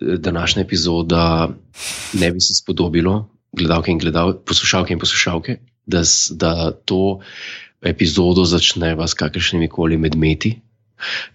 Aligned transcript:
današnja 0.00 0.62
epizoda 0.62 1.48
ne 2.12 2.30
bi 2.32 2.40
se 2.40 2.54
spodobilo, 2.54 3.30
gledalke 3.52 3.90
in 3.90 3.98
gledalke, 3.98 4.38
poslušalke 4.46 4.92
in 4.92 4.98
poslušalke, 4.98 5.58
da, 5.86 6.02
da 6.30 6.70
to 6.84 7.20
epizodo 7.82 8.44
začneva 8.44 9.08
s 9.08 9.14
kakršnimi 9.14 9.68
koli 9.68 9.96
medmeti. 9.96 10.60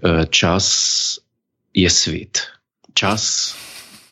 Eh, 0.02 0.26
Čas 0.30 1.20
je 1.74 1.90
svet. 1.90 2.48
Čas, 2.94 3.56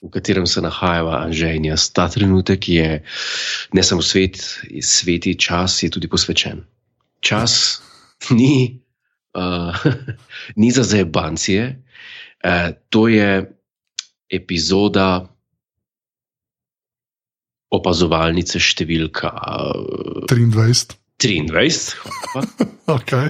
v 0.02 0.10
katerem 0.10 0.48
se 0.48 0.62
nahajava 0.62 1.30
jaz. 1.64 1.90
Ta 1.94 2.10
trenutek 2.10 2.70
je 2.70 3.04
ne 3.74 3.84
samo 3.84 4.02
svet, 4.02 4.42
sveti 4.82 5.36
čas 5.40 5.84
je 5.84 5.90
tudi 5.90 6.08
posvečen. 6.08 6.66
Čas 7.20 7.82
ni, 8.30 8.82
uh, 9.38 9.76
ni 10.62 10.72
za 10.72 10.84
zajebancije, 10.84 11.84
uh, 12.44 12.74
to 12.90 13.08
je 13.08 13.61
epizoda 14.32 15.28
opazovalnice 17.72 18.60
številka 18.60 19.32
uh, 19.32 20.26
23. 20.32 20.98
23, 21.22 21.94
hvala 22.34 22.50
lepa. 22.50 22.68
Okay. 22.98 23.30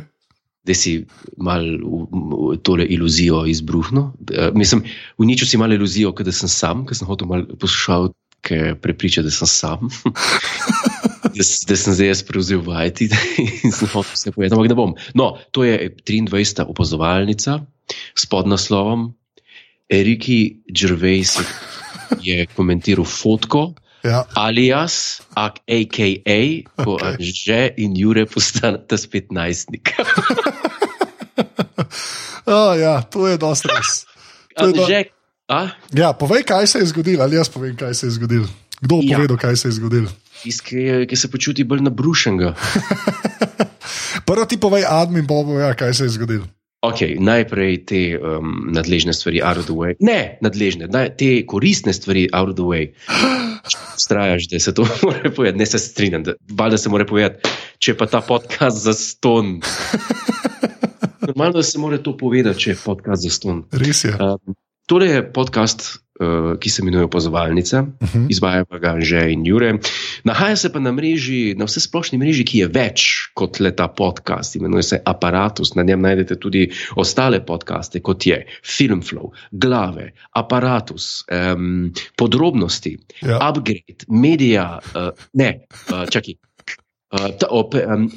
da 0.63 0.73
si 0.77 0.94
malo 1.41 2.55
tole 2.63 2.85
iluzijo 2.85 3.44
izbruhnil. 3.49 4.11
Uh, 4.31 4.49
mislim, 4.55 4.85
uničil 5.22 5.49
si 5.49 5.59
malo 5.61 5.75
iluzijo, 5.77 6.13
da 6.13 6.31
sem 6.31 6.49
sam, 6.49 6.85
ker 6.88 6.98
sem 6.98 7.09
hotel 7.09 7.30
malo 7.30 7.58
poslušalke 7.59 8.77
prepričati, 8.81 9.27
da 9.27 9.33
sem 9.36 9.49
sam. 9.49 9.91
da, 11.36 11.45
da 11.67 11.77
sem 11.77 11.97
zdaj 11.97 12.13
jaz 12.13 12.23
prevzel 12.25 12.63
vajeti 12.66 13.09
in 13.66 13.73
sem 13.73 13.89
hotel 13.91 14.13
vse 14.13 14.33
povedati, 14.33 14.58
ampak 14.58 14.72
ne 14.72 14.80
bom. 14.80 14.95
No, 15.17 15.33
to 15.52 15.67
je 15.67 15.91
23. 16.05 16.66
opazovalnica 16.72 17.59
s 18.16 18.25
podnaslovom 18.31 19.11
Eriki 19.91 20.63
Gervais 20.72 21.36
je 22.23 22.45
komentiral 22.55 23.04
fotko. 23.05 23.73
Ja. 24.02 24.23
Alias, 24.33 25.22
ak, 25.38 25.59
AKA, 25.70 26.39
ko 26.80 26.98
okay. 26.98 27.22
že 27.22 27.70
in 27.78 27.94
Jure 27.94 28.25
postaneta 28.25 28.98
spet 28.98 29.30
najstnik. 29.30 29.94
Oh, 32.45 32.73
ja, 32.73 33.02
to 33.06 33.30
je 33.30 33.38
dosti 33.38 33.70
res. 33.70 34.06
Je 34.58 34.73
do- 34.73 34.83
Že, 34.89 35.14
a? 35.45 35.78
Ja, 35.94 36.09
povej, 36.14 36.44
kaj 36.44 36.67
se 36.67 36.78
je 36.81 36.89
zgodilo, 36.89 37.22
ali 37.23 37.38
jaz 37.38 37.48
povem, 37.50 37.78
kaj 37.78 37.94
se 37.94 38.09
je 38.09 38.17
zgodilo. 38.17 38.50
Kdo 38.81 38.98
bo 38.98 39.05
Ja. 39.05 39.17
povedal, 39.22 39.38
kaj 39.38 39.55
se 39.55 39.67
je 39.70 39.78
zgodilo? 39.78 40.09
Tisti, 40.42 41.05
ki, 41.05 41.16
se 41.16 41.30
počuti 41.30 41.64
bolj 41.64 41.86
nabrušenega. 41.86 42.58
Prvo 44.28 44.44
ti 44.45 44.58
povej, 44.58 44.89
admin, 44.89 45.23
pa 45.30 45.38
povej, 45.38 45.76
kaj 45.78 45.94
se 45.94 46.03
je 46.09 46.17
zgodilo. 46.17 46.50
Okay, 46.81 47.13
najprej 47.21 47.85
te 47.85 48.17
um, 48.17 48.71
nadležne 48.73 49.13
stvari 49.13 49.37
out 49.45 49.59
of 49.61 49.67
the 49.69 49.75
way. 49.77 49.93
Ne, 50.01 50.41
nadležne, 50.41 50.87
naj, 50.89 51.11
te 51.13 51.45
koristne 51.45 51.93
stvari 51.93 52.25
out 52.33 52.49
of 52.49 52.57
the 52.57 52.65
way. 52.65 52.89
Strajaš, 54.03 54.47
da 54.49 54.57
se 54.59 54.73
to 54.73 54.87
mora 55.05 55.29
povedati, 55.29 55.59
ne 55.61 55.65
se 55.69 55.77
strinjam, 55.77 56.23
da, 56.25 56.33
valjda 56.49 56.79
se 56.81 56.89
mora 56.89 57.05
povedati, 57.05 57.53
če 57.77 57.93
pa 57.99 58.09
ta 58.09 58.23
podcast 58.25 58.81
za 58.81 58.95
ston. 58.97 59.59
Normalno, 61.27 61.59
da 61.59 61.63
se 61.63 61.77
mora 61.77 62.02
to 62.02 62.15
povedati, 62.17 62.59
če 62.65 62.73
je 62.73 62.79
podcast 62.81 63.29
za 63.29 63.29
ston. 63.29 63.61
Res 63.77 64.02
je. 64.09 64.15
Um, 64.17 64.57
tole 64.89 65.11
je 65.11 65.21
podcast, 65.33 65.85
ki 66.59 66.69
se 66.69 66.81
imenuje 66.81 67.03
Opazovalnica, 67.05 67.81
Uh 67.81 68.09
-huh. 68.09 68.25
izvaja 68.30 68.66
pa 68.66 68.77
ga 68.77 68.95
že 69.02 69.31
in 69.31 69.45
Jure. 69.45 69.73
Nahaja 70.23 70.55
se 70.55 70.72
pa 70.73 70.80
na 70.80 70.91
mreži, 70.91 71.55
na 71.58 71.66
vse 71.66 71.80
splošni 71.80 72.17
mreži, 72.17 72.44
ki 72.45 72.58
je 72.59 72.67
več 72.67 73.02
kot 73.33 73.59
le 73.59 73.72
ta 73.75 73.88
podcast, 73.88 74.55
imenuje 74.55 74.83
se 74.83 75.02
Apparatus. 75.05 75.75
Na 75.75 75.83
njem 75.83 76.02
najdete 76.02 76.36
tudi 76.39 76.69
ostale 76.95 77.45
podcaste, 77.45 77.99
kot 77.99 78.25
je 78.27 78.45
Filmflow, 78.66 79.31
Glave, 79.52 80.11
Apparatus, 80.36 81.23
um, 81.55 81.94
podrobnosti, 82.17 82.97
Ja. 83.22 83.49
Upgrade, 83.49 84.05
Media, 84.08 84.80
uh, 84.95 85.09
ne, 85.33 85.66
uh, 85.92 86.09
čakaj. 86.09 86.33
Uh, 87.11 87.27
ta, 87.39 87.47
op, 87.49 87.73
um, 87.76 88.11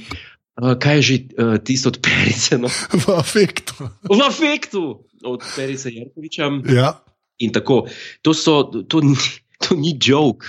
uh, 0.63 0.79
kaj 0.79 0.97
je 0.97 1.03
že 1.03 1.15
uh, 1.39 1.57
tisto 1.65 1.89
od 1.89 1.99
Perice? 2.03 2.59
No? 2.59 2.69
V 3.07 3.09
afektu. 3.19 3.75
V 4.03 4.21
afektu 4.27 5.01
od 5.25 5.43
Perice 5.57 5.91
Jarkoviča. 5.93 6.51
Ja. 6.75 7.01
In 7.39 7.51
tako, 7.51 7.87
to, 8.23 8.31
so, 8.33 8.63
to, 8.85 9.01
ni, 9.01 9.17
to 9.59 9.75
ni 9.75 9.97
joke. 9.97 10.47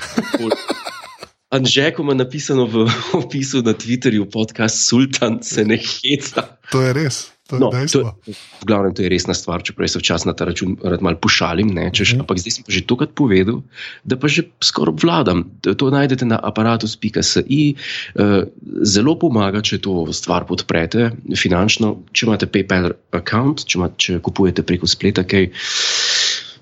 Anže, 1.50 1.92
ko 1.92 2.04
ima 2.04 2.14
napisano 2.14 2.66
v 2.66 2.86
opisu 3.16 3.62
na 3.62 3.74
Twitterju, 3.74 4.28
podcast 4.28 4.76
Sultan 4.84 5.40
se 5.42 5.64
ne 5.64 5.78
heca. 5.78 6.58
To 6.70 6.82
je 6.82 6.92
res. 6.94 7.32
To 7.46 7.56
je 7.56 7.62
No, 7.62 7.70
no, 7.70 7.72
to, 7.72 7.78
dejstvo. 7.78 8.10
v 8.58 8.66
glavnem, 8.66 8.90
to 8.92 9.06
je 9.06 9.10
resna 9.10 9.38
stvar, 9.38 9.62
čeprav 9.62 9.86
se 9.86 10.02
včasih 10.02 10.26
na 10.26 10.34
ta 10.34 10.50
račun 10.50 10.82
rad 10.82 10.98
malo 11.00 11.14
pošalim. 11.16 11.70
Ne, 11.70 11.94
češ, 11.94 12.18
Mhm. 12.18 12.22
ampak 12.22 12.42
zdaj 12.42 12.52
sem 12.52 12.64
že 12.68 12.82
tokrat 12.82 13.14
povedal, 13.14 13.62
da 14.02 14.18
pa 14.18 14.26
že 14.26 14.50
skoraj 14.58 14.98
obvladam. 14.98 15.46
To 15.62 15.94
najdete 15.94 16.26
na 16.26 16.42
aparatus.si. 16.42 17.78
Uh, 18.18 18.50
zelo 18.82 19.14
pomaga, 19.14 19.62
če 19.62 19.78
to 19.78 20.10
stvar 20.10 20.50
podprete 20.50 21.14
finančno. 21.38 22.02
Če 22.10 22.26
imate 22.26 22.50
PayPal 22.50 22.90
račun, 23.14 23.62
če, 23.62 23.78
ima- 23.78 23.94
če 23.94 24.18
kupujete 24.26 24.66
preko 24.66 24.90
spleta, 24.90 25.22
kaj. 25.22 25.54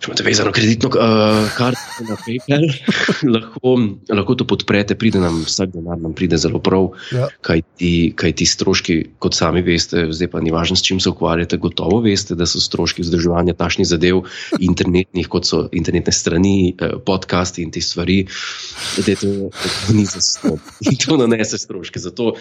Če 0.03 0.09
imate 0.11 0.23
vezano 0.27 0.51
kreditno 0.51 0.89
uh, 0.91 1.45
karto 1.55 2.03
na 2.03 2.17
PayPal, 2.19 2.65
lahko, 3.35 3.71
lahko 4.11 4.35
to 4.35 4.43
podprete, 4.43 4.97
pride 4.99 5.21
nam 5.23 5.37
vsak 5.47 5.71
denar, 5.71 5.95
nam 5.95 6.11
pride 6.11 6.35
zelo 6.43 6.59
prav 6.59 6.89
Ja. 7.15 7.29
kaj 7.45 7.61
ti, 7.79 8.11
kaj 8.11 8.33
ti 8.41 8.47
stroški, 8.49 8.97
kot 9.23 9.37
sami 9.37 9.61
veste, 9.63 10.09
zdaj 10.11 10.27
pa 10.33 10.41
ni 10.43 10.51
važno, 10.51 10.75
s 10.75 10.83
čim 10.83 10.99
se 10.99 11.07
ukvarjate, 11.07 11.55
gotovo 11.61 12.01
veste, 12.03 12.35
da 12.35 12.43
so 12.49 12.59
stroški 12.59 13.05
vzdrževanja 13.05 13.55
tašnih 13.55 13.87
zadev, 13.87 14.25
internetnih, 14.59 15.29
kot 15.31 15.47
so 15.47 15.63
internetne 15.71 16.11
strani, 16.11 16.73
eh, 16.75 16.97
podcasti 17.05 17.63
in 17.63 17.71
te 17.71 17.79
stvari, 17.79 18.25
da 18.99 19.07
je 19.07 19.15
to, 19.23 19.33
da 19.55 19.71
to 19.71 19.95
ni 19.95 20.03
za 20.09 20.19
ston. 20.19 20.59
In 20.83 20.99
to 20.99 21.15
nanese 21.21 21.61
stroške. 21.63 22.03
Zato 22.03 22.33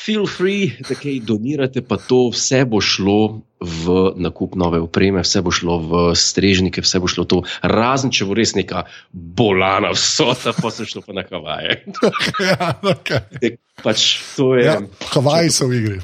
feel 0.00 0.24
free, 0.26 0.70
da 0.80 0.94
kaj 0.94 1.18
donirate, 1.22 1.82
pa 1.82 1.98
to 1.98 2.30
vse 2.32 2.62
bo 2.64 2.80
šlo 2.80 3.18
v 3.60 3.84
nakup 4.16 4.54
nove 4.56 4.80
opreme, 4.80 5.20
vse 5.20 5.42
bo 5.44 5.52
šlo 5.52 5.74
v 5.80 5.92
strežnike, 6.16 6.80
vse 6.80 6.96
bo 6.96 7.06
šlo 7.06 7.26
to, 7.28 7.42
razen 7.62 8.08
če 8.08 8.24
bo 8.24 8.32
res 8.34 8.54
neka 8.56 8.86
bolana 9.12 9.90
vsota, 9.92 10.54
pa 10.56 10.70
se 10.72 10.86
šlo 10.88 11.02
pa 11.04 11.12
na 11.12 11.24
Havaje. 11.28 11.82
ja, 12.48 12.70
okay. 12.80 13.58
Pač 13.82 14.06
to 14.34 14.54
je. 14.56 14.64
ja. 14.64 14.78
Havaji 15.12 15.52
so 15.52 15.68
v 15.68 15.82
igri. 15.82 15.98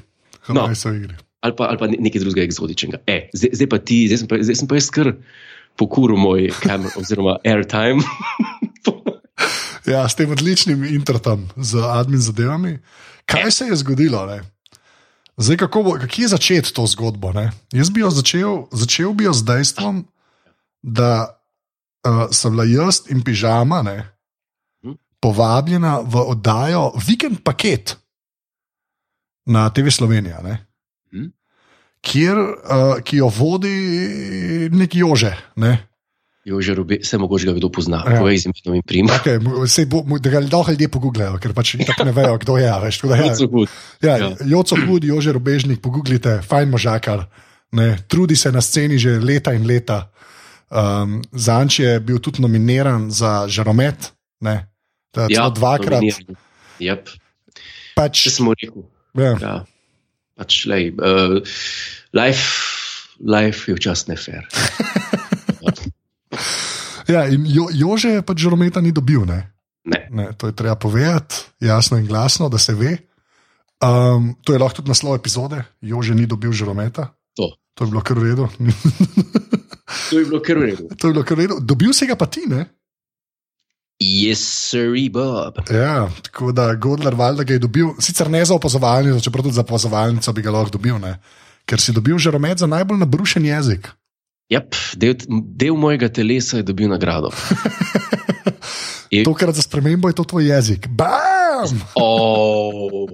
Havaji 0.44 0.68
No. 0.68 0.76
so 0.76 0.92
v 0.92 1.00
igri. 1.00 1.16
ali 1.40 1.54
pa, 1.56 1.64
ali 1.70 1.78
pa 1.80 1.86
ne- 1.88 2.00
nekaj 2.02 2.20
drugega 2.22 2.44
eksotičnega. 2.44 3.00
E, 3.08 3.30
zdaj, 3.32 3.50
zdaj 3.56 3.68
pa 3.72 3.78
ti, 3.80 3.98
zdaj 4.10 4.18
sem 4.20 4.28
pa, 4.28 4.38
zdaj 4.42 4.56
sem 4.60 4.68
pa 4.68 4.76
jaz 4.76 4.88
kar 4.92 5.08
pokuril 5.76 6.20
moj 6.20 6.50
kamer 6.60 6.92
oziroma 7.00 7.38
airtime. 7.44 8.04
Ja, 9.86 10.02
s 10.08 10.18
tem 10.18 10.30
odličnim 10.34 10.82
intertom 10.84 11.46
z 11.56 11.78
admin 11.78 12.18
zadevami. 12.20 12.72
Kaj 13.26 13.50
se 13.50 13.64
je 13.66 13.76
zgodilo? 13.76 14.26
Ne? 14.26 14.40
Zdaj, 15.36 15.56
kako 15.56 15.82
bo, 15.82 15.96
je 16.16 16.28
začeti 16.28 16.72
to 16.72 16.86
zgodbo? 16.86 17.32
Ne? 17.32 17.50
Jaz 17.72 17.90
bi 17.90 18.00
jo 18.00 18.10
začel, 18.10 18.66
začel 18.72 19.12
bi 19.12 19.24
jo 19.24 19.32
z 19.32 19.42
dejstvom, 19.44 20.04
da 20.82 21.36
uh, 22.06 22.30
sem 22.30 22.52
bila 22.52 22.64
jaz 22.64 23.02
in 23.10 23.20
pižama 23.20 23.82
ne, 23.82 23.96
Mhm. 24.84 24.94
povabljena 25.20 26.00
v 26.00 26.14
oddajo 26.16 26.92
Weekend 27.02 27.42
Paket 27.42 27.96
na 29.46 29.70
TV 29.70 29.90
Slovenija, 29.90 30.40
ne, 30.42 30.66
Mhm. 31.12 31.26
kjer, 32.00 32.38
uh, 32.38 33.02
ki 33.02 33.16
jo 33.16 33.28
vodi 33.28 33.74
neki 34.72 34.98
Jože. 34.98 35.36
Ne. 35.56 35.88
Jože 36.46 36.74
Robe, 36.74 37.00
vse 37.02 37.18
mogoče 37.18 37.46
ga 37.46 37.52
kdo 37.52 37.66
pozna, 37.68 38.00
Ja. 38.00 38.20
povej 38.20 38.38
z 38.38 38.44
imenom 38.46 38.74
in 38.74 38.82
primom. 38.82 39.10
Okay, 39.12 39.34
sej 39.66 39.84
bo, 39.84 40.02
mu- 40.02 40.16
da 40.16 40.30
ga 40.30 40.38
lahko 40.40 40.70
ljudje 40.70 40.86
pogooglejo, 40.88 41.38
ker 41.38 41.50
pač 41.50 41.74
tako 41.76 42.04
ne 42.04 42.12
vejo, 42.12 42.38
kdo 42.38 42.54
je. 42.56 42.70
Veš, 42.80 42.94
tako 42.96 43.08
da, 43.08 43.16
ja, 43.16 43.24
Ja, 44.00 44.14
Ja. 44.16 44.28
Joco 44.46 44.78
Hud, 44.78 45.02
Jože 45.02 45.32
Robežnik, 45.32 45.80
pogooglite, 45.80 46.38
fajn 46.40 46.70
možakar, 46.70 47.26
ne, 47.72 47.98
trudi 48.06 48.36
se 48.36 48.48
na 48.48 48.60
sceni 48.60 48.94
že 48.94 49.18
leta 49.18 49.50
in 49.52 49.66
leta. 49.66 50.06
Um, 50.66 51.22
Zanč 51.32 51.78
je 51.78 51.98
bil 52.00 52.18
tudi 52.18 52.38
nominiran 52.40 53.10
za 53.10 53.46
žaromet, 53.46 54.14
ne, 54.40 54.66
da, 55.10 55.26
ja, 55.26 55.50
dvakrat. 55.50 55.98
nominiran. 55.98 56.38
Yep. 56.78 57.02
Pač, 57.94 58.22
Če 58.22 58.30
smo 58.32 58.50
rekel, 58.52 58.86
ja, 59.14 59.34
ja. 59.36 59.56
pač, 60.36 60.62
lej, 60.64 60.90
uh, 60.92 61.42
life, 62.12 62.54
life 63.18 63.66
je 63.66 63.74
včasih 63.74 64.08
nefer. 64.08 64.42
ja, 67.08 67.26
in 67.30 67.46
jo, 67.46 67.68
Jože 67.72 68.22
pač 68.26 68.44
žarometa 68.44 68.80
ni 68.80 68.92
dobil. 68.92 69.24
Ne. 69.28 69.52
Ne. 69.86 70.00
Ne, 70.10 70.26
to 70.34 70.50
je 70.50 70.56
treba 70.56 70.74
povedati 70.74 71.46
jasno 71.62 71.98
in 71.98 72.06
glasno, 72.06 72.48
da 72.48 72.58
se 72.58 72.74
ve. 72.74 72.96
Um, 73.78 74.34
to 74.42 74.52
je 74.52 74.58
lahko 74.58 74.80
tudi 74.80 74.90
naslov 74.90 75.18
epizode, 75.20 75.62
Jože 75.80 76.14
ni 76.14 76.26
dobil 76.26 76.52
žarometa. 76.52 77.12
To. 77.36 77.52
To 77.76 77.84
je 77.84 77.90
bilo 77.92 78.02
kar 78.02 78.18
v 78.18 78.32
redu. 78.32 78.48
To 80.10 80.18
je 80.18 80.24
bilo 80.26 80.40
kar 80.42 80.58
v 80.58 80.66
redu. 80.66 80.88
to 80.98 81.06
je 81.06 81.12
bilo 81.14 81.22
kar 81.22 81.38
v 81.38 81.46
redu. 81.46 81.60
Dobil 81.62 81.94
si 81.94 82.06
ga 82.10 82.18
pa 82.18 82.26
ti, 82.26 82.42
ne? 82.50 82.66
Yes, 84.02 84.42
sorry, 84.42 85.06
Bob. 85.08 85.62
Ja, 85.70 86.10
tako 86.26 86.52
da 86.52 86.74
Godler 86.74 87.14
valjda 87.14 87.46
ga 87.46 87.54
je 87.54 87.62
dobil, 87.62 87.94
sicer 88.02 88.28
ne 88.30 88.44
za 88.44 88.54
opazovalnico, 88.54 89.22
čeprav 89.22 89.46
tudi 89.46 89.56
za 89.56 89.62
opazovalnico 89.62 90.32
bi 90.32 90.42
ga 90.42 90.52
lahko 90.52 90.74
dobil, 90.76 90.98
ne? 90.98 91.16
ker 91.66 91.82
si 91.82 91.92
dobil 91.92 92.18
žaromet 92.18 92.62
za 92.62 92.68
najbolj 92.70 93.02
nabrušen 93.02 93.46
jezik. 93.46 93.90
Yep, 94.48 94.68
del, 94.94 95.14
del 95.52 95.74
mojega 95.74 96.08
telesa 96.08 96.56
je 96.56 96.62
dobil 96.64 96.88
nagrado. 96.88 97.30
Je- 99.08 99.22
Tokrat 99.22 99.54
za 99.54 99.62
spremembo 99.62 100.08
je 100.08 100.14
to 100.14 100.24
tvoj 100.24 100.46
jezik. 100.46 100.88
Bam! 100.88 101.70
Oh, 101.94 103.06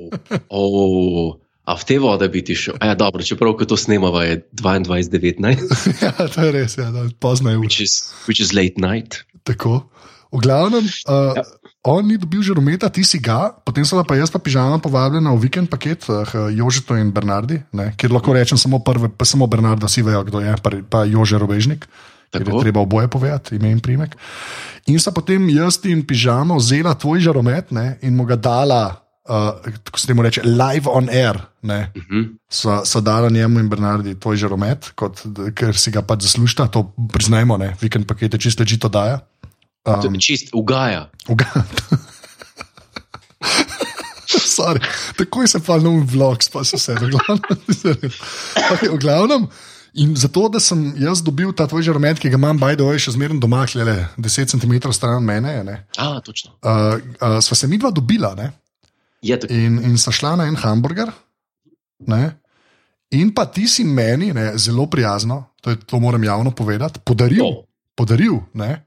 oh, 0.49 1.37
a 1.63 1.73
v 1.73 1.83
te 1.85 1.97
vode 1.97 2.29
bi 2.29 2.41
ti 2.41 2.55
šel? 2.55 2.75
Ja, 2.79 2.95
dobro, 2.95 3.23
čeprav 3.23 3.55
ko 3.55 3.65
to 3.65 3.77
snemava 3.77 4.25
je 4.25 4.41
22.19, 4.53 5.69
ja, 6.03 6.27
to 6.27 6.41
je 6.41 6.51
res, 6.51 6.75
ja, 6.75 6.89
pozno 7.19 7.51
je 7.51 7.57
ura. 7.57 7.63
which 7.63 7.81
is, 7.81 7.93
which 8.27 8.41
is 8.41 8.53
late 8.53 8.77
night. 8.79 9.23
Tako. 9.43 9.85
V 10.31 10.41
glavnem, 10.41 10.85
uh, 11.07 11.37
Ja. 11.37 11.45
On 11.83 12.07
ni 12.07 12.15
dobil 12.15 12.43
že 12.43 12.55
rumeta, 12.55 12.87
ti 12.87 13.03
si 13.03 13.19
ga, 13.19 13.51
potem 13.51 13.83
so 13.83 13.99
pa 14.07 14.15
jaz 14.15 14.31
pa 14.31 14.39
pižama 14.39 14.79
povabljena 14.79 15.35
v 15.35 15.43
vikend 15.43 15.67
paket, 15.67 16.07
uh, 16.07 16.23
Jožeto 16.55 16.95
in 16.95 17.11
Bernardi, 17.11 17.59
ne, 17.75 17.91
kjer 17.99 18.15
lahko 18.15 18.31
rečem 18.33 18.59
samo, 18.59 18.79
prve, 18.79 19.11
pa 19.11 19.27
samo 19.27 19.51
Bernarda, 19.51 19.91
si 19.91 20.03
vejo, 20.03 20.23
kdo 20.23 20.39
je, 20.41 20.55
pa, 20.63 20.71
pa 20.87 20.99
Jože 21.05 21.39
Robežnik. 21.43 21.87
Ker 22.33 22.49
je 22.49 22.65
treba 22.65 22.81
oboje 22.81 23.13
povedati, 23.13 23.61
ime 23.61 23.69
in 23.69 23.81
primek. 23.85 24.17
In 24.89 24.97
sta 24.97 25.13
potem 25.13 25.53
jaz 25.53 25.77
in 25.85 26.01
pižama 26.01 26.57
vzela 26.57 26.97
tvoj 26.97 27.21
žaromet 27.21 27.75
ne, 27.77 27.99
in 28.01 28.17
mu 28.17 28.25
ga 28.25 28.41
dala, 28.41 29.05
uh, 29.29 29.61
kako 29.61 30.01
se 30.01 30.09
temu 30.09 30.25
reče, 30.25 30.41
live 30.47 30.89
on 30.89 31.13
air. 31.13 31.37
Ne. 31.61 31.93
Mhm. 31.93 32.41
So, 32.49 32.81
so 32.89 33.05
dala 33.05 33.29
njemu 33.29 33.61
in 33.61 33.69
Bernardi 33.69 34.17
tvoj 34.17 34.41
žaromet, 34.41 34.95
kot, 34.97 35.21
ker 35.53 35.77
si 35.77 35.93
ga 35.93 36.01
pač 36.01 36.25
zaslužita, 36.31 36.71
to 36.73 36.89
priznajmo, 37.13 37.61
ne, 37.61 37.75
vikend 37.83 38.09
pakete 38.09 38.41
čisto 38.41 38.65
čito 38.65 38.89
daja. 38.89 39.21
To 39.83 39.99
Um, 39.99 40.15
je 40.15 40.21
Čist 40.21 40.55
ugaja. 40.55 41.11
Uga- 41.29 41.51
Sorry, 44.53 44.81
takoj 45.17 45.49
se 45.49 45.59
pa 45.61 45.77
nov 45.83 46.05
vlog, 46.13 46.39
pa 46.53 46.63
se 46.65 46.77
vse, 46.77 46.95
okay, 48.73 48.89
v 48.89 48.99
glavnem. 49.01 49.49
In 49.95 50.15
zato, 50.17 50.47
da 50.49 50.61
sem 50.61 50.95
jaz 50.97 51.21
dobil 51.21 51.51
ta 51.53 51.67
tvoj 51.69 51.83
žaromet, 51.85 52.17
ki 52.21 52.31
ga 52.33 52.39
imam, 52.41 52.57
the 52.57 52.81
way, 52.81 52.97
še 52.97 53.13
zmeraj 53.13 53.37
doma, 53.43 53.67
le 53.77 53.97
10 54.17 54.49
cm 54.55 54.93
stran 54.93 55.21
mene, 55.25 55.53
je, 55.53 55.65
ne, 55.65 55.77
A, 56.01 56.21
točno. 56.25 56.55
uh, 56.65 56.97
uh, 57.21 57.37
sva 57.45 57.57
se 57.57 57.69
mi 57.69 57.77
dva 57.77 57.91
dobila 57.93 58.33
ne, 58.39 58.53
Je 59.21 59.37
tako. 59.37 59.53
in, 59.53 59.83
in 59.85 59.99
sta 60.01 60.13
šla 60.13 60.37
na 60.41 60.47
en 60.49 60.57
hamburger. 60.57 61.13
Ne, 62.09 62.39
in 63.13 63.35
pa 63.37 63.45
ti 63.47 63.69
si 63.69 63.85
meni 63.85 64.33
ne, 64.33 64.53
zelo 64.57 64.87
prijazno, 64.89 65.43
to, 65.61 65.71
je, 65.71 65.77
to 65.85 66.01
moram 66.01 66.25
javno 66.25 66.51
povedati, 66.57 67.01
podaril. 67.05 67.45
Oh. 67.45 67.61
Podaril 67.95 68.41
ne, 68.57 68.81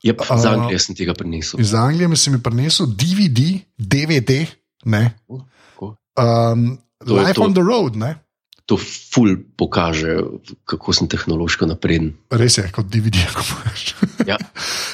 Yep, 0.00 0.16
A- 0.22 0.38
z 0.38 0.46
Anglije 0.46 0.78
sem 0.78 0.94
tega 0.96 1.12
prinesel. 1.14 1.60
iz 1.60 1.74
Anglije 1.74 2.08
mi 2.08 2.16
si 2.16 2.30
mi 2.30 2.38
prinesel 2.38 2.86
DVD, 2.86 3.40
DVD, 3.76 4.46
ne, 4.84 5.12
Tako. 5.70 5.96
um, 6.16 6.78
To 7.00 7.16
je 7.16 7.20
Life 7.20 7.34
to. 7.34 7.42
on 7.42 7.52
the 7.52 7.60
Road, 7.62 7.96
ne? 7.96 8.14
To 8.64 8.76
ful 8.76 9.34
pokaže, 9.56 10.20
kako 10.64 10.92
sem 10.92 11.08
tehnološko 11.08 11.66
napreden. 11.66 12.12
res 12.30 12.58
je, 12.58 12.64
kot 12.70 12.86
DVD. 12.86 13.18
ko 13.34 13.42
poveš. 13.42 13.94
Ja. 14.26 14.36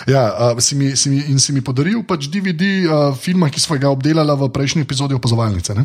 ja, 0.06 0.22
uh, 0.32 0.58
si 0.58 0.74
mi, 0.74 0.96
si 0.96 1.10
mi, 1.10 1.18
in 1.28 1.38
si 1.38 1.52
mi 1.52 1.60
podaril 1.60 2.00
pač 2.02 2.26
DVD 2.26 2.62
uh, 2.82 3.12
filma, 3.12 3.50
ki 3.50 3.60
smo 3.60 3.76
ga 3.76 3.90
obdelali 3.90 4.32
v 4.32 4.48
prejšnji 4.48 4.82
epizodi 4.82 5.14
opazovalnice. 5.14 5.74
Ne? 5.74 5.84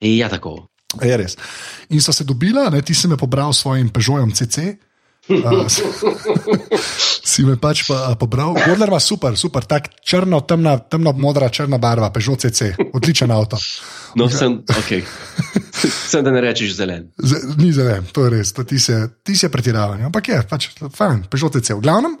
E, 0.00 0.16
ja, 0.16 0.28
tako. 0.28 0.64
Je 0.96 1.12
res. 1.12 1.36
In 1.90 2.00
so 2.00 2.08
se 2.10 2.24
dobila, 2.24 2.70
ne, 2.70 2.80
ti 2.82 2.94
si 2.94 3.04
me 3.06 3.16
pobral 3.16 3.52
s 3.52 3.60
svojim 3.60 3.90
Peugeotom 3.90 4.32
CC. 4.32 4.78
Uh, 5.26 5.66
si 7.30 7.42
me 7.42 7.56
pač 7.58 7.82
pa, 7.88 8.14
pobral, 8.14 8.54
Godler 8.54 8.92
ima 8.92 9.00
super, 9.02 9.34
super, 9.34 9.66
tako 9.66 9.90
črno, 10.06 10.40
temna, 10.46 10.76
temno 10.78 11.12
modra, 11.18 11.48
črna 11.50 11.80
barva, 11.82 12.12
Peugeot 12.14 12.46
CC, 12.46 12.76
odličen 12.94 13.30
avto. 13.34 13.58
No, 14.14 14.28
sem, 14.30 14.60
okay. 14.78 15.02
sem 16.10 16.24
da 16.24 16.30
ne 16.30 16.40
rečeš 16.40 16.76
zelen. 16.78 17.10
Z, 17.18 17.58
ni 17.58 17.72
zelen, 17.74 18.06
to 18.14 18.28
je 18.28 18.32
res, 18.38 18.54
to 18.54 18.64
ti 18.64 18.78
se, 18.78 19.00
ti 19.26 19.36
se 19.36 19.50
pretiravanje. 19.50 20.06
Ampak 20.06 20.30
je, 20.30 20.40
pač, 20.48 20.68
fajn, 20.78 21.26
Peugeot 21.30 21.58
CC. 21.58 21.74
V 21.74 21.82
glavnem 21.82 22.14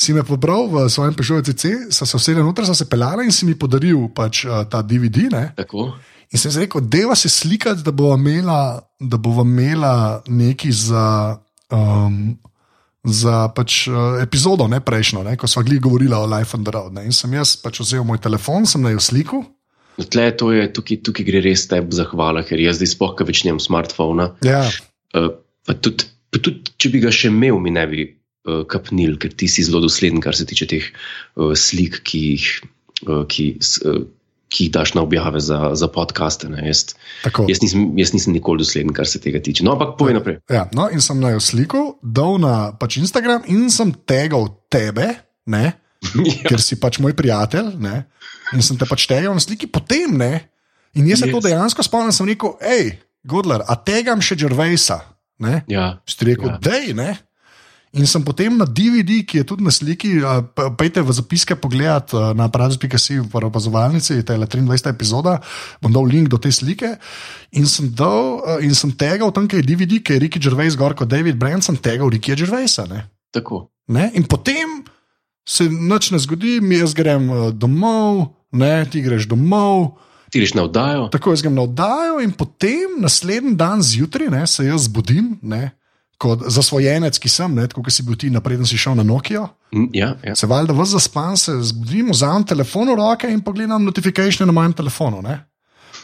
si 0.00 0.16
me 0.16 0.24
pobral 0.24 0.70
v 0.72 0.88
svojem 0.88 1.14
Peugeot 1.14 1.44
CC, 1.44 1.92
so 1.92 2.08
se 2.08 2.16
vse 2.16 2.38
noter, 2.40 2.64
so 2.64 2.74
se 2.74 2.88
pelala 2.88 3.28
in 3.28 3.34
si 3.34 3.44
mi 3.44 3.58
podaril 3.60 4.08
pač, 4.16 4.46
ta 4.72 4.80
DVD. 4.82 5.28
Ne? 5.30 5.44
Tako. 5.58 5.92
In 6.32 6.40
sem 6.40 6.52
si 6.52 6.60
rekel, 6.60 6.84
deva 6.84 7.16
se 7.16 7.28
slikati, 7.28 7.84
da 7.84 7.92
bova 7.92 8.16
imela, 8.18 8.80
da 9.00 9.16
bova 9.16 9.44
imela 9.44 10.22
neki 10.28 10.72
za. 10.72 11.38
Um, 11.72 12.38
Za 13.08 13.46
pač, 13.54 13.86
uh, 13.88 14.18
epizodo, 14.20 14.66
ne 14.68 14.82
prejšnjo, 14.84 15.22
ne, 15.24 15.36
ko 15.38 15.46
smo 15.48 15.62
gli 15.64 15.78
govorili 15.80 16.12
o 16.12 16.26
Life 16.26 16.56
on 16.56 16.64
the 16.66 16.72
Road. 16.74 16.92
Ne, 16.92 17.06
in 17.08 17.14
sem 17.14 17.32
jaz 17.32 17.54
pač 17.56 17.78
vzel 17.80 18.02
moj 18.04 18.18
telefon, 18.20 18.66
sem 18.68 18.82
na 18.84 18.90
jo 18.90 19.00
slikal. 19.00 19.46
No, 19.96 20.04
tle, 20.04 20.26
to 20.36 20.50
je, 20.52 20.66
tukaj, 20.76 20.98
tukaj 21.06 21.24
gre 21.24 21.40
res 21.46 21.64
tebi 21.70 21.94
zahvala, 21.96 22.42
ker 22.44 22.60
jaz 22.60 22.82
zdaj 22.82 22.90
spoh, 22.92 23.14
več 23.24 23.44
nimam 23.46 23.62
smartfona. 23.62 24.32
Ja, 24.44 24.66
Uh, 25.16 25.30
pa 25.64 25.72
tudi, 25.72 26.04
pa 26.28 26.40
tudi, 26.44 26.74
če 26.76 26.90
bi 26.92 27.00
ga 27.00 27.10
še 27.14 27.30
imel, 27.32 27.56
mi 27.64 27.72
ne 27.72 27.84
bi 27.88 28.02
uh, 28.04 28.64
kapnil, 28.68 29.16
ker 29.20 29.32
ti 29.32 29.48
si 29.48 29.64
zelo 29.64 29.80
dosleden, 29.80 30.20
kar 30.20 30.36
se 30.36 30.44
tiče 30.48 30.68
teh 30.68 30.84
uh, 30.84 31.54
slik, 31.56 32.02
ki 32.04 32.20
jih, 32.26 32.48
uh, 33.06 33.22
ki, 33.30 33.46
uh, 33.88 34.02
ki 34.48 34.64
jih 34.64 34.72
daš 34.72 34.94
na 34.94 35.02
objave 35.02 35.40
za, 35.40 35.74
za 35.74 35.88
podcaste. 35.88 36.48
Jaz, 36.64 36.94
jaz, 37.24 37.60
nisem, 37.60 37.82
jaz 37.96 38.12
nisem 38.12 38.32
nikoli 38.32 38.62
dosleden, 38.62 38.92
kar 38.92 39.04
se 39.06 39.20
tega 39.20 39.40
tiče. 39.40 39.64
No, 39.64 39.74
ampak 39.74 39.96
povej 39.98 40.16
naprej. 40.16 40.38
Ja, 40.48 40.66
no, 40.72 40.88
in 40.88 41.00
sem 41.00 41.20
na 41.20 41.30
jo 41.30 41.40
slikal, 41.40 41.98
dal 42.00 42.38
na 42.40 42.72
pač 42.72 42.96
Instagram 42.96 43.44
in 43.46 43.68
sem 43.68 43.92
tegal 44.08 44.48
tebe, 44.72 45.10
ne, 45.46 45.72
ja. 46.16 46.48
ker 46.48 46.60
si 46.60 46.78
pač 46.80 46.96
moj 46.98 47.12
prijatelj. 47.12 47.74
Ne, 47.76 48.06
in 48.56 48.64
sem 48.64 48.78
te 48.80 48.88
pač 48.88 49.04
tegal 49.04 49.36
na 49.36 49.42
sliki, 49.42 49.68
potem 49.68 50.16
ne. 50.16 50.32
In 50.96 51.04
jaz 51.06 51.20
se 51.20 51.28
Yes. 51.28 51.34
to 51.36 51.44
dejansko 51.44 51.84
spomnim, 51.84 52.12
sem 52.16 52.26
rekel, 52.26 52.56
hej, 52.64 52.96
Godler, 53.28 53.60
a 53.68 53.76
tegam 53.76 54.22
še 54.24 54.38
Džervejsa. 54.40 54.96
Ne? 55.38 55.60
ja. 55.70 56.00
Si 56.08 56.16
ti 56.18 56.32
rekel, 56.32 56.48
Ja. 56.48 56.56
ja. 56.56 56.62
dej, 56.64 56.94
ne. 56.96 57.10
In 57.96 58.04
sem 58.04 58.20
potem 58.20 58.52
na 58.52 58.66
DVD, 58.68 59.22
ki 59.24 59.40
je 59.40 59.44
tudi 59.48 59.64
na 59.64 59.72
sliki, 59.72 60.20
pejte 60.76 61.00
v 61.00 61.14
zapiske 61.16 61.56
pogledat 61.56 62.12
uh, 62.12 62.36
na 62.36 62.44
aparatu.si 62.44 63.16
v 63.24 63.32
opazovalnici, 63.48 64.20
ta 64.28 64.36
je 64.36 64.44
23. 64.44 64.92
epizoda, 64.92 65.38
bom 65.80 65.92
dal 65.92 66.04
link 66.04 66.28
do 66.28 66.36
te 66.36 66.52
slike. 66.52 66.98
In 67.56 67.64
sem, 67.64 67.88
dal, 67.88 68.44
in 68.60 68.76
sem 68.76 68.92
tegal 68.92 69.32
tam, 69.32 69.48
kjer 69.48 69.64
je 69.64 69.68
DVD, 69.72 70.02
ki 70.04 70.18
je 70.18 70.22
Ricky 70.26 70.42
Gervais 70.42 70.76
gor 70.76 70.92
kot 70.92 71.08
David 71.08 71.40
Brand, 71.40 71.64
sem 71.64 71.80
tegal 71.80 72.12
Ricky 72.12 72.36
Gervaisa. 72.36 72.84
Ne? 72.84 73.08
Tako. 73.32 73.72
Ne? 73.88 74.12
In 74.20 74.28
potem 74.28 74.84
se 75.48 75.64
nič 75.72 76.12
ne 76.12 76.20
zgodi, 76.20 76.58
mi 76.60 76.76
jaz 76.82 76.92
grem 76.92 77.56
domov, 77.56 78.36
ne? 78.52 78.84
ti 78.84 79.00
greš 79.00 79.30
domov. 79.32 79.96
Ti 80.28 80.44
greš 80.44 80.52
na 80.60 80.68
oddajo. 80.68 81.08
Tako 81.08 81.32
jaz 81.32 81.40
grem 81.40 81.56
na 81.56 81.64
oddajo, 81.64 82.20
in 82.20 82.36
potem 82.36 83.00
naslednji 83.00 83.56
dan 83.56 83.80
zjutraj 83.80 84.28
ne, 84.28 84.44
se 84.44 84.68
jaz 84.68 84.84
zbudim, 84.90 85.38
ne, 85.40 85.70
kot 86.18 86.42
zasvojenec, 86.50 87.18
ki 87.18 87.30
sem, 87.30 87.54
kot 87.74 87.90
si 87.94 88.02
bil 88.02 88.18
ti, 88.18 88.30
napreden 88.30 88.66
si 88.66 88.78
šel 88.78 88.96
na 88.98 89.06
Nokijo. 89.06 89.46
Mm, 89.74 89.90
Ja, 89.94 90.14
ja. 90.24 90.34
Se 90.34 90.46
valjda 90.46 90.74
v 90.74 90.84
zaspan, 90.84 91.36
se 91.36 91.54
zbudim, 91.70 92.10
vzamem 92.10 92.44
telefon 92.44 92.90
v 92.90 92.98
roke 92.98 93.30
in 93.30 93.40
pogledam 93.44 93.84
notifikacije 93.84 94.46
na 94.46 94.52
mojem 94.52 94.72
telefonu. 94.72 95.22
Ne. 95.22 95.38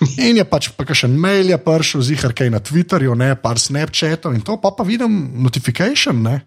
In 0.29 0.37
je 0.37 0.45
pač 0.45 0.71
pa 0.75 0.87
še 0.91 1.07
en 1.07 1.19
mail, 1.21 1.51
je 1.51 1.59
prišel, 1.59 2.03
zihar 2.03 2.35
kaj 2.35 2.51
na 2.51 2.61
Twitterju, 2.63 3.15
ne, 3.19 3.35
par 3.39 3.61
Snapchatov 3.63 4.35
in 4.35 4.43
to, 4.43 4.57
pa 4.59 4.73
pa 4.75 4.83
vidim 4.83 5.13
notifikation, 5.43 6.19
ne, 6.23 6.41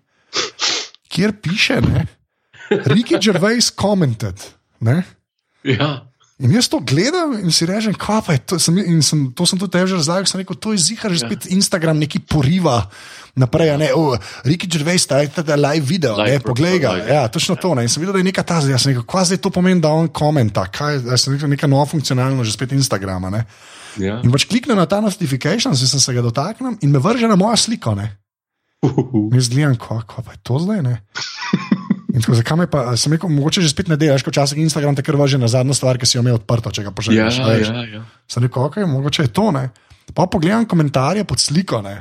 kjer 1.07 1.31
piše, 1.39 1.79
ne, 1.81 2.03
Ricky 2.91 3.15
Gervais 3.23 3.71
commented. 3.71 4.43
Ne. 4.83 5.03
ja. 5.63 6.06
In 6.37 6.53
jaz 6.53 6.67
to 6.69 6.77
gledam 6.85 7.33
in 7.41 7.49
si 7.49 7.65
rečem, 7.65 7.95
kaj 7.97 8.19
pa 8.21 8.35
je 8.37 8.41
to. 8.45 8.55
Sem, 8.61 8.77
in 8.77 9.01
sem, 9.01 9.33
to 9.33 9.41
sem 9.49 9.57
tudi 9.57 9.73
težko 9.73 9.97
razlagal, 9.97 10.29
sem 10.29 10.37
rekel, 10.37 10.53
to 10.61 10.69
je 10.77 10.93
zihar 10.93 11.09
že 11.09 11.25
Ja. 11.25 11.29
spet 11.29 11.49
Instagram, 11.49 11.97
neki 11.97 12.21
poriva 12.29 12.85
naprej. 13.33 13.73
Ne, 13.81 13.89
oh, 13.97 14.13
Ricky 14.45 14.69
Gervais, 14.69 15.01
ta 15.09 15.25
je 15.25 15.33
ta 15.33 15.41
live 15.57 15.81
video, 15.81 16.13
Live 16.13 16.37
ne, 16.37 16.45
poglej 16.45 16.77
ga. 16.77 16.93
Ja, 17.01 17.25
točno 17.25 17.57
to. 17.57 17.73
Ne. 17.73 17.85
In 17.85 17.89
sem 17.89 18.01
videl, 18.05 18.13
da 18.13 18.21
je 18.21 18.29
neka 18.29 18.45
ta 18.45 18.61
zdaj. 18.61 18.77
Jaz 18.77 18.85
sem 18.85 18.93
rekel, 18.93 19.05
kaj 19.09 19.33
zdaj 19.33 19.41
to 19.41 19.49
pomeni, 19.49 19.81
da 19.81 19.89
on 19.89 20.13
komenta, 20.13 20.69
kaj 20.69 21.01
sem 21.17 21.33
rekel, 21.33 21.49
neka 21.49 21.65
nova 21.65 21.89
funkcionalnost, 21.89 22.45
že 22.45 22.53
spet 22.53 22.77
Instagrama. 22.77 23.33
Ne. 23.33 23.41
ja. 23.97 24.21
In 24.21 24.29
pač 24.29 24.45
kliknem 24.45 24.77
na 24.77 24.85
ta 24.85 25.01
notification, 25.01 25.73
sem 25.73 25.89
se 25.97 26.13
ga 26.13 26.21
dotaknil 26.21 26.77
in 26.85 26.93
me 26.93 27.01
vrže 27.01 27.25
na 27.25 27.33
mojo 27.33 27.57
sliko. 27.57 27.97
Ne. 27.97 28.13
In 28.85 29.33
jaz 29.33 29.49
gledam, 29.49 29.73
kaj 29.73 30.21
pa 30.21 30.37
je 30.37 30.39
to 30.45 30.61
zdaj. 30.61 30.85
In 32.17 32.23
tako, 32.23 32.33
zakaj 32.33 32.57
me 32.57 32.65
pa, 32.65 32.95
sem 32.95 33.13
rekel, 33.13 33.29
mogoče 33.29 33.61
že 33.61 33.69
spet 33.69 33.87
ne 33.87 33.95
delaš, 33.95 34.23
kot 34.25 34.33
včasih 34.33 34.57
Instagram 34.59 34.95
te 34.95 35.03
kar 35.03 35.13
važe 35.15 35.37
na 35.37 35.45
zadnjo 35.45 35.75
stvar, 35.75 35.95
ki 35.95 36.03
si 36.03 36.17
jo 36.17 36.23
imel 36.23 36.35
odprto, 36.35 36.71
če 36.71 36.81
ga 36.81 36.89
Ja, 36.89 36.95
poželiš. 36.95 37.37
a 37.37 37.47
veš. 37.47 37.67
ja, 37.67 37.83
ja. 37.91 38.01
Sem 38.25 38.41
rekel, 38.41 38.63
ok, 38.63 38.77
mogoče 38.87 39.21
je 39.21 39.29
to. 39.29 39.51
Ne? 39.51 39.67
Pa 40.09 40.25
pogledam 40.25 40.65
komentarje 40.65 41.21
pod 41.23 41.37
sliko. 41.37 41.81
Ne? 41.81 41.99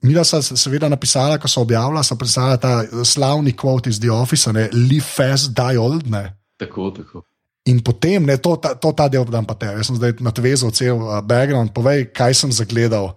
Mila 0.00 0.22
sta 0.22 0.38
se- 0.38 0.56
seveda 0.56 0.86
napisala, 0.86 1.38
ko 1.38 1.48
so 1.48 1.60
objavila, 1.60 2.02
so 2.02 2.14
pisala 2.14 2.56
ta 2.56 2.82
eh, 2.82 3.04
slavni 3.04 3.52
quote 3.52 3.88
iz 3.88 3.98
The 3.98 4.10
Office, 4.10 4.52
ne? 4.52 4.68
live 4.70 5.02
fast, 5.02 5.50
die 5.52 5.78
old. 5.78 6.06
Ne? 6.06 6.36
Tako, 6.56 6.90
tako. 6.92 7.24
In 7.64 7.80
potem, 7.80 8.24
ne, 8.24 8.36
to, 8.36 8.56
ta, 8.56 8.74
to 8.74 8.92
ta 8.92 9.08
del 9.08 9.24
dam 9.26 9.44
pa 9.44 9.54
te. 9.54 9.66
Jaz 9.68 9.86
sem 9.86 9.96
zdaj 9.96 10.18
nadvezal 10.20 10.70
cel 10.72 10.96
uh, 10.98 11.18
background, 11.20 11.72
povej, 11.72 12.06
kaj 12.10 12.34
sem 12.34 12.50
zagledal. 12.50 13.12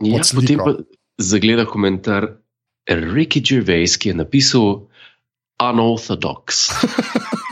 Ja, 0.00 0.20
potem 0.20 0.58
pa 0.58 0.74
zagleda 1.16 1.64
komentar 1.64 2.26
Ricky 2.88 3.40
Gervais, 3.40 3.96
ki 3.96 4.08
je 4.08 4.14
napisal 4.16 4.86
unorthodox. 5.58 6.70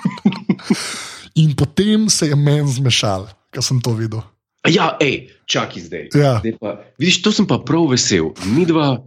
In 1.35 1.55
potem 1.55 2.09
se 2.09 2.27
je 2.27 2.37
meni 2.37 2.71
zmešal, 2.71 3.27
ko 3.51 3.61
sem 3.61 3.81
to 3.81 3.93
videl. 3.93 4.23
Ja, 4.65 4.95
hej, 4.97 5.35
čakaj 5.45 5.83
zdaj. 5.83 6.05
Ja. 6.15 6.39
zdaj 6.39 6.55
pa, 6.57 6.71
vidiš, 6.97 7.21
to 7.21 7.33
sem 7.33 7.45
pa 7.45 7.59
prav 7.59 7.91
vesel. 7.91 8.31
Mi 8.47 8.65
dva 8.65 9.03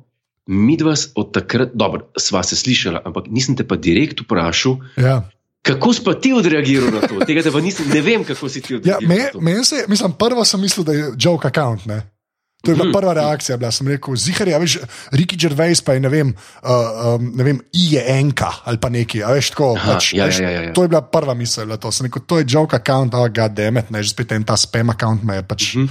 mi 0.45 0.77
dva 0.77 0.93
od 1.13 1.33
takrat, 1.33 1.73
dobro, 1.73 2.07
sva 2.15 2.39
se 2.39 2.55
slišala, 2.55 3.01
ampak 3.03 3.27
nisem 3.27 3.51
te 3.51 3.63
pa 3.63 3.75
direkt 3.75 4.21
vprašal, 4.21 4.77
Ja. 4.95 5.27
kako 5.61 5.91
si 5.91 5.99
pa 5.99 6.13
ti 6.13 6.31
odreagiral 6.31 6.87
na 6.89 7.01
to. 7.03 7.19
Tega 7.19 7.43
te 7.43 7.51
pa 7.51 7.59
nisem, 7.59 7.83
ne 7.85 7.99
vem, 7.99 8.23
kako 8.23 8.47
si 8.47 8.61
ti 8.61 8.73
Ja, 8.73 8.77
odreagiral. 8.77 9.09
me, 9.09 9.17
na 9.17 9.29
to. 9.29 9.41
men 9.41 9.63
se, 9.63 9.83
mislim, 9.87 10.11
prvo 10.13 10.45
sem 10.45 10.61
mislil, 10.61 10.85
da 10.85 10.93
je 10.93 11.11
joke 11.17 11.47
account. 11.47 11.83
Ne? 11.85 11.99
To 12.65 12.71
je 12.71 12.75
bila 12.75 12.89
Mhm. 12.89 12.93
prva 12.93 13.13
reakcija. 13.13 13.57
Bila. 13.57 13.71
Sem 13.71 13.87
rekel, 13.87 14.15
zihar 14.15 14.47
je, 14.47 14.59
veš, 14.59 14.77
Ricky 15.11 15.37
Gervais 15.37 15.81
pa 15.81 15.93
je, 15.93 15.99
ne 15.99 16.09
vem, 16.09 16.33
uh, 16.63 17.15
um, 17.15 17.31
ne 17.35 17.43
vem 17.43 17.61
I 17.73 17.93
je 17.93 18.01
enka 18.17 18.49
ali 18.65 18.77
pa 18.81 18.89
neki, 18.89 19.23
a 19.23 19.31
veš, 19.31 19.49
tako. 19.53 19.75
Aha, 19.77 19.93
pač, 19.93 20.13
ja, 20.13 20.25
veš, 20.25 20.39
ja, 20.41 20.49
ja, 20.49 20.61
ja. 20.61 20.73
To 20.73 20.83
je 20.83 20.89
bila 20.89 21.01
prva 21.01 21.33
misel. 21.33 21.65
bila 21.65 21.77
To. 21.77 21.91
Sem 21.91 22.09
rekel, 22.09 22.21
to 22.25 22.39
je 22.41 22.45
joke 22.49 22.75
account, 22.75 23.13
oh, 23.13 23.29
god 23.29 23.53
damn 23.53 23.77
it, 23.77 23.91
ne, 23.93 24.03
že 24.03 24.09
spet 24.09 24.31
en 24.31 24.43
ta 24.43 24.57
spam 24.57 24.89
account 24.89 25.23
me 25.23 25.35
je 25.35 25.43
pač 25.43 25.75
uh 25.75 25.81
-huh. 25.81 25.89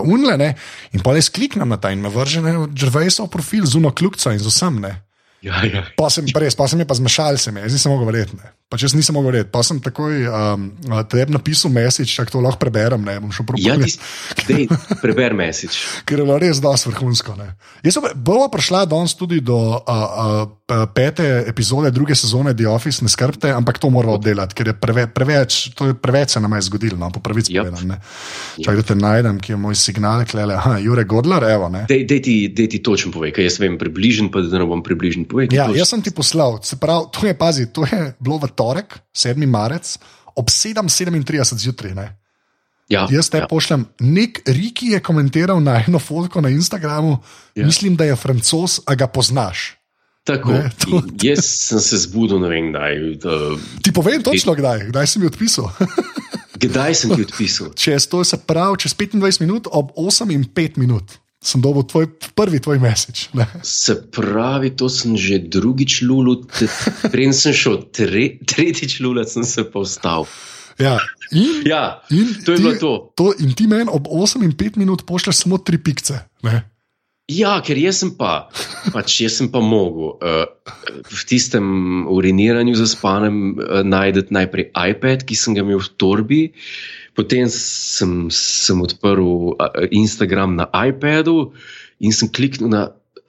uh, 0.00 0.12
unle, 0.14 0.36
ne. 0.38 0.54
In 0.92 1.00
pa 1.02 1.12
res 1.12 1.28
kliknem 1.28 1.68
na 1.68 1.76
ta 1.76 1.90
in 1.90 2.00
me 2.00 2.08
vrže 2.08 2.40
na 2.40 2.66
Gervaisov 2.70 3.28
profil 3.28 3.66
z 3.66 3.74
uno 3.74 3.90
kljubco 3.90 4.30
in 4.32 4.38
z 4.38 4.46
vsem, 4.46 4.80
ne. 4.80 5.02
Ja, 5.42 5.60
ja. 5.64 5.84
Pa 5.96 6.08
sem 6.10 6.24
res, 6.24 6.54
pa 6.54 6.68
sem 6.68 6.78
je 6.78 6.86
pa 6.88 6.94
zmešal, 6.94 7.36
se 7.36 7.52
mi 7.52 7.60
je, 7.60 7.64
jaz 7.64 7.72
nisem 7.72 7.92
mogel 7.92 8.06
verjeti. 8.06 8.36
Pač 8.74 8.82
jaz 8.82 8.94
nisem 8.98 9.14
mogel 9.14 9.30
verjeti. 9.30 9.52
Pa 9.54 9.62
sem 9.62 9.78
takoj 9.78 10.26
um, 10.26 10.64
tebi 11.06 11.30
napisal 11.30 11.70
message, 11.70 12.10
tako 12.18 12.34
to 12.34 12.42
lahko 12.42 12.58
preberem, 12.58 13.06
ne 13.06 13.20
Ja, 13.62 13.76
dej, 14.48 14.66
preber 14.98 15.30
message. 15.30 15.78
Ker 16.08 16.18
je 16.18 16.24
bilo 16.24 16.38
res 16.42 16.58
dosti 16.58 16.90
vrhunsko. 16.90 17.36
Ne. 17.38 17.54
Jaz 17.86 17.94
sem 17.94 18.08
bova 18.16 18.48
prišla 18.50 18.82
danes 18.90 19.14
tudi 19.14 19.38
do 19.38 19.54
uh, 19.54 19.78
uh, 19.78 20.90
pete 20.90 21.44
epizode 21.46 21.92
druge 21.94 22.18
sezone 22.18 22.50
The 22.50 22.66
Office, 22.66 23.04
ne 23.04 23.08
skrbite, 23.08 23.52
ampak 23.52 23.78
to 23.78 23.90
moramo 23.94 24.16
oddelati, 24.18 24.56
ker 24.56 24.72
je 24.72 24.74
preve, 24.74 25.06
preveč, 25.06 25.70
to 25.76 25.86
je 25.86 25.94
preveč 25.94 26.34
se 26.34 26.40
nam 26.40 26.52
je 26.58 26.66
zgodilo, 26.66 26.98
no, 26.98 27.10
po 27.10 27.20
pravici 27.20 27.52
Yep. 27.54 27.62
povedano. 27.62 27.94
ne. 27.94 28.00
Čakaj, 28.58 28.76
da 28.76 28.82
te 28.82 28.94
najdem, 28.94 29.38
ki 29.38 29.52
je 29.52 29.56
moj 29.56 29.76
signal, 29.76 30.24
klele, 30.24 30.56
aha, 30.56 30.78
Jure 30.82 31.04
Godler, 31.04 31.44
evo. 31.44 31.68
Ne. 31.68 31.84
Dej, 31.86 32.02
dej, 32.08 32.20
ti, 32.22 32.34
dej 32.48 32.68
ti 32.68 32.78
točno 32.82 33.12
povej, 33.12 33.30
kaj 33.30 33.44
jaz 33.44 33.60
vem, 33.60 33.78
približen, 33.78 34.32
pa 34.32 34.40
da 34.40 34.58
ne 34.58 34.66
bom 34.66 34.82
približen. 34.82 35.28
Povej, 35.28 35.52
ti 35.52 35.60
Ja, 35.60 35.68
točno. 35.68 35.78
jaz 35.78 35.88
sem 35.88 36.02
ti 36.02 36.10
poslal, 36.10 36.58
se 36.64 36.80
pravi, 36.80 37.12
to 37.12 37.26
je, 37.28 37.34
pazi, 37.36 37.68
to 37.68 37.84
je 37.84 38.14
bilo 38.18 38.40
v 38.40 38.48
torek, 38.64 38.96
7. 39.12 39.36
marec, 39.46 39.98
ob 40.34 40.48
7:37 40.48 41.20
zjutraj. 41.58 41.94
ne. 41.94 42.08
ja, 42.86 43.06
Jaz 43.10 43.28
te 43.28 43.38
ja. 43.38 43.46
pošljem. 43.46 43.84
Nek 44.00 44.42
Riki 44.46 44.86
je 44.88 45.00
komentiral 45.00 45.60
na 45.60 45.78
eno 45.78 45.98
fotko 45.98 46.40
na 46.40 46.48
Instagramu, 46.50 47.18
Ja. 47.54 47.66
mislim, 47.66 47.96
da 47.96 48.04
je 48.04 48.16
francos, 48.16 48.80
a 48.82 48.94
ga 48.94 49.06
poznaš. 49.06 49.76
Tako, 50.24 50.52
Ne, 50.52 50.70
to- 50.80 51.02
jaz 51.22 51.44
sem 51.44 51.80
se 51.80 51.96
zbudil, 51.98 52.40
ne 52.40 52.48
vem, 52.48 52.70
kdaj. 52.70 52.92
Uh, 53.14 53.60
Ti 53.82 53.92
povem 53.92 54.22
točno, 54.22 54.54
kdaj, 54.54 54.88
kdaj 54.88 55.06
si 55.06 55.18
mi 55.18 55.26
odpisal. 55.26 55.68
kdaj 56.56 56.94
sem 56.94 57.10
ti 57.10 57.22
odpisal? 57.28 57.72
čez, 57.74 58.06
to 58.06 58.24
se 58.24 58.36
pravi, 58.38 58.78
čez 58.78 58.94
25 58.94 59.20
minut, 59.40 59.68
ob 59.70 59.92
8 59.94 60.32
in 60.32 60.44
5 60.46 60.78
minut 60.78 61.04
sem 61.44 61.60
dobil 61.60 61.84
tvoj, 61.84 62.06
prvi 62.32 62.58
tvoj 62.58 62.78
message. 62.78 63.28
Ne. 63.32 63.44
Se 63.62 63.94
pravi, 64.02 64.72
to 64.72 64.88
sem 64.88 65.12
že 65.14 65.38
drugič 65.40 66.00
lulut, 66.02 66.48
preden 67.04 67.32
sem 67.32 67.52
šel, 67.52 67.84
tre, 67.90 68.38
tretjič 68.40 69.00
lulat 69.00 69.28
sem 69.28 69.44
se 69.44 69.62
pa 69.62 69.80
vstal. 69.80 70.24
Ja. 70.74 70.96
In, 71.30 71.62
Ja, 71.64 72.02
in 72.10 72.34
to 72.42 72.52
je 72.52 72.56
ti- 72.56 72.62
bilo 72.62 72.74
to. 72.76 72.92
to. 73.14 73.26
In 73.38 73.52
ti 73.52 73.66
meni 73.66 73.86
ob 73.86 74.08
8 74.08 74.42
in 74.42 74.52
5 74.52 74.76
minut 74.76 75.04
pošlješ 75.04 75.36
samo 75.38 75.58
tri 75.58 75.78
pikce. 75.78 76.18
Ne. 76.42 76.64
Ja, 77.32 77.54
ker 77.64 77.78
jaz 77.80 78.02
sem 78.02 78.10
pa, 78.18 78.50
pač 78.92 79.14
jaz 79.22 79.38
sem 79.38 79.46
pa 79.48 79.62
mogel 79.64 80.10
uh, 80.20 80.44
v 81.08 81.22
tistem 81.24 81.64
uriniranju 82.12 82.74
za 82.76 82.84
spanem 82.90 83.56
uh, 83.56 83.80
najti 83.80 84.28
najprej 84.28 84.68
iPad, 84.76 85.24
ki 85.24 85.32
sem 85.32 85.56
ga 85.56 85.64
imel 85.64 85.80
v 85.80 85.88
torbi, 85.96 86.40
potem 87.16 87.48
sem, 87.48 88.28
sem 88.28 88.82
odprl 88.84 89.56
uh, 89.56 89.88
Instagram 89.88 90.52
na 90.60 90.68
iPadu 90.76 91.54
in 92.04 92.12
sem 92.12 92.28
kliknil 92.28 92.68
na 92.68 92.82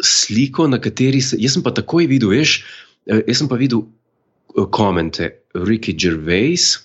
sliko, 0.04 0.68
na 0.68 0.75
kateri 0.75 1.24
se. 1.24 1.40
Jaz 1.40 1.56
sem 1.56 1.64
pa 1.64 1.72
takoj 1.72 2.04
videl, 2.12 2.36
veš, 2.36 2.60
uh, 3.08 3.24
jaz 3.24 3.40
sem 3.40 3.48
pa 3.48 3.56
videl 3.56 3.88
uh, 3.88 4.68
komente 4.75 5.40
Ricky 5.56 5.96
Gervais 5.96 6.84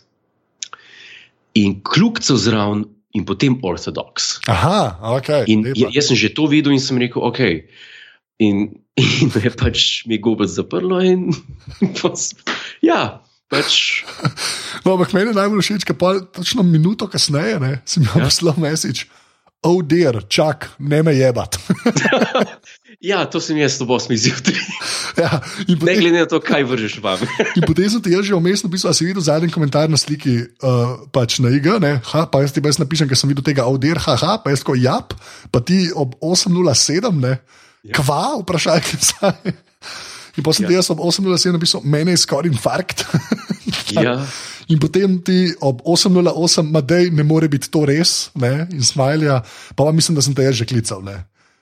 in 1.59 1.75
kljubcev 1.83 2.39
zraven. 2.39 2.87
In 3.13 3.25
potem 3.27 3.59
ortodoks. 3.67 4.39
Aha, 4.47 5.01
ok. 5.19 5.31
In 5.51 5.65
lepa. 5.67 5.79
ja- 5.81 5.91
jaz 5.91 6.07
sem 6.11 6.17
že 6.17 6.31
to 6.31 6.47
videl 6.47 6.73
in 6.73 6.79
sem 6.81 6.99
rekel, 6.99 7.23
ok. 7.23 7.41
In, 8.39 8.71
in 8.97 9.27
me 9.35 9.41
je 9.43 9.51
pač 9.51 10.07
mi 10.07 10.19
gobec 10.23 10.49
zaprlo. 10.49 11.01
In, 11.03 11.35
pas, 12.03 12.31
ja, 12.83 13.21
pač. 13.51 14.05
No, 14.87 14.95
ampak 14.97 15.13
meni 15.13 15.29
je 15.35 15.37
najbolj 15.37 15.61
všeč, 15.61 15.85
ker 15.85 15.97
točno 16.33 16.63
minuto 16.65 17.05
kasneje 17.11 17.59
ne, 17.61 17.83
si 17.85 18.01
mi 18.01 18.07
ja. 18.09 18.23
Poslal 18.25 18.57
message. 18.57 19.05
Oh, 19.61 19.83
dear, 19.85 20.23
čak, 20.29 20.71
ne 20.79 21.03
me 21.03 21.13
jebat. 21.17 21.59
Ja, 23.01 23.23
to 23.25 23.41
sem 23.41 23.57
jaz, 23.57 23.79
to 23.81 23.87
bo 23.89 23.97
osmi 23.97 24.17
zjutraj. 24.21 24.59
ja, 25.17 25.41
Ne 25.81 25.95
glede 25.97 26.19
na 26.21 26.27
to, 26.29 26.37
kaj 26.43 26.67
vržeš 26.69 26.99
vam. 27.01 27.23
in 27.57 27.65
potem 27.65 27.89
sem 27.89 28.03
ti 28.05 28.13
jaz 28.13 28.29
že 28.29 28.37
vmes 28.37 28.61
napisal, 28.67 28.93
a 28.93 28.97
si 28.97 29.07
videl 29.09 29.25
zadnji 29.25 29.49
komentar 29.49 29.89
na 29.89 29.97
sliki, 29.97 30.35
uh, 30.61 31.09
pač 31.09 31.39
na 31.41 31.49
IG, 31.49 31.71
ne, 31.81 31.95
ha, 32.05 32.27
pa 32.29 32.43
jaz 32.45 32.53
ti 32.53 32.61
jaz 32.61 32.77
napišem, 32.77 33.09
ker 33.09 33.17
sem 33.17 33.33
videl 33.33 33.47
tega 33.47 33.65
oh, 33.65 33.81
dear, 33.81 33.97
haha, 34.05 34.37
pa 34.45 34.53
jaz 34.53 34.61
tako 34.61 34.77
jap, 34.77 35.17
pa 35.49 35.65
ti 35.65 35.89
ob 35.97 36.13
8.07, 36.21 37.09
ne, 37.25 37.39
ja. 37.89 37.97
kva, 37.97 38.43
vprašaj, 38.43 38.85
kaj 38.85 39.57
In 40.37 40.43
potem 40.45 40.53
sem 40.53 40.65
ja. 40.65 40.69
ti 40.69 40.75
jaz 40.79 40.91
ob 40.91 40.99
8.07 41.03 41.53
napisal, 41.57 41.81
meni 41.85 42.11
je 42.15 42.23
skoraj 42.27 42.51
infarkt. 42.53 43.05
Ja, 43.91 44.23
In 44.71 44.79
potem 44.79 45.19
ti 45.19 45.51
ob 45.67 45.81
8.08, 45.83 46.63
Madej, 46.71 47.11
ne 47.11 47.25
more 47.27 47.49
biti 47.51 47.67
to 47.71 47.83
res, 47.87 48.31
ne? 48.39 48.69
in 48.71 48.83
smajlja, 48.87 49.41
pa, 49.75 49.83
pa 49.83 49.91
mislim, 49.91 50.15
da 50.15 50.23
sem 50.23 50.35
te 50.35 50.47
jaz 50.47 50.55
že 50.63 50.67
klical. 50.67 51.03
Ne? 51.03 51.17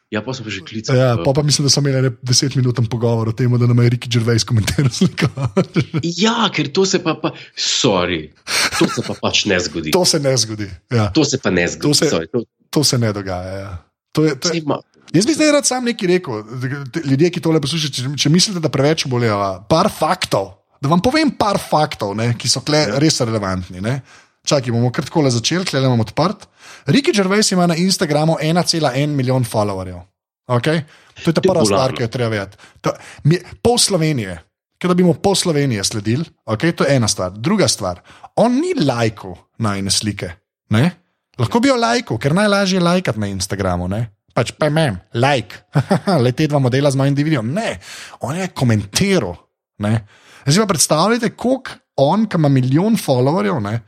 ja 0.09 0.21
pa 0.25 0.33
sem 0.33 0.45
že 0.49 0.61
klical. 0.65 0.97
Ja, 0.97 1.17
pa, 1.21 1.33
pa 1.33 1.43
mislim, 1.45 1.65
da 1.69 1.71
smo 1.73 1.85
imeli 1.85 2.11
10 2.25 2.57
minut 2.57 2.81
pogovor 2.91 3.29
o 3.29 3.33
tem, 3.33 3.49
da 3.59 3.67
nam 3.69 3.81
je 3.85 3.91
Ricky 3.91 4.09
Gervais 4.09 4.45
komentiral 4.45 4.89
sliko. 4.99 5.29
ja, 6.03 6.49
ker 6.53 6.69
to 6.73 6.85
se 6.89 7.01
pa, 7.01 7.15
pa 7.17 7.33
sorry, 7.57 8.29
to 8.79 8.89
se 8.89 9.05
pa 9.05 9.17
pač 9.21 9.45
ne 9.45 9.61
zgodi. 9.61 9.93
to 9.93 10.05
se 10.05 10.21
ne 10.21 10.37
zgodi. 10.37 10.69
Ja. 10.93 11.11
To 11.13 11.25
se 11.25 11.41
pa 11.41 11.51
ne 11.51 11.69
zgodi. 11.69 11.85
To 11.89 11.95
se- 11.95 12.09
sorry, 12.09 12.29
to, 12.33 12.45
To 12.71 12.85
se 12.85 12.99
ne 12.99 13.13
dogaja. 13.13 13.53
Ja. 13.59 13.73
To 14.13 14.25
je, 14.25 14.37
to 14.37 14.49
je, 14.53 14.61
ima- 14.61 14.81
jaz 15.15 15.27
bi 15.27 15.35
zdaj 15.37 15.53
rad 15.53 15.67
sam 15.67 15.85
nekaj 15.89 16.09
rekel. 16.09 16.43
Ljudje, 17.05 17.31
ki 17.35 17.43
tole 17.45 17.61
poslušajo, 17.61 17.95
če, 17.95 18.15
če 18.25 18.33
mislite, 18.33 18.63
da 18.65 18.71
preveč 18.73 19.07
bolejo, 19.11 19.39
par 19.71 19.91
faktov. 19.93 20.55
Da 20.81 20.91
vam 20.93 21.03
povem 21.03 21.31
par 21.35 21.59
faktov, 21.59 22.15
ne, 22.19 22.31
ki 22.39 22.51
so 22.51 22.63
kle, 22.63 22.85
ja. 22.87 22.99
res 23.03 23.19
relevantni. 23.25 23.83
Ne. 23.85 23.99
Čakaj, 24.49 24.73
bomo 24.73 24.93
kar 24.95 25.05
tako 25.09 25.27
začeli, 25.31 25.67
tle 25.69 25.83
imamo 25.83 26.07
odprt. 26.07 26.47
Ricky 26.89 27.13
Gervais 27.13 27.51
ima 27.53 27.67
na 27.69 27.77
Instagramu 27.77 28.39
1,1 28.41 29.13
milijon 29.13 29.45
followerjev. 29.45 30.01
Okay? 30.49 30.85
To 31.25 31.31
je 31.31 31.35
ta 31.35 31.43
To 31.43 31.51
prva 31.51 31.65
stvar, 31.67 31.93
ki 31.93 32.07
jo 32.07 32.13
treba 32.13 32.31
vedeti. 32.33 32.57
To- 32.87 32.95
mi- 33.25 33.43
Pol 33.61 33.77
Slovenije, 33.77 34.39
Ker 34.79 34.95
bi 34.95 35.03
mu 35.03 35.17
pol 35.19 35.35
Slovenije 35.35 35.83
sledili, 35.85 36.23
okay, 36.47 36.71
to 36.71 36.87
je 36.87 36.95
ena 36.95 37.09
stvar. 37.11 37.35
Druga 37.35 37.67
stvar, 37.69 37.99
on 38.39 38.61
ni 38.63 38.77
lajkal 38.79 39.35
najne 39.59 39.91
slike. 39.91 40.31
Ne? 40.71 40.91
Lahko 41.39 41.59
bi 41.61 41.71
jo 41.71 41.75
lajkal, 41.75 42.19
ker 42.23 42.35
najlažje 42.35 42.79
je 42.79 42.85
lajkati 42.87 43.19
na 43.19 43.27
Instagramu. 43.27 43.89
Ne? 43.91 44.07
Pač 44.39 44.53
pa 44.55 44.69
imam, 44.71 45.01
like, 45.19 45.65
le 46.25 46.31
te 46.33 46.47
dva 46.47 46.61
modela 46.63 46.91
z 46.95 46.99
mojim 47.01 47.17
DVD-jem. 47.19 47.49
Ne, 47.57 47.73
on 48.23 48.37
je 48.39 48.47
komentiral. 48.55 49.35
Ne? 49.83 49.97
Zdaj 50.47 50.63
pa 50.63 50.73
predstavljajte, 50.77 51.33
koliko 51.35 51.75
on, 51.99 52.29
ki 52.31 52.39
ima 52.39 52.49
milijon 52.49 52.95
followerjev, 53.01 53.59
ne, 53.65 53.81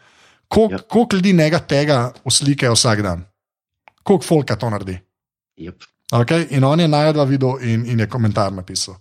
koliko, 0.50 0.74
Ja. 0.74 0.82
koliko 0.90 1.16
ljudi 1.16 1.32
njega 1.38 1.60
tega 1.62 2.00
uslikajo 2.26 2.74
vsak 2.74 3.02
dan. 3.06 3.22
Koliko 4.02 4.26
folka 4.26 4.56
to 4.58 4.70
naredi. 4.70 4.98
Yep. 5.60 5.86
Okay? 6.18 6.46
In 6.50 6.64
on 6.64 6.80
je 6.80 6.88
najdel 6.88 7.24
video 7.30 7.58
in, 7.62 7.86
in 7.86 8.00
je 8.02 8.08
komentar 8.10 8.50
napisal. 8.52 8.96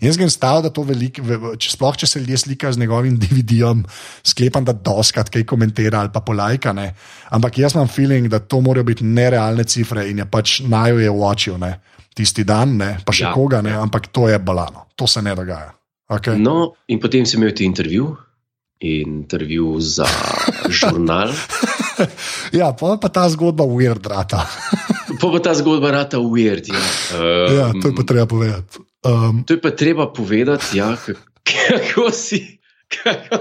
Jaz 0.00 0.16
grem 0.16 0.30
stav, 0.30 0.62
da 0.62 0.70
to 0.70 0.82
veliko, 0.82 1.22
ve- 1.22 1.36
ve- 1.36 1.56
če, 1.56 1.70
sploh 1.76 1.96
če 1.96 2.06
se 2.06 2.20
ljudje 2.20 2.38
slikajo 2.38 2.72
z 2.72 2.78
njegovim 2.78 3.18
DVD-jem, 3.18 3.84
sklepam, 4.26 4.64
da 4.64 4.72
doskrat 4.72 5.30
kaj 5.30 5.44
komentira 5.44 6.00
ali 6.00 6.10
pa 6.12 6.20
polajka. 6.20 6.72
Ne? 6.72 6.94
Ampak 7.30 7.58
jaz 7.58 7.74
imam 7.74 7.88
feeling, 7.88 8.28
da 8.28 8.38
to 8.38 8.60
morajo 8.60 8.84
biti 8.84 9.04
nerealne 9.04 9.64
cifre 9.64 10.08
in 10.10 10.18
je 10.18 10.26
pač 10.26 10.60
najo 10.60 10.98
je 10.98 11.10
watchil 11.10 11.58
ne? 11.58 11.80
tisti 12.14 12.44
dan, 12.46 12.76
ne? 12.78 12.98
pa 13.04 13.12
še 13.12 13.24
ja, 13.24 13.32
koga, 13.34 13.58
ne? 13.62 13.70
ja. 13.74 13.82
ampak 13.82 14.06
to 14.14 14.28
je 14.28 14.38
balano, 14.38 14.86
to 14.94 15.06
se 15.06 15.22
ne 15.22 15.34
dogaja. 15.34 15.72
Okay? 16.10 16.38
No, 16.38 16.74
in 16.88 17.00
potem 17.00 17.26
si 17.26 17.34
imel 17.36 17.50
ti 17.50 17.64
intervju, 17.66 18.12
intervju 18.78 19.80
za 19.80 20.06
žurnal. 20.78 21.32
Ja, 22.52 22.70
pa, 22.74 22.96
pa 23.02 23.08
ta 23.08 23.26
zgodba 23.30 23.64
weird 23.66 24.06
rata. 24.06 24.44
Pa 25.18 25.26
bo 25.30 25.38
ta 25.42 25.54
zgodba 25.54 25.90
rata 25.90 26.18
weird. 26.22 26.70
Ja, 26.70 26.82
um, 27.18 27.56
ja, 27.56 27.66
to 27.82 27.90
je 27.90 27.94
pa 27.94 28.02
treba 28.06 28.26
povedati. 28.26 28.78
Um, 29.04 29.44
To 29.44 29.52
je 29.52 29.60
pa 29.60 29.70
treba 29.70 30.08
povedati, 30.12 30.78
ja, 30.78 30.96
kako 31.44 32.10
si. 32.10 32.58
Kako, 32.88 33.36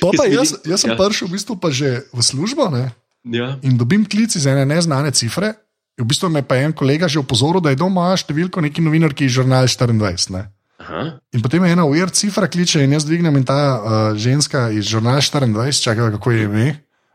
pa 0.00 0.08
pa 0.16 0.24
Jaz 0.26 0.58
jaz, 0.66 0.80
sem 0.80 0.90
ja. 0.90 0.98
prišel 0.98 1.28
v 1.28 1.32
bistvu 1.38 1.54
pa 1.56 1.70
že 1.70 2.04
v 2.10 2.20
službo. 2.22 2.68
Ne? 2.70 2.90
ja, 3.24 3.56
in 3.62 3.78
dobim 3.78 4.04
klic 4.04 4.36
iz 4.36 4.46
ene 4.46 4.66
neznane 4.68 5.10
cifre. 5.10 5.54
V 5.94 6.06
bistvu 6.10 6.28
me 6.28 6.42
pa 6.42 6.58
je 6.58 6.66
en 6.66 6.74
kolega 6.74 7.08
že 7.08 7.22
opozoril, 7.22 7.62
da 7.62 7.70
je 7.70 7.78
doma 7.78 8.10
številko 8.18 8.60
neki 8.60 8.82
novinarki 8.82 9.28
iz 9.28 9.36
žurnala 9.38 9.70
24. 9.70 10.34
Ne? 10.34 10.42
aha, 10.82 11.22
In 11.32 11.42
potem 11.42 11.62
je 11.64 11.70
ena 11.72 11.86
ujer 11.86 12.10
cifra 12.10 12.50
kliče 12.50 12.82
in 12.82 12.96
jaz 12.98 13.06
dvignem 13.06 13.38
in 13.38 13.46
ta 13.46 13.58
uh, 13.78 13.78
ženska 14.18 14.68
iz 14.74 14.90
žurnala 14.90 15.22
24, 15.22 15.70
čakaj, 15.86 16.10
kako 16.18 16.34
je 16.34 16.42
ime, 16.48 16.66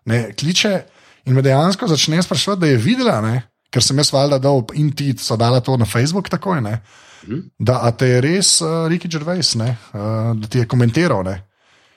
ne, 0.08 0.20
kliče 0.32 0.74
in 1.28 1.36
me 1.36 1.44
dejansko 1.44 1.92
začne 1.92 2.24
sprašovati, 2.24 2.62
da 2.64 2.72
je 2.72 2.80
videla, 2.80 3.20
ne, 3.22 3.44
ker 3.70 3.84
sem 3.84 4.00
jaz 4.00 4.14
valjda 4.16 4.40
dal 4.40 4.64
in 4.80 4.94
ti 4.96 5.12
so 5.20 5.36
dala 5.38 5.60
to 5.60 5.76
na 5.78 5.86
Facebook 5.86 6.32
takoj, 6.32 6.64
ne? 6.64 6.80
Da 7.60 7.82
a 7.84 7.92
te 7.92 8.08
je 8.08 8.22
res 8.22 8.62
uh, 8.62 8.88
Ricky 8.90 9.12
Gervais, 9.12 9.54
ne? 9.60 9.76
Uh, 9.94 10.34
da 10.40 10.48
ti 10.48 10.62
je 10.62 10.68
komentiral. 10.68 11.24
Ne? 11.24 11.36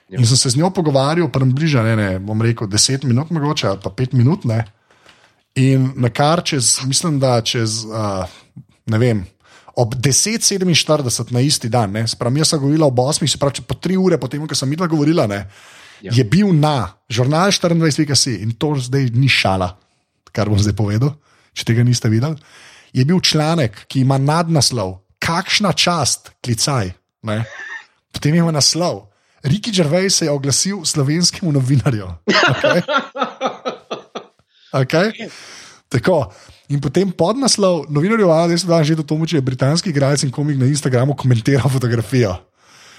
Ja. 0.09 0.19
In 0.19 0.27
sem 0.27 0.37
se 0.37 0.49
z 0.53 0.59
njo 0.59 0.69
pogovarjal, 0.73 1.29
približno, 1.31 1.83
ne, 1.83 1.95
ne, 1.95 2.09
bom 2.19 2.41
rekel, 2.41 2.67
10 2.67 3.05
minut, 3.09 3.31
mogoče 3.31 3.67
ali 3.67 3.79
pa 3.83 3.89
5 3.89 4.13
minut. 4.13 4.45
Ne? 4.45 4.63
In 5.55 5.91
na 5.95 6.09
kar 6.09 6.43
čez, 6.43 6.79
mislim, 6.85 7.19
da 7.19 7.39
čez, 7.41 7.83
uh, 7.85 8.25
ne 8.89 8.97
vem, 8.97 9.23
ob 9.75 9.95
10:47 9.95 11.31
na 11.33 11.41
isti 11.41 11.69
dan, 11.69 11.91
ne, 11.91 12.07
sprem, 12.07 12.37
jaz 12.37 12.53
sem 12.53 12.59
govorila 12.59 12.89
ob 12.89 12.99
8, 12.99 13.27
se 13.27 13.37
pravi, 13.41 13.61
po 13.67 13.75
3 13.75 13.97
ure 13.97 14.17
potem, 14.17 14.47
ko 14.47 14.55
sem 14.55 14.69
midva 14.69 14.87
govorila, 14.87 15.27
ne, 15.27 15.45
ja. 16.01 16.11
je 16.13 16.23
bil 16.23 16.53
na 16.53 16.93
žurnal 17.09 17.49
24.si 17.49 18.41
in 18.43 18.53
to 18.57 18.75
zdaj 18.77 19.09
ni 19.13 19.29
šala, 19.29 19.73
kar 20.31 20.49
bom 20.49 20.59
zdaj 20.59 20.75
povedal, 20.77 21.15
če 21.53 21.65
tega 21.69 21.85
niste 21.85 22.09
videli. 22.09 22.37
Je 22.93 23.05
bil 23.05 23.21
članek, 23.21 23.85
ki 23.89 24.03
ima 24.05 24.19
nadnaslov, 24.21 25.02
kakšna 25.23 25.71
čast, 25.71 26.35
klicaj. 26.43 26.91
Ne? 27.23 27.47
Potem 28.11 28.35
ima 28.35 28.51
naslov. 28.51 29.07
Riki 29.43 29.71
Gervais 29.71 30.15
se 30.15 30.27
je 30.27 30.31
oglasil 30.31 30.83
slovenskemu 30.85 31.51
novinarju. 31.51 32.07
Okay? 34.73 35.11
Okay? 35.13 35.29
Tako. 35.85 36.33
In 36.73 36.81
potem 36.81 37.11
podnaslov, 37.11 37.85
novinarjev, 37.93 38.27
da 38.49 38.57
se 38.57 38.67
da 38.67 38.83
že 38.83 38.95
do 38.95 39.03
Tomoče, 39.03 39.37
je 39.37 39.41
britanski 39.41 39.89
igralec 39.89 40.23
in 40.23 40.31
komik 40.31 40.57
na 40.57 40.65
Instagramu 40.65 41.15
komentiral 41.15 41.69
fotografijo. 41.69 42.35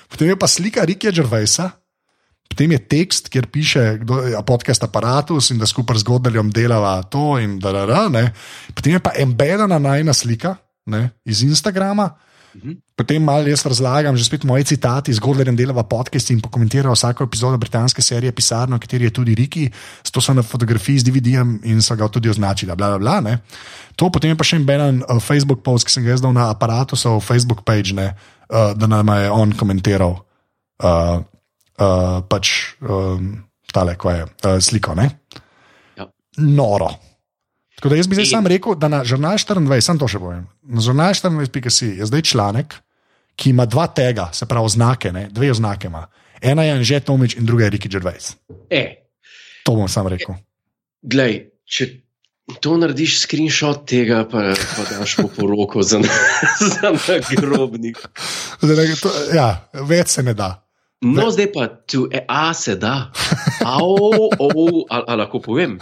Potem 0.09 0.29
je 0.29 0.39
pa 0.39 0.47
slika 0.47 0.85
Rikija 0.85 1.11
Gervaisa, 1.11 1.71
potem 2.49 2.73
je 2.73 2.79
tekst, 2.79 3.29
kjer 3.29 3.47
piše, 3.51 3.99
kdo 4.05 4.21
je 4.23 4.43
podcast 4.47 4.85
aparatus 4.85 5.51
in 5.51 5.59
da 5.59 5.67
skupaj 5.67 5.99
z 5.99 6.07
Godaljem 6.07 6.53
delava 6.53 7.03
to 7.03 7.39
in 7.43 7.59
da 7.59 7.73
da 7.73 7.87
da. 7.87 8.29
Potem 8.75 8.93
je 8.93 9.01
pa 9.01 9.11
embedena 9.19 9.79
najna 9.79 10.15
slika 10.15 10.57
ne, 10.87 11.11
iz 11.25 11.43
Instagrama. 11.43 12.11
Potem 12.95 13.19
malo 13.19 13.51
jaz 13.51 13.65
razlagam, 13.67 14.15
že 14.15 14.25
spet 14.25 14.45
moje 14.47 14.65
citati, 14.65 15.11
zgodaj 15.11 15.51
delava 15.59 15.83
podcast 15.83 16.31
in 16.31 16.39
pokomentira 16.41 16.93
vsako 16.93 17.27
epizodo 17.27 17.59
britanske 17.59 18.03
serije 18.03 18.33
Pisarno, 18.33 18.79
kateri 18.79 19.05
je 19.05 19.11
tudi 19.11 19.35
Riki, 19.35 19.71
to 20.13 20.21
so 20.21 20.35
na 20.35 20.43
fotografiji 20.43 20.99
z 20.99 21.11
DVD-jem 21.11 21.61
in 21.65 21.83
so 21.83 21.97
ga 21.97 22.09
tudi 22.09 22.31
označili. 22.31 22.71
Bla, 22.77 22.95
bla, 22.95 22.99
bla, 22.99 23.21
ne. 23.21 23.39
to 23.97 24.11
potem 24.11 24.31
je 24.31 24.39
pa 24.39 24.47
še 24.47 24.57
en 24.57 24.67
benen 24.67 25.03
uh, 25.03 25.19
Facebook 25.19 25.63
post, 25.67 25.87
ki 25.87 25.93
sem 25.93 26.07
ga 26.07 26.15
jaz 26.15 26.23
dal 26.23 26.35
na 26.35 26.51
aparatu, 26.51 26.97
so 26.97 27.19
Facebook 27.21 27.65
page, 27.67 27.95
ne, 27.95 28.15
uh, 28.51 28.71
da 28.79 28.87
nam 28.87 29.11
je 29.19 29.31
on 29.31 29.53
komentiral 29.59 30.21
uh, 30.83 31.19
uh, 31.19 32.23
pač 32.31 32.79
um, 32.83 33.43
tale, 33.75 33.99
ko 33.99 34.15
je 34.15 34.23
uh, 34.23 34.59
sliko. 34.63 34.95
Ne. 34.95 35.11
Ja. 35.99 36.07
Noro. 36.39 36.93
Tako 37.77 37.89
da 37.89 37.97
jaz 37.97 38.07
bi 38.07 38.15
zdaj 38.15 38.27
sam 38.27 38.47
rekel, 38.47 38.75
da 38.75 38.89
na 38.89 39.03
žurnal 39.05 39.37
24, 39.37 39.81
sam 39.81 39.99
to 39.99 40.09
še 40.09 40.19
povem. 40.19 40.45
Na 40.63 40.81
žurnal 40.81 41.13
24.si 41.13 41.87
je 41.99 42.07
zdaj 42.07 42.23
članek, 42.23 42.75
ki 43.37 43.51
ima 43.51 43.67
dva 43.67 43.87
tega, 43.91 44.29
se 44.33 44.47
pravi 44.47 44.69
znake, 44.69 45.13
ne? 45.13 45.27
dve 45.31 45.51
oznake 45.51 45.91
ima. 45.91 46.07
Ena 46.41 46.65
je 46.65 46.73
Anže 46.73 47.01
Tomič 47.01 47.37
in 47.37 47.47
druga 47.47 47.65
je 47.65 47.71
Riki 47.71 47.89
Gervais. 47.89 48.37
E, 48.71 48.85
To 49.65 49.75
bom 49.75 49.89
sam 49.89 50.07
rekel. 50.13 50.35
glej, 51.03 51.51
če 51.65 51.87
to 52.61 52.77
narediš 52.77 53.19
screenshot 53.23 53.87
tega, 53.89 54.23
pa, 54.29 54.53
pa 54.53 54.83
daš 54.91 55.17
po 55.17 55.29
poroko 55.33 55.83
za, 55.83 56.01
za 56.75 56.93
nagrobnik. 56.93 57.99
Ja, 59.35 59.65
več 59.73 60.09
se 60.09 60.23
ne 60.23 60.35
da. 60.37 60.61
No, 61.01 61.31
zdaj 61.33 61.49
pa 61.53 61.67
tu, 61.69 62.07
e, 62.13 62.23
a 62.29 62.53
se 62.55 62.77
da. 62.77 63.11
Au, 63.65 64.29
au, 64.41 64.85
a, 64.89 65.01
a 65.09 65.17
lahko 65.17 65.41
povem. 65.41 65.79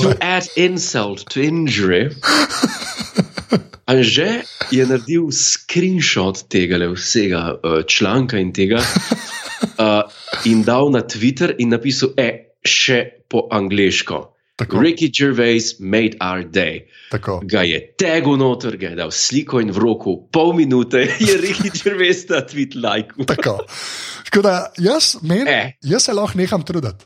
To 0.00 0.16
add 0.20 0.48
insult 0.56 1.28
to 1.30 1.40
injury. 1.40 2.10
Anže 3.92 4.42
je 4.70 4.86
naredil 4.86 5.28
screenshot 5.28 6.48
tega 6.48 6.80
vsega 6.94 7.42
uh, 7.52 7.82
članka 7.84 8.38
in 8.40 8.52
tega 8.52 8.80
uh, 8.80 10.08
in 10.50 10.62
dal 10.64 10.88
na 10.90 11.02
Twitter 11.04 11.52
in 11.58 11.74
napisal, 11.74 12.14
e, 12.16 12.56
še 12.64 13.26
po 13.28 13.48
angliško. 13.52 14.32
Tako. 14.56 14.80
Ricky 14.80 15.08
Gervais 15.12 15.80
made 15.80 16.16
our 16.20 16.44
day. 16.44 16.86
Tako. 17.10 17.40
Ga 17.44 17.62
je 17.66 17.80
tegu 17.98 18.36
noter, 18.36 18.76
ga 18.76 18.92
je 18.92 18.96
dal 18.96 19.10
sliko 19.10 19.60
in 19.60 19.72
v 19.72 19.80
roku 19.80 20.16
pol 20.32 20.52
minute 20.56 21.02
je 21.18 21.36
Ricky 21.40 21.72
Gervais 21.72 22.24
ta 22.28 22.44
tweet 22.46 22.76
lajkal. 22.76 23.26
Tako. 23.26 23.58
Tako 24.28 24.42
da 24.44 24.54
jaz, 24.78 25.16
men, 25.22 25.48
E. 25.48 25.76
jaz 25.82 26.06
se 26.06 26.12
lahko 26.16 26.38
neham 26.38 26.62
truditi. 26.64 27.04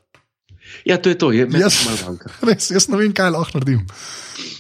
Ja, 0.87 1.01
to 1.03 1.11
je 1.11 1.19
to, 1.19 1.33
je 1.35 1.49
Jaz- 1.51 1.83
malo 1.85 1.99
manjka. 2.07 2.31
Res, 2.49 2.71
jaz 2.71 2.87
ne 2.93 3.01
vem, 3.01 3.11
kaj 3.17 3.33
lahko 3.35 3.59
naredim. 3.59 3.83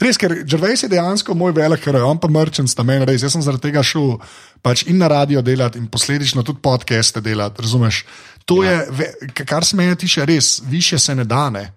Res, 0.02 0.18
ker 0.18 0.32
Gervais 0.48 0.82
je 0.82 0.88
dejansko 0.90 1.36
moj 1.38 1.52
velik 1.54 1.84
heroj, 1.86 2.02
on 2.02 2.18
pa 2.18 2.28
Merchant 2.32 2.70
sta 2.70 2.82
meni 2.82 3.06
res. 3.06 3.22
Jaz 3.22 3.36
sem 3.36 3.44
zaradi 3.44 3.68
tega 3.68 3.84
šel 3.86 4.16
pač 4.64 4.82
in 4.90 4.98
na 4.98 5.06
radio 5.12 5.42
delati 5.44 5.78
in 5.78 5.86
posledično 5.92 6.42
tudi 6.42 6.58
podcaste 6.64 7.22
delati. 7.22 7.62
Razumeš? 7.62 8.02
To 8.50 8.62
ja. 8.64 8.82
je, 8.90 9.30
kar 9.46 9.64
se 9.66 9.78
meni 9.78 9.94
tiče, 9.96 10.26
res, 10.26 10.56
više 10.66 10.98
se 10.98 11.14
ne 11.14 11.24
da. 11.28 11.46
Ne? 11.50 11.68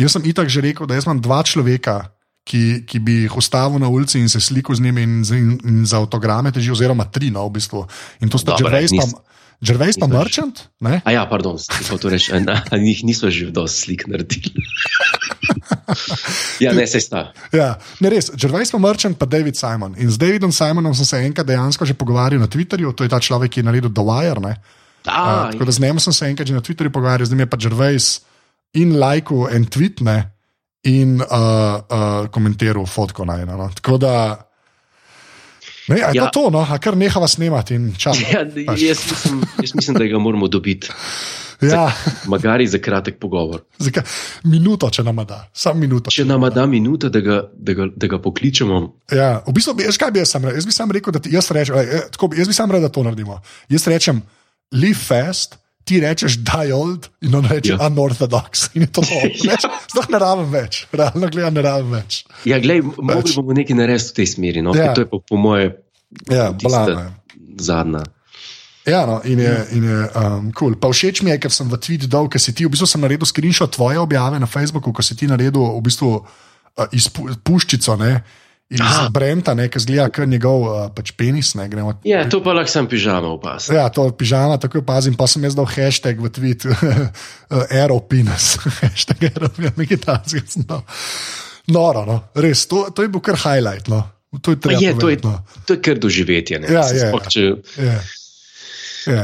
Jaz 0.00 0.16
sem 0.16 0.26
itak 0.26 0.50
že 0.50 0.64
rekel, 0.64 0.88
da 0.90 0.98
jaz 0.98 1.06
imam 1.06 1.20
dva 1.22 1.42
človeka, 1.46 2.00
ki, 2.48 2.82
ki 2.88 2.98
bi 2.98 3.20
jih 3.24 3.36
ustavil 3.38 3.78
na 3.78 3.86
ulici 3.88 4.18
in 4.18 4.28
se 4.28 4.40
slikal 4.42 4.74
z 4.74 4.82
njimi 4.82 5.02
in, 5.06 5.20
in, 5.22 5.50
in 5.62 5.84
za 5.86 6.00
avtograme 6.02 6.50
teži, 6.50 6.72
oziroma 6.74 7.06
tri, 7.06 7.30
no, 7.30 7.44
v 7.46 7.54
bistvu. 7.58 7.84
In 8.20 8.32
to 8.32 8.38
sta 8.40 8.56
Dobro, 8.56 8.66
Gervais 8.66 8.90
pa, 8.90 9.06
nis- 9.06 9.14
Gervais 9.62 9.94
pa 9.94 10.10
Merchant. 10.10 10.68
Ne? 10.82 10.98
A 11.06 11.10
ja, 11.14 11.22
pardon, 11.30 11.54
ti 11.54 11.86
hotel 11.86 12.10
reči, 12.16 12.34
a, 12.34 12.42
a 12.42 12.76
njih 12.82 13.04
nismo 13.06 13.30
že 13.30 13.54
dosti 13.54 13.78
slik 13.86 14.06
naredili. 14.10 14.58
ja, 16.64 16.74
ne, 16.74 16.82
se 16.86 16.98
sta. 17.00 17.30
Ja, 17.54 17.78
ne 18.02 18.10
res, 18.10 18.32
Gervais 18.34 18.74
pa 18.74 18.82
Merchant, 18.82 19.14
pa 19.14 19.26
David 19.30 19.54
Simon. 19.54 19.94
In 20.02 20.10
z 20.10 20.18
Davidom 20.18 20.50
Simonom 20.50 20.94
sem 20.98 21.06
se 21.06 21.22
enkrat 21.22 21.46
dejansko 21.46 21.86
že 21.86 21.94
pogovarjal 21.94 22.42
na 22.42 22.50
Twitterju, 22.50 22.90
to 22.90 23.06
je 23.06 23.12
ta 23.14 23.22
človek, 23.22 23.54
ki 23.54 23.62
je 23.62 23.68
naredil 23.70 23.94
The 23.94 24.02
Wire. 24.02 24.42
Ne? 24.42 24.58
A, 25.06 25.46
Uh, 25.46 25.50
tako 25.54 25.66
da 25.66 25.72
z 25.74 25.82
njim 25.82 25.98
sem 25.98 26.12
se 26.14 26.26
enkrat 26.26 26.46
že 26.46 26.54
na 26.54 26.62
Twitterju 26.62 26.90
pogovarjal, 26.90 27.26
zdaj 27.26 27.36
mi 27.36 27.42
je 27.42 27.50
pa 27.50 27.58
Gervais 27.58 28.20
in 28.74 28.98
lajku 28.98 29.46
en 29.50 29.66
tweet 29.66 30.02
ne, 30.02 30.30
in 30.82 31.22
uh, 31.22 31.26
uh, 31.26 32.26
komentiral 32.34 32.86
fotko 32.86 33.24
na 33.24 33.38
eno. 33.42 33.56
No. 33.56 33.70
Tako 33.70 33.98
da. 33.98 34.14
Ne, 35.92 36.00
je 36.00 36.08
ja. 36.14 36.24
To 36.24 36.42
to, 36.42 36.50
no, 36.50 36.64
a 36.64 36.78
kar 36.78 36.96
nehava 36.96 37.28
snemati 37.28 37.74
in 37.74 37.92
čas. 37.98 38.18
ja, 38.32 38.40
jaz, 38.66 38.98
mislim, 39.10 39.42
jaz 39.62 39.74
mislim, 39.74 39.96
da 39.96 40.04
ga 40.04 40.18
moramo 40.18 40.48
dobiti. 40.48 40.88
Ja, 41.62 41.92
Magari 42.26 42.66
za 42.66 42.78
kratek 42.78 43.18
pogovor. 43.22 43.60
zakaj? 43.78 44.02
Minuto, 44.44 44.90
če 44.90 45.02
nam 45.02 45.16
da, 45.22 45.44
samo 45.54 45.78
minuto. 45.80 46.10
Če 46.10 46.24
nam 46.24 46.42
da 46.50 46.66
minuta, 46.66 47.08
da 47.08 47.20
ga, 47.20 47.36
da 47.54 47.72
ga, 47.72 47.86
da 47.96 48.06
ga 48.06 48.18
pokličemo. 48.18 48.80
Ja, 49.12 49.42
v 49.46 49.52
bistvu, 49.54 49.76
kaj 49.98 50.10
bi 50.10 50.18
jaz 50.18 50.32
sam? 50.34 50.48
Jaz 50.50 50.66
bi 50.66 50.72
sam 50.74 50.90
rekel, 50.90 51.14
da 51.14 51.22
ti, 51.22 51.30
jaz, 51.30 51.50
rečem, 51.54 51.76
eh, 51.78 52.02
bi- 52.28 52.38
jaz 52.38 52.50
bi 52.50 52.54
sam 52.56 52.70
rekel, 52.70 52.82
da 52.82 52.90
to 52.90 53.02
naredimo. 53.06 53.38
Jaz 53.70 53.86
rečem, 53.86 54.22
live 54.74 54.98
fast, 54.98 55.54
ti 55.84 56.00
rečeš 56.02 56.38
die 56.46 56.74
old 56.74 57.08
in 57.22 57.34
on 57.34 57.46
reče 57.50 57.72
Ja. 57.74 57.78
ja. 57.80 57.88
unorthodox. 57.90 58.68
Več- 58.74 59.68
Sploh 59.90 60.08
ne 60.12 60.18
rabim 60.22 60.50
več, 60.52 60.86
realno 60.92 61.28
gledam, 61.32 61.54
ne 61.58 61.62
rabim 61.66 61.94
več. 61.98 62.22
Ja, 62.48 62.58
glej, 62.62 62.82
mogli 62.98 63.34
bomo 63.36 63.56
nekaj 63.56 63.76
narediti 63.78 64.12
v 64.14 64.18
tej 64.20 64.28
smeri. 64.34 64.62
No? 64.62 64.74
Ja. 64.76 64.90
Ja. 64.90 64.94
To 64.96 65.04
je 65.04 65.10
pa 65.10 65.18
po 65.20 65.36
moje 65.40 65.72
Ja, 66.28 66.50
zadnja. 67.56 68.02
Ja, 68.84 69.06
no, 69.06 69.20
in 69.24 69.38
je, 69.38 69.66
je 69.70 69.98
um, 70.18 70.50
cool. 70.58 70.74
Pa 70.74 70.90
všeč 70.90 71.22
mi 71.22 71.30
je, 71.30 71.38
ker 71.38 71.52
sem 71.54 71.68
v 71.70 71.78
tweet 71.78 72.08
dal, 72.10 72.26
ker 72.26 72.42
si 72.42 72.50
ti, 72.50 72.66
v 72.66 72.72
bistvu 72.74 72.88
sem 72.90 73.00
naredil 73.00 73.28
screenshot 73.30 73.70
tvoje 73.70 73.96
objave 74.02 74.40
na 74.42 74.48
Facebooku, 74.50 74.90
ko 74.90 75.02
si 75.06 75.14
ti 75.14 75.28
naredil 75.30 75.54
v 75.78 75.82
bistvu 75.86 76.10
uh, 76.18 76.86
izpu, 76.90 77.30
puščico, 77.46 77.94
ne, 78.02 78.18
iz 78.72 78.80
Aha. 78.80 79.08
Brenta, 79.12 79.52
ne, 79.54 79.66
ki 79.68 79.82
zgleda 79.84 80.06
kot 80.08 80.28
njegov 80.28 80.62
uh, 80.64 80.76
pač 80.96 81.12
penis, 81.12 81.52
ne, 81.58 81.66
gremo. 81.68 81.92
Ja, 82.08 82.22
to 82.24 82.40
pa 82.40 82.54
lahko 82.56 82.72
sam 82.72 82.88
pižama 82.88 83.28
opas. 83.28 83.68
Ja, 83.68 83.84
to 83.92 84.06
je 84.08 84.14
pižama, 84.16 84.56
tako 84.56 84.80
opazim. 84.80 85.12
Pa 85.14 85.28
sem 85.28 85.44
jaz 85.44 85.56
dal 85.58 85.68
hashtag 85.68 86.22
v 86.24 86.30
tweet, 86.32 86.64
aeropenis, 87.76 88.56
hashtag 88.80 89.28
aeropenis, 89.28 89.76
nekaj 89.76 90.00
takega. 90.06 90.46
sem 90.48 90.64
dal. 90.64 90.82
Noro, 91.70 92.02
no, 92.08 92.16
res, 92.34 92.64
to, 92.66 92.88
to 92.90 93.04
je 93.04 93.12
bil 93.12 93.20
kar 93.22 93.36
highlight. 93.38 93.86
No. 93.92 94.02
To 94.40 94.54
je 94.56 94.80
je, 94.80 94.94
to, 94.96 95.12
je. 95.12 95.20
No. 95.22 95.36
to 95.68 95.76
je 95.76 95.80
kar 95.84 95.98
doživetje. 96.00 96.58
ne. 96.64 96.72
Ja, 96.72 96.86
je, 96.88 97.04
sploh, 97.12 97.22
ja. 97.22 97.28
če, 97.28 97.40
Je. 97.76 97.96
Je. 99.12 99.22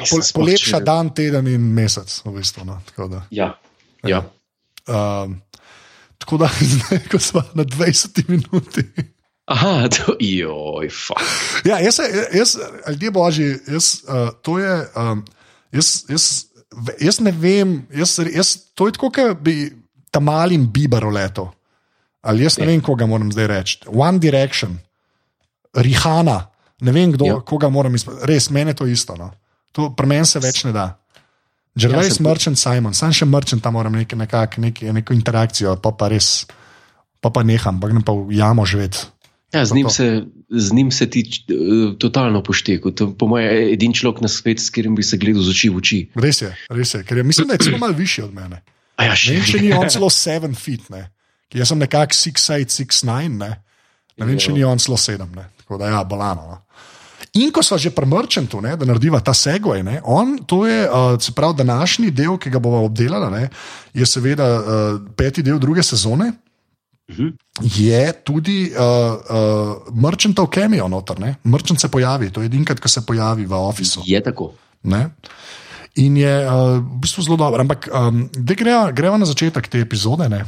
Pol, 0.00 0.22
sploh, 0.22 0.40
polepša 0.40 0.78
če- 0.80 0.84
dan, 0.86 1.10
teden 1.14 1.46
in 1.50 1.60
mesec, 1.76 2.08
v 2.24 2.32
bistvu. 2.40 2.64
No. 2.64 2.80
Da, 2.96 3.20
Ja, 3.30 3.52
ja. 4.06 4.22
um, 4.88 5.36
tako 6.30 6.38
da 6.44 6.50
zdaj, 6.74 7.00
ko 7.10 7.18
smo 7.18 7.42
na 7.58 7.64
20 7.66 8.22
minuti. 8.30 8.84
Aha, 9.50 9.88
to, 9.90 10.14
joj, 10.22 10.86
fuck. 10.94 11.18
Ja, 11.66 11.80
jaz, 11.82 11.98
jaz 12.30 12.54
ljudje 12.88 13.10
božji, 13.10 13.48
jaz, 13.66 14.04
uh, 14.06 14.30
to 14.46 14.58
je. 14.62 14.86
Um, 14.94 15.24
jaz, 15.74 16.04
jaz, 16.08 16.44
jaz 17.02 17.18
ne 17.20 17.32
vem, 17.34 17.86
jaz, 17.90 18.14
jaz, 18.30 18.56
to 18.78 18.86
je 18.86 18.94
tako, 18.94 19.10
kot 19.10 19.40
bi 19.42 19.72
tam 20.14 20.24
malim 20.30 20.68
Biberu 20.70 21.10
letel. 21.10 21.50
Ali 22.22 22.44
jaz 22.46 22.58
ne 22.58 22.64
Ja. 22.64 22.70
vem, 22.70 22.80
koga 22.80 23.06
moram 23.10 23.32
zdaj 23.32 23.46
reči. 23.46 23.78
One 23.90 24.18
Direction, 24.22 24.78
Rihana, 25.74 26.46
ne 26.80 26.92
vem, 26.92 27.12
kdo, 27.12 27.24
ja. 27.26 27.34
Ja. 27.34 27.40
koga 27.40 27.68
moram 27.68 27.94
izpostaviti. 27.94 28.32
Res, 28.32 28.50
meni 28.50 28.70
je 28.70 28.74
to 28.74 28.86
isto. 28.86 29.16
No. 29.16 29.32
To 29.72 29.90
pri 29.96 30.06
meni 30.06 30.26
se 30.26 30.38
več 30.38 30.64
ne 30.64 30.72
da. 30.72 30.99
Gervais, 31.78 32.18
Ja, 32.18 32.24
Merchant, 32.26 32.58
Simon, 32.58 32.94
sam 32.94 33.12
še 33.14 33.28
Merchant, 33.30 33.62
tam 33.62 33.76
moram 33.78 33.94
nekaj, 33.94 34.18
nekak, 34.18 34.58
nekaj, 34.58 34.90
neko 34.96 35.14
interakcijo, 35.14 35.76
pa 35.82 35.92
pa 35.94 36.10
res 36.10 36.48
pa 37.20 37.30
pa 37.30 37.44
neham, 37.46 37.78
pa 37.80 37.88
grem 37.88 38.02
pa 38.02 38.16
v 38.16 38.34
jamo 38.34 38.64
živeti. 38.66 39.06
Ja, 39.50 39.64
z, 39.66 39.74
njim 39.74 39.90
se, 39.90 40.22
z 40.50 40.72
njim 40.72 40.90
se 40.94 41.10
ti 41.10 41.24
uh, 41.26 41.98
totalno 41.98 42.42
pošteku. 42.42 42.90
To, 42.94 43.10
po 43.18 43.26
mojem, 43.26 43.50
je 43.50 43.72
edini 43.74 43.94
človek 43.94 44.22
na 44.22 44.30
svetu, 44.30 44.62
s 44.62 44.70
katerim 44.70 44.94
bi 44.94 45.02
se 45.02 45.18
gledal 45.18 45.42
z 45.42 45.50
oči 45.50 45.70
v 45.70 45.80
oči. 45.82 45.98
Res 46.14 46.42
je, 46.42 46.50
res 46.70 46.94
je. 46.94 47.02
Ker 47.02 47.18
je, 47.18 47.24
mislim, 47.26 47.48
da 47.50 47.58
je 47.58 47.66
celo 47.66 47.80
malo 47.82 47.98
višji 47.98 48.24
od 48.28 48.34
mene. 48.34 48.62
A 48.94 49.10
ja, 49.10 49.16
še 49.18 49.40
Ne 49.40 49.48
če 49.48 49.62
ni 49.64 49.72
on 49.74 49.90
celo 49.90 50.06
7 50.06 50.54
feet, 50.54 50.86
ne. 50.94 51.08
Ker 51.50 51.64
Jaz 51.64 51.72
sem 51.72 51.82
nekako 51.82 52.14
6'8, 52.14 52.78
6'9, 52.78 53.42
ne. 53.42 53.50
Ne 54.20 54.28
vem, 54.28 54.38
če 54.38 54.54
ni 54.54 54.62
on 54.62 54.78
celo 54.78 55.00
7, 55.00 55.26
ne. 55.34 55.48
Tako 55.64 55.82
da 55.82 55.90
ja, 55.90 56.04
bolano. 56.06 56.46
No. 56.46 56.86
In 57.34 57.52
ko 57.52 57.62
smo 57.62 57.78
že 57.78 57.92
pri 57.94 58.06
Merchantu, 58.06 58.60
ne, 58.60 58.76
da 58.76 58.88
narediva 58.88 59.20
ta 59.20 59.34
segway, 59.36 59.82
ne, 59.86 60.00
on, 60.04 60.38
to 60.46 60.64
je, 60.66 60.86
uh, 60.88 61.14
se 61.20 61.32
pravi, 61.32 61.60
današnji 61.60 62.10
del, 62.10 62.38
ki 62.38 62.50
ga 62.50 62.58
bomo 62.58 62.84
obdelali, 62.84 63.30
ne, 63.30 63.48
je 63.94 64.06
seveda 64.06 64.46
uh, 64.58 65.00
peti 65.16 65.42
del 65.42 65.58
druge 65.58 65.82
sezone. 65.82 66.32
Mhm. 67.10 67.28
Je 67.74 68.12
tudi 68.24 68.70
uh, 68.70 68.78
uh, 68.78 69.94
Merchantov 69.94 70.46
cameo 70.54 70.88
noter, 70.88 71.18
ne? 71.20 71.34
Merchant 71.42 71.80
se 71.80 71.88
pojavi, 71.88 72.30
to 72.30 72.42
je 72.42 72.46
edinkrat, 72.46 72.80
ko 72.80 72.88
se 72.88 73.02
pojavi 73.06 73.46
v 73.46 73.54
ofisu. 73.54 74.02
Je 74.06 74.20
tako. 74.22 74.52
Ne? 74.82 75.10
In 75.94 76.16
je 76.16 76.34
uh, 76.46 76.78
v 76.78 77.00
bistvu 77.02 77.22
zelo 77.26 77.36
dobro. 77.36 77.60
Ampak 77.60 77.88
um, 77.90 78.28
da 78.30 78.54
greva, 78.54 78.92
greva 78.94 79.18
na 79.18 79.26
začetek 79.26 79.68
te 79.68 79.82
epizode. 79.82 80.28
Ne? 80.30 80.44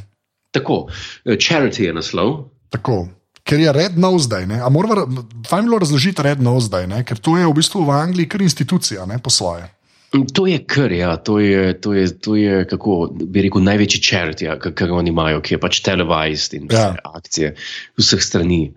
Tako, 0.54 0.86
charity 1.26 1.88
je 1.88 1.96
naslov. 1.98 2.46
Tako. 2.70 3.08
Ker 3.42 3.60
je 3.60 3.72
Red 3.72 3.98
Nose 3.98 4.24
zdaj, 4.24 4.46
ne? 4.46 4.60
a 4.60 4.68
moramo 4.68 5.06
fajn 5.48 5.64
bilo 5.64 5.78
razložiti 5.78 6.22
Red 6.22 6.40
Nose 6.40 6.66
zdaj, 6.66 6.86
ne? 6.86 7.04
ker 7.04 7.18
to 7.18 7.36
je 7.36 7.46
v 7.46 7.52
bistvu 7.52 7.84
v 7.84 7.90
Angliji 7.92 8.28
kar 8.28 8.42
institucija, 8.42 9.06
ne 9.06 9.18
po 9.18 9.30
svoje. 9.30 9.66
Mm, 10.12 10.26
To 10.28 10.46
je 10.46 10.58
kar, 10.60 10.92
ja, 10.92 11.16
to 11.16 11.38
je, 11.38 11.72
to 11.74 11.94
je, 11.94 12.04
to 12.14 12.36
je 12.36 12.66
kako 12.66 13.08
bi 13.10 13.42
rekel, 13.42 13.62
največji 13.62 14.00
charity, 14.00 14.44
ja, 14.44 14.58
kar 14.58 14.90
oni 14.90 15.08
imajo, 15.08 15.40
ki 15.40 15.54
je 15.54 15.60
pač 15.60 15.80
televized 15.80 16.54
in 16.54 16.68
Ja. 16.70 16.94
akcije 17.04 17.54
vseh 17.98 18.22
strani. 18.22 18.72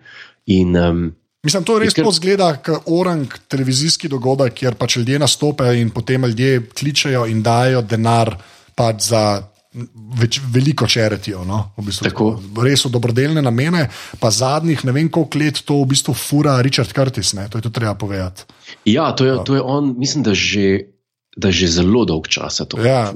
In, 0.48 0.76
um, 0.76 1.12
Mislim, 1.44 1.64
to 1.64 1.78
res 1.78 1.94
kar- 1.94 2.10
zgleda, 2.12 2.56
kot 2.58 2.88
orang 2.88 3.28
televizijski 3.48 4.08
dogodek, 4.08 4.54
kjer 4.54 4.76
pač 4.76 4.98
ljudje 4.98 5.20
nastopajo 5.20 5.74
in 5.74 5.90
potem 5.90 6.26
ljudje 6.26 6.64
kličejo 6.74 7.26
in 7.28 7.44
dajo 7.44 7.82
denar 7.82 8.38
pač 8.76 9.02
za. 9.04 9.44
Več, 10.16 10.40
veliko 10.40 10.88
čeritijo, 10.88 11.44
no? 11.44 11.76
v 11.76 11.84
bistvu, 11.84 12.08
Tako. 12.08 12.28
res 12.64 12.86
v 12.88 12.92
dobrodelne 12.94 13.42
namene, 13.44 13.90
pa 14.24 14.32
zadnjih 14.32 14.86
ne 14.88 14.94
vem 14.96 15.10
koliko 15.12 15.42
let 15.42 15.60
to 15.68 15.82
v 15.84 15.90
bistvu 15.92 16.16
fura 16.16 16.56
Richard 16.64 16.94
Curtis, 16.96 17.34
ne? 17.36 17.50
to 17.52 17.60
je 17.60 17.66
tudi 17.68 17.76
treba 17.76 17.92
povedati. 18.00 18.48
ja, 18.88 19.12
to 19.12 19.26
je, 19.28 19.36
to 19.44 19.56
je 19.60 19.62
on, 19.62 19.92
mislim, 20.00 20.24
da 20.24 20.32
že, 20.32 20.96
da 21.36 21.52
že 21.52 21.68
zelo 21.68 22.06
dolg 22.08 22.32
časa 22.32 22.64
to. 22.66 22.80
Ja. 22.80 23.12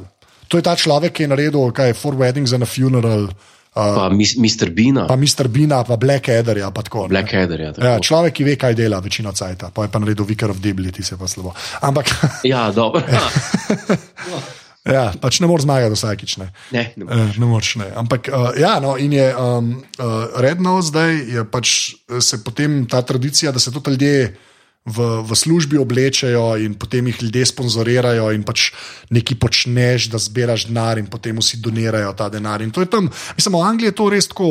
To 0.51 0.59
je 0.59 0.65
ta 0.65 0.75
človek, 0.75 1.15
ki 1.15 1.23
je 1.23 1.31
naredil 1.31 1.71
kaj, 1.71 1.95
Four 1.95 2.19
Weddings 2.19 2.51
and 2.51 2.65
a 2.65 2.67
Funeral, 2.67 3.29
uh, 3.29 3.95
Pa 3.95 4.09
Mr. 4.11 4.73
Beana, 4.75 5.07
pa 5.07 5.15
Mr. 5.15 5.47
Bina, 5.47 5.83
pa 5.87 5.95
Blackadderja. 5.95 6.71
Pa 6.75 6.81
tako, 6.83 7.07
ne. 7.07 7.15
Blackadder. 7.15 7.59
Ja, 7.61 7.67
Ja, 7.71 7.73
tako. 7.95 8.03
človek, 8.03 8.33
ki 8.33 8.43
ve, 8.43 8.55
kaj 8.59 8.75
dela, 8.75 8.99
večino 8.99 9.31
cajta, 9.31 9.69
pa 9.71 9.87
je 9.87 9.93
pa 9.93 9.99
naredil 9.99 10.25
Vicar 10.25 10.51
of 10.51 10.59
ti 10.59 11.03
se 11.03 11.15
pa 11.15 11.27
slabo. 11.27 11.53
Ampak 11.81 12.11
ja 12.43 12.71
dobro. 12.71 12.99
ja, 14.85 15.13
pač 15.21 15.39
ne 15.39 15.47
moreš 15.47 15.63
zmagati 15.67 15.95
vsakič. 15.95 16.37
Ne. 16.37 16.51
Ne, 16.71 16.93
ne, 16.95 17.05
Eh, 17.09 17.33
Ne 17.37 17.45
moreš, 17.45 17.75
ne. 17.75 17.87
Ampak, 17.95 18.29
uh, 18.31 18.51
ja, 18.59 18.79
no, 18.79 18.97
in 18.97 19.13
je 19.13 19.35
um, 19.35 19.83
uh, 19.99 20.29
redno 20.39 20.81
zdaj, 20.81 21.15
je 21.27 21.43
pač 21.45 21.95
se 22.19 22.43
potem 22.43 22.85
ta 22.85 23.01
tradicija, 23.01 23.51
da 23.51 23.59
se 23.59 23.71
tudi 23.71 23.91
ljudje 23.91 24.37
v, 24.89 25.21
v 25.23 25.37
službi 25.37 25.77
oblečejo 25.77 26.57
in 26.57 26.73
potem 26.73 27.07
jih 27.07 27.21
ljudje 27.23 27.45
sponzorirajo 27.53 28.31
in 28.33 28.43
pač 28.43 28.71
nekaj 29.13 29.37
počneš, 29.37 30.09
da 30.09 30.17
zbiraš 30.17 30.67
denar 30.69 30.97
in 30.97 31.07
potem 31.07 31.37
vsi 31.37 31.61
donirajo 31.61 32.13
ta 32.17 32.29
denar. 32.29 32.61
In 32.65 32.73
to 32.73 32.81
je 32.81 32.89
tam, 32.89 33.09
mislim, 33.37 33.55
v 33.55 33.65
Angliji 33.65 33.93
je 33.93 33.97
to 34.01 34.09
res 34.09 34.29
tako 34.29 34.49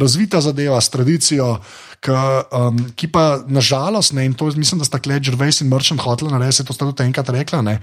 razvita 0.00 0.40
zadeva 0.40 0.80
s 0.80 0.92
tradicijo. 0.92 1.58
K, 1.96 2.12
um, 2.12 2.76
ki 2.92 3.08
pa 3.08 3.40
nažalost, 3.48 4.12
ne, 4.12 4.26
in 4.28 4.34
to 4.36 4.46
mislim, 4.52 4.78
da 4.78 4.84
sta 4.84 5.00
Kled, 5.00 5.24
Žrvejs 5.26 5.64
in 5.64 5.70
Mrčen 5.72 5.98
hotela 5.98 6.36
narediti, 6.36 6.66
to 6.68 6.76
sta 6.76 6.84
tudi 6.84 7.06
enkrat 7.08 7.32
rekla, 7.32 7.62
ne, 7.64 7.78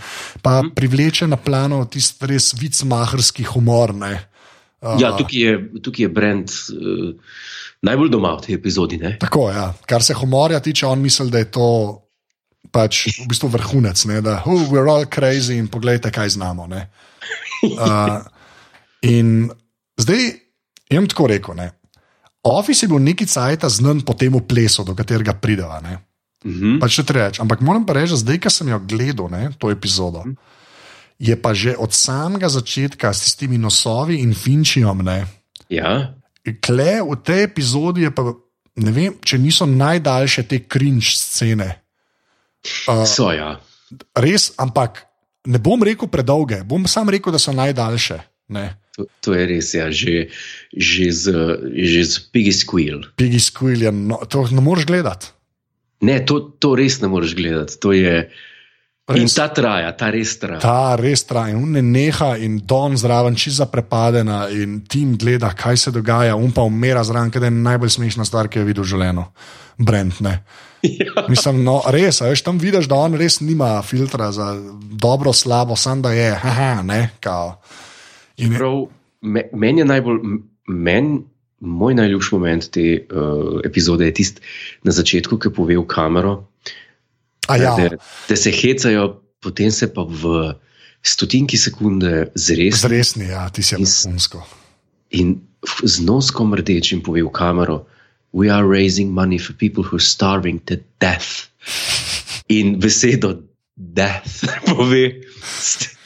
pa 0.45 0.61
mm. 0.61 0.75
privleče 0.77 1.27
na 1.27 1.35
plano 1.35 1.81
tisti 1.89 2.29
res 2.29 2.53
vicmahrski 2.53 3.43
humor. 3.49 3.91
Ne. 3.97 4.13
Ja, 4.99 5.13
tukaj, 5.17 5.39
je, 5.39 5.81
tukaj 5.81 6.05
je 6.05 6.09
Brent 6.09 6.53
uh, 6.73 7.13
najbolj 7.83 8.11
doma 8.13 8.35
v 8.37 8.45
tej 8.47 8.55
epizodi. 8.55 8.99
Ne? 9.01 9.15
Tako, 9.19 9.49
ja. 9.51 9.71
Kar 9.89 10.03
se 10.03 10.15
humorja 10.17 10.59
tiče, 10.63 10.87
on 10.87 11.01
misli, 11.03 11.29
da 11.31 11.43
je 11.43 11.51
to 11.51 11.67
pač 12.73 13.05
v 13.21 13.27
bistvu 13.29 13.51
vrhunec, 13.53 14.05
ne? 14.09 14.21
da 14.25 14.39
oh, 14.45 14.65
we're 14.71 14.89
all 14.89 15.05
crazy 15.05 15.59
in 15.59 15.67
poglejte, 15.67 16.11
kaj 16.11 16.35
znamo. 16.37 16.67
ne. 16.67 16.87
Uh, 17.63 18.23
in 19.15 19.51
zdaj 19.99 20.31
jim 20.89 21.07
tako 21.07 21.27
rekel. 21.27 21.55
Ne? 21.59 21.71
Office 22.43 22.85
je 22.85 22.91
bil 22.91 22.99
neki 23.03 23.27
cajt 23.29 23.67
znan 23.71 24.01
po 24.03 24.15
tem 24.19 24.35
plesu, 24.47 24.83
do 24.83 24.95
katerega 24.95 25.33
prideva. 25.33 25.79
Ne? 25.83 25.99
Mhm. 26.43 26.79
Pač 26.83 26.99
če 26.99 27.05
reč. 27.15 27.39
Ampak 27.39 27.63
moram 27.63 27.85
pa 27.87 27.95
reči, 27.95 28.15
da 28.15 28.19
zdaj, 28.19 28.39
ko 28.43 28.51
sem 28.51 28.71
jo 28.73 28.79
gledal, 28.83 29.31
ne, 29.31 29.51
to 29.59 29.71
epizodo, 29.71 30.25
je 31.19 31.35
pa 31.35 31.53
že 31.53 31.77
od 31.77 31.93
samega 31.93 32.49
začetka 32.49 33.13
s 33.13 33.29
tistimi 33.29 33.57
nosovi 33.57 34.19
in 34.21 34.33
finčijom. 34.33 35.01
Ne, 35.05 35.25
Ja, 35.73 36.13
Kle 36.43 36.99
v 36.99 37.15
tej 37.23 37.47
epizodi 37.47 38.03
je 38.03 38.11
pa, 38.11 38.35
ne 38.83 38.91
vem, 38.91 39.15
če 39.23 39.39
niso 39.39 39.63
najdaljše 39.63 40.43
te 40.43 40.59
cringe 40.67 41.15
scene. 41.15 41.69
Uh, 42.87 43.07
so 43.07 43.31
ja. 43.31 43.55
res, 44.19 44.51
ampak 44.59 45.05
ne 45.47 45.59
bom 45.59 45.79
rekel 45.79 46.11
predolge, 46.11 46.59
bom 46.67 46.83
sam 46.87 47.07
rekel, 47.11 47.31
da 47.31 47.39
so 47.39 47.55
najdaljše. 47.55 48.19
Ne. 48.51 48.75
To, 48.99 49.07
to 49.23 49.35
je 49.39 49.43
res, 49.49 49.71
ja, 49.73 49.87
že, 49.87 50.27
že, 50.75 51.07
z, 51.15 51.31
že 51.71 52.01
z 52.11 52.13
Piggy 52.35 52.51
Squeal. 52.51 53.07
Piggy 53.15 53.39
Squill 53.39 53.87
je, 53.87 53.91
no, 53.95 54.19
to 54.27 54.43
ne 54.51 54.61
moreš 54.61 54.85
gledati. 54.91 55.31
Ne, 56.03 56.19
to, 56.27 56.51
to 56.59 56.75
res 56.75 56.99
ne 56.99 57.07
moreš 57.07 57.39
gledati. 57.39 57.79
To 57.79 57.95
je, 57.95 58.27
in 58.27 58.35
Res. 59.03 59.33
ta 59.35 59.49
traja, 59.51 59.89
ta 59.99 60.07
res 60.15 60.37
traja. 60.39 60.61
Ta 60.63 60.95
res 60.95 61.25
traja, 61.27 61.51
in 61.51 61.73
ne 61.75 61.81
neha, 61.83 62.37
in 62.39 62.61
Don 62.63 62.95
zraven, 62.95 63.35
čiza 63.35 63.67
prepadena, 63.67 64.45
in 64.47 64.77
tim 64.87 65.17
gleda, 65.19 65.49
kaj 65.51 65.77
se 65.77 65.91
dogaja, 65.91 66.37
um 66.39 66.53
pa 66.55 66.63
umira 66.63 67.03
zraven, 67.03 67.31
ker 67.33 67.43
je 67.43 67.49
najbolj 67.51 67.91
smešna 67.97 68.23
stvar, 68.23 68.47
ki 68.47 68.61
jo 68.61 68.63
je 68.63 68.69
videl 68.69 68.85
v 68.85 68.91
življenju. 68.93 69.25
Brent, 69.83 70.21
ne. 70.23 70.37
Ja. 70.83 71.21
Mislim, 71.31 71.61
no, 71.63 71.77
res, 71.95 72.17
veš, 72.19 72.41
tam 72.43 72.57
vidiš, 72.59 72.89
da 72.91 72.97
on 72.99 73.13
res 73.15 73.37
nima 73.39 73.77
filtra 73.87 74.33
za 74.35 74.49
dobro, 74.99 75.31
slabo, 75.31 75.77
sam 75.79 76.01
da 76.03 76.11
je, 76.11 76.25
haha, 76.41 76.81
ne, 76.83 77.13
kao. 77.23 77.53
In 78.43 78.51
Prav, 78.57 78.81
me, 79.23 79.45
meni 79.55 79.79
je 79.79 79.85
najbolj, 79.87 80.19
meni, 80.67 81.21
moj 81.63 81.95
najljubši 81.95 82.35
moment 82.35 82.67
te 82.75 82.83
uh, 82.99 83.61
epizode 83.63 84.09
je 84.11 84.15
tisti 84.19 84.43
na 84.83 84.91
začetku, 84.91 85.39
ki 85.39 85.53
pove 85.55 85.79
v 85.79 85.85
kamero, 85.87 86.35
a 87.47 87.57
ja, 87.57 87.75
da, 87.75 87.97
da 88.29 88.35
se 88.35 88.51
hecajo, 88.51 89.21
potem 89.43 89.71
se 89.71 89.89
pa 89.93 90.05
v 90.07 90.53
stotinki 91.03 91.57
sekunde 91.59 92.27
zres 92.35 92.81
zresni, 92.81 93.27
ja, 93.31 93.49
ti 93.49 93.63
si 93.63 93.75
vrhunsko. 93.75 94.43
in 95.11 95.41
z 95.83 95.99
noskom 96.03 96.55
rdečim 96.55 97.03
pove 97.03 97.23
v 97.23 97.31
kamero: 97.31 97.85
We 98.33 98.49
are 98.49 98.65
raising 98.65 99.11
money 99.13 99.37
for 99.37 99.53
people 99.53 99.83
who 99.83 99.99
are 99.99 100.03
starving 100.03 100.59
to 100.65 100.81
death. 100.99 101.51
In 102.49 102.79
besedo 102.79 103.43
death 103.75 104.43
pove 104.67 105.21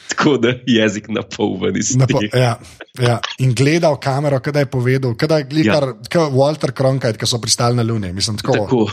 tako, 0.08 0.36
da 0.36 0.54
jezik 0.66 1.08
na 1.08 1.22
pol 1.22 1.58
ven 1.60 1.76
iz 1.76 1.94
tega. 1.94 2.28
ja, 2.34 2.52
ja. 3.00 3.18
In 3.38 3.54
gleda 3.54 3.90
v 3.94 4.00
kamero, 4.02 4.40
kaj 4.40 4.62
je 4.62 4.66
povedal, 4.66 5.14
kaj 5.14 5.38
je 5.38 5.48
glikar, 5.50 5.84
ja. 5.92 6.10
kaj 6.10 6.30
Walter 6.34 6.72
Cronkite, 6.76 7.18
ki 7.18 7.26
so 7.26 7.40
pristali 7.40 7.76
na 7.78 7.86
Luni. 7.86 8.12
Mislim, 8.12 8.36
tako, 8.36 8.58
Tako. 8.64 8.84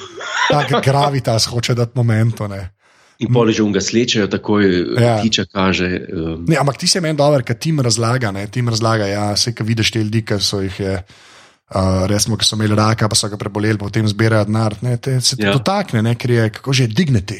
tako 0.49 0.81
gravitas 0.85 1.45
hoče 1.45 1.73
dati 1.73 1.91
momentu. 1.95 2.47
Ne. 2.47 2.75
In 3.23 3.31
pol 3.31 3.51
že 3.51 3.63
unga 3.63 3.79
slečejo, 3.79 4.27
takoj 4.27 4.65
Ja. 4.99 5.15
ja. 5.15 5.21
kiča 5.23 5.45
kaže. 5.47 5.87
Um, 6.11 6.45
Ne, 6.47 6.57
ampak 6.59 6.77
ti 6.77 6.87
se 6.87 7.01
meni 7.01 7.17
dobro, 7.17 7.43
ker 7.43 7.55
tim 7.55 7.79
razlaga. 7.79 8.31
Ne, 8.31 8.47
tim 8.47 8.69
razlaga, 8.69 9.07
ja, 9.07 9.31
vse, 9.33 9.55
ki 9.55 9.63
vidiš 9.63 9.91
te 9.91 10.03
ljudi, 10.03 10.25
ki 10.25 10.39
so 10.39 10.61
jih. 10.61 10.79
Je, 10.79 10.97
Uh, 11.65 12.05
resmo, 12.05 12.37
ki 12.37 12.45
so 12.45 12.53
imeli 12.53 12.75
raka, 12.77 13.07
pa 13.09 13.17
so 13.17 13.25
ga 13.25 13.39
preboleli, 13.41 13.73
potem 13.81 14.05
zbirajo 14.05 14.45
denar. 14.45 14.75
Ne, 14.85 14.99
te, 15.01 15.15
se 15.17 15.33
ja. 15.39 15.49
Dotakne, 15.49 16.03
ne, 16.05 16.11
ker 16.13 16.29
je 16.29 16.43
kako 16.53 16.73
že 16.77 16.85
digniti. 16.85 17.39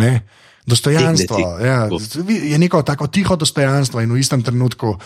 Ne, 0.00 0.24
dostojanstvo. 0.64 1.58
Ja, 1.60 1.88
je 2.28 2.58
neko 2.58 2.82
tako 2.82 3.06
tiho 3.12 3.36
dostojanstvo, 3.36 4.00
in 4.00 4.12
v 4.12 4.20
istem 4.20 4.42
trenutku 4.42 4.96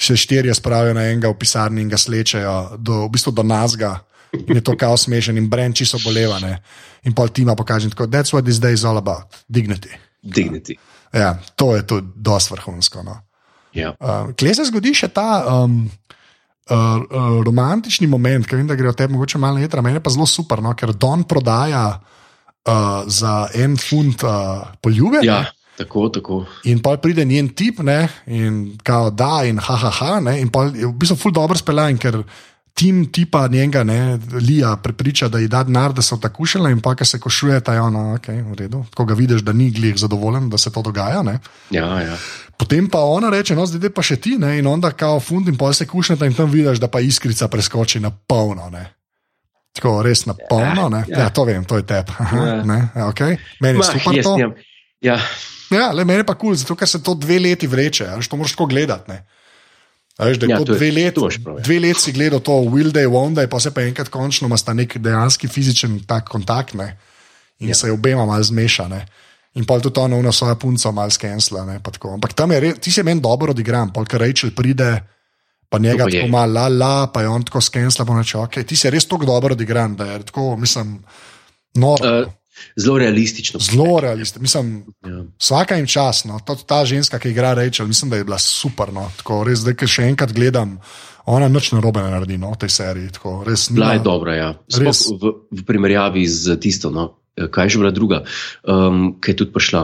še 0.00 0.16
štirje 0.16 0.54
spravijo 0.56 0.96
na 0.96 1.10
enega 1.10 1.28
v 1.28 1.36
pisarni 1.36 1.84
in 1.84 1.90
ga 1.92 1.98
slečejo 2.00 2.80
do, 2.80 3.04
v 3.06 3.12
bistvu 3.12 3.34
do 3.36 3.44
nazga. 3.44 3.98
In 4.32 4.56
je 4.56 4.62
to 4.64 4.76
kao 4.78 4.96
smešen 4.96 5.36
in 5.36 5.48
brenči 5.50 5.84
so 5.84 5.98
bolevane. 6.04 6.54
In 7.04 7.16
pol 7.16 7.28
tima 7.34 7.56
pokaže, 7.58 7.90
tako, 7.90 8.06
that's 8.06 8.32
what 8.32 8.46
this 8.46 8.60
day 8.62 8.72
is 8.72 8.84
all 8.86 8.96
about, 8.96 9.26
dignity. 9.48 9.90
dignity. 10.22 10.78
Ja, 11.12 11.34
to 11.56 11.74
je 11.76 11.82
to 11.86 12.00
dosti 12.00 12.54
vrhunsko. 12.54 13.02
No. 13.02 13.18
Ja. 13.74 13.94
Uh, 13.98 14.30
Kje 14.38 14.54
se 14.54 14.68
zgodi 14.70 14.94
še 14.94 15.10
ta 15.14 15.42
um, 15.42 15.82
uh, 16.70 16.76
uh, 16.76 17.40
romantični 17.46 18.06
moment, 18.10 18.46
ki 18.46 18.60
vem, 18.60 18.68
da 18.70 18.78
gre 18.78 18.92
o 18.92 18.96
tebi 18.96 19.16
mogoče 19.16 19.40
malo 19.42 19.62
jedra, 19.62 19.82
meni 19.82 19.98
je 19.98 20.04
pa 20.06 20.14
zelo 20.14 20.28
super, 20.30 20.62
no, 20.62 20.74
ker 20.78 20.94
Don 20.94 21.24
prodaja 21.28 21.84
uh, 21.98 23.02
za 23.10 23.48
en 23.58 23.76
funt 23.80 24.22
uh, 24.22 24.70
poljube. 24.82 25.24
ja, 25.26 25.40
ne, 25.42 25.59
tako, 25.80 26.08
tako. 26.08 26.38
In 26.64 26.78
pa 26.78 26.94
pride 26.96 27.24
njen 27.24 27.48
tip, 27.50 27.80
ne, 27.80 28.04
in 28.28 28.60
kao 28.82 29.10
da, 29.10 29.40
in 29.44 29.58
ha, 29.58 29.76
ha, 29.76 29.90
ha, 29.92 30.20
ne, 30.20 30.36
in 30.38 30.48
pol 30.48 30.70
je 30.70 30.86
v 30.86 30.94
bistvu 30.94 31.16
ful 31.16 31.32
dobro 31.32 31.56
speljan, 31.56 31.96
ker 31.96 32.20
tim 32.74 33.02
tipa 33.06 33.42
njega, 33.48 33.82
ne, 33.84 33.98
Lija, 34.40 34.76
prepriča, 34.76 35.28
da 35.28 35.38
ji 35.38 35.48
da 35.48 35.64
denar, 35.64 35.92
da 35.92 36.02
se 36.02 36.14
otakušala 36.14 36.70
in 36.70 36.80
pa, 36.80 36.94
ki 36.94 37.04
se 37.04 37.18
košuje, 37.18 37.58
ta 37.60 37.74
je 37.74 37.80
ono, 37.82 38.14
ok, 38.14 38.28
v 38.28 38.54
redu. 38.56 38.84
Ko 38.94 39.04
ga 39.04 39.14
vidiš, 39.14 39.42
da 39.42 39.52
ni 39.52 39.70
glih 39.70 39.98
zadovoljen, 39.98 40.46
da 40.48 40.58
se 40.58 40.72
to 40.72 40.82
dogaja. 40.82 41.22
Ne. 41.22 41.38
Ja, 41.70 41.90
ja. 42.00 42.16
Potem 42.56 42.88
pa 42.88 43.00
ona 43.00 43.28
reče, 43.30 43.56
no, 43.56 43.66
zdaj 43.66 43.90
pa 43.90 44.02
še 44.02 44.16
ti, 44.16 44.36
ne, 44.38 44.54
in 44.58 44.66
onda 44.66 44.92
kao 44.92 45.20
fund 45.20 45.48
in 45.48 45.56
pol 45.56 45.72
se 45.72 45.86
kušnete 45.86 46.26
in 46.26 46.34
tam 46.34 46.48
vidiš, 46.48 46.78
da 46.78 46.88
pa 46.88 47.00
iskrica 47.00 47.48
preskoči 47.48 48.00
na 48.00 48.10
polno. 48.12 48.70
Ne. 48.70 48.86
Tako 49.72 50.02
res 50.02 50.24
na 50.26 50.34
polno, 50.48 50.88
ne? 50.88 51.04
Ja. 51.08 51.18
Ja, 51.18 51.28
to 51.30 51.44
vem, 51.44 51.64
to 51.64 51.76
je 51.76 51.84
tep. 51.86 52.08
Aha, 52.18 52.36
Ja. 52.38 52.54
ne, 52.64 52.88
ja, 52.94 53.06
okay. 53.06 53.36
Meni 53.60 53.78
je 53.78 53.84
super 53.86 54.16
jaz 54.16 54.24
to. 54.24 54.36
nimam- 54.36 54.54
Ja, 55.00 55.20
Ja, 55.70 55.92
le 55.94 56.02
meni 56.04 56.24
pa 56.26 56.34
kul, 56.34 56.50
cool, 56.50 56.58
zato 56.58 56.74
ker 56.74 56.88
se 56.90 56.98
to 57.02 57.14
dve 57.14 57.38
leti 57.38 57.68
vleče, 57.70 58.08
a 58.10 58.16
veš, 58.18 58.28
to 58.30 58.36
moraš 58.38 58.56
tako 58.56 58.66
gledati. 58.66 59.10
ne. 59.10 59.22
A 60.18 60.26
Veš, 60.26 60.38
da 60.42 60.46
je 60.46 60.50
Ja, 60.50 60.58
to 60.58 60.64
to 60.64 60.74
dve 60.74 60.90
leti, 60.90 61.20
imaš 61.20 61.38
ja. 61.38 61.62
dve 61.64 61.78
leti 61.80 62.00
si 62.00 62.12
gledal 62.12 62.40
to 62.40 62.52
Will 62.52 62.90
Day, 62.92 63.06
Day, 63.06 63.46
pa 63.46 63.60
se 63.60 63.70
pa 63.70 63.82
enkrat 63.86 64.08
končno 64.08 64.46
ima 64.50 64.56
sta 64.58 64.74
nek 64.74 64.98
dejanski 64.98 65.48
fizičen 65.48 66.00
tak 66.06 66.28
kontakt 66.28 66.74
ne? 66.74 66.98
in 67.58 67.68
ja. 67.68 67.74
Se 67.74 67.86
je 67.86 67.92
obema 67.92 68.26
malo 68.26 68.42
zmešane. 68.42 69.06
In 69.54 69.64
pa 69.64 69.78
tudi 69.80 70.00
ona 70.00 70.22
na 70.22 70.32
svojo 70.32 70.54
punco 70.54 70.92
malo 70.92 71.10
skensla. 71.10 71.78
pa. 71.82 71.90
Ampak 72.12 72.32
tam 72.32 72.52
je 72.52 72.60
res, 72.60 72.78
ti 72.80 72.90
se 72.92 73.02
meni 73.02 73.20
dobro 73.20 73.50
odigran, 73.50 73.92
polk 73.92 74.14
Rachel 74.14 74.50
pride. 74.50 75.02
Pa 75.68 75.78
njega 75.78 76.04
pa 76.04 76.10
tako 76.10 76.28
malo, 76.28 76.52
la, 76.52 76.68
la, 76.68 77.06
pa 77.06 77.22
je 77.22 77.28
on 77.28 77.44
tako 77.44 77.60
skensla, 77.60 78.04
pa 78.04 78.18
reče, 78.18 78.38
ok, 78.38 78.54
ti 78.66 78.76
si 78.76 78.90
res 78.90 79.06
tako 79.06 79.24
dobro 79.24 79.54
odigran, 79.54 79.94
da 79.96 80.04
je 80.04 80.22
tako, 80.26 80.56
mislim, 80.56 81.04
noro. 81.74 82.20
uh, 82.20 82.32
zelo 82.76 82.98
realistično. 82.98 83.60
Zelo 83.60 84.00
realistično. 84.00 84.42
Mislim, 84.42 84.84
Ja. 85.00 85.24
Vsaka 85.38 85.76
jim 85.76 85.86
čas, 85.86 86.24
no. 86.24 86.38
ta, 86.38 86.54
ta 86.56 86.84
ženska, 86.84 87.18
ki 87.18 87.30
igra 87.30 87.54
Rachel, 87.54 87.86
mislim, 87.86 88.10
da 88.10 88.16
je 88.16 88.24
bila 88.24 88.38
super. 88.38 88.92
No. 88.92 89.10
Tako, 89.16 89.44
res, 89.44 89.64
ki 89.64 89.86
še 89.86 90.02
enkrat 90.04 90.32
gledam, 90.32 90.78
ona 91.26 91.48
nič 91.48 91.72
narobe 91.72 92.02
ne 92.02 92.10
naredi 92.10 92.38
no, 92.38 92.50
v 92.52 92.58
tej 92.58 92.68
seriji. 92.70 93.10
Tako, 93.12 93.44
res, 93.46 93.68
Bila 93.70 93.92
je 93.92 93.98
nima- 93.98 94.04
dobra, 94.04 94.34
ja. 94.34 94.50
Sploh 94.68 94.86
Res. 94.86 95.06
v, 95.08 95.24
v 95.50 95.64
primerjavi 95.64 96.26
z 96.26 96.56
tisto, 96.56 96.90
no, 96.90 97.16
kaj 97.36 97.64
je 97.64 97.70
že 97.70 97.78
bila 97.78 97.90
druga, 97.90 98.24
um, 98.62 99.16
ki 99.16 99.30
je 99.30 99.36
tudi 99.36 99.52
prišla 99.52 99.82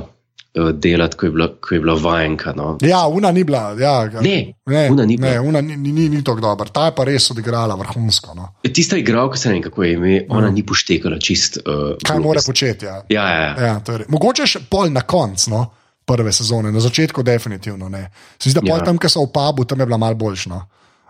delati, 0.73 1.17
ko 1.17 1.27
je 1.27 1.33
bila, 1.33 1.49
ko 1.59 1.75
je 1.75 1.81
bila 1.81 1.95
vajenka. 1.95 2.53
No. 2.53 2.79
Ja, 2.81 3.07
una 3.07 3.33
ni 3.33 3.45
bila. 3.45 3.75
Ja, 3.75 4.05
Ne, 4.21 4.55
ne, 4.67 4.89
una 4.91 5.05
ni 5.05 5.17
bila. 5.17 5.31
ne, 5.31 5.41
una 5.41 5.61
ni, 5.61 5.77
ni, 5.77 5.93
ni, 5.93 6.09
ni 6.09 6.25
tako 6.25 6.41
dobra. 6.41 6.67
Ta 6.67 6.87
je 6.87 6.95
pa 6.95 7.05
res 7.05 7.31
odigrala 7.31 7.75
vrhunsko. 7.75 8.35
No. 8.35 8.49
Tista 8.65 8.97
igralka, 8.97 9.37
se 9.37 9.49
ne 9.49 9.55
vem, 9.55 9.63
kako 9.63 9.83
je 9.83 9.93
ime, 9.93 10.15
ona 10.29 10.51
ni 10.51 10.63
poštekala 10.63 11.19
čist. 11.19 11.59
Uh, 11.59 11.97
Kaj 12.03 12.19
mora 12.19 12.41
početi? 12.47 12.85
Ja. 12.85 13.03
Ja, 13.09 13.29
ja, 13.29 13.41
ja. 13.41 13.67
Ja, 13.67 13.81
to 13.81 13.93
je 13.93 13.99
res. 13.99 14.09
Mogoče 14.09 14.47
še 14.47 14.61
pol 14.71 14.91
na 14.91 15.01
koncu 15.03 15.51
no, 15.51 15.67
prve 16.05 16.33
sezone, 16.33 16.73
na 16.73 16.81
začetku 16.81 17.23
definitivno 17.23 17.89
ne. 17.89 18.07
Se 18.39 18.51
zdi, 18.51 18.57
da 18.57 18.65
pol 18.65 18.79
Ja. 18.79 18.85
tam, 18.85 18.99
ki 18.99 19.09
so 19.09 19.23
v 19.23 19.33
pubu, 19.33 19.65
tam 19.65 19.81
je 19.81 19.87
bila 19.87 19.99
malo 19.99 20.15
boljša. 20.15 20.61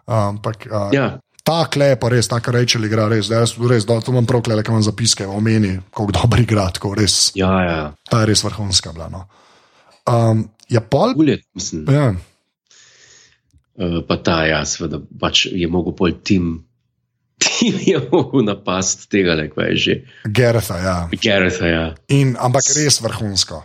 Ampak 0.06 0.66
uh, 0.70 0.88
ja. 0.94 1.18
Ta 1.46 1.60
klej 1.70 1.94
pa 2.02 2.08
res, 2.10 2.26
ta 2.26 2.40
Rachel 2.42 2.88
igra 2.88 3.06
res, 3.08 3.28
da 3.30 3.44
jaz 3.44 3.54
res, 3.70 3.84
da 3.86 4.00
to 4.02 4.10
imam 4.10 4.26
prav 4.26 4.42
klej, 4.42 4.64
ki 4.66 4.72
imam 4.74 4.82
zapiske, 4.82 5.26
omeni, 5.30 5.76
kako 5.94 6.10
dobro 6.16 6.42
igra, 6.42 6.64
tako 6.74 6.94
res. 6.98 7.30
ja, 7.38 7.52
ja. 7.62 7.80
Ta 8.10 8.24
je 8.24 8.32
res 8.32 8.42
vrhunska 8.42 8.90
bila. 8.92 9.06
No. 9.12 9.26
Um, 10.10 10.48
ja, 10.68 10.80
pol, 10.82 11.14
Ulje, 11.14 11.38
mislim, 11.54 11.86
ja, 11.86 12.08
uh, 13.78 14.00
pa 14.08 14.16
ta, 14.18 14.40
ja, 14.46 14.64
seveda, 14.66 14.98
pač 15.20 15.46
je 15.52 15.68
mogel 15.70 15.94
pol 15.94 16.18
tim. 16.22 16.64
Tim 17.46 17.76
je 17.84 17.98
mogel 18.10 18.46
napast 18.48 19.10
tega, 19.12 19.36
kaj 19.52 19.66
je 19.70 19.76
že. 19.76 19.94
Geretha, 20.24 20.78
ja. 20.80 20.96
Garetha, 21.12 21.66
ja. 21.68 21.84
In, 22.08 22.32
ampak 22.40 22.64
res 22.74 22.96
vrhunsko. 23.04 23.60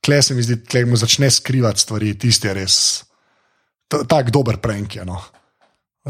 Klej 0.00 0.22
se 0.24 0.34
mi 0.34 0.42
zdi, 0.42 0.56
klej 0.64 0.86
mu 0.88 0.96
začne 0.96 1.28
skrivati 1.30 1.82
stvari, 1.84 2.14
tisti 2.16 2.48
je 2.48 2.54
res. 2.56 2.76
ta- 3.86 4.00
Tak 4.08 4.30
dober 4.32 4.56
prank 4.56 4.96
je, 4.96 5.04
no. 5.04 5.20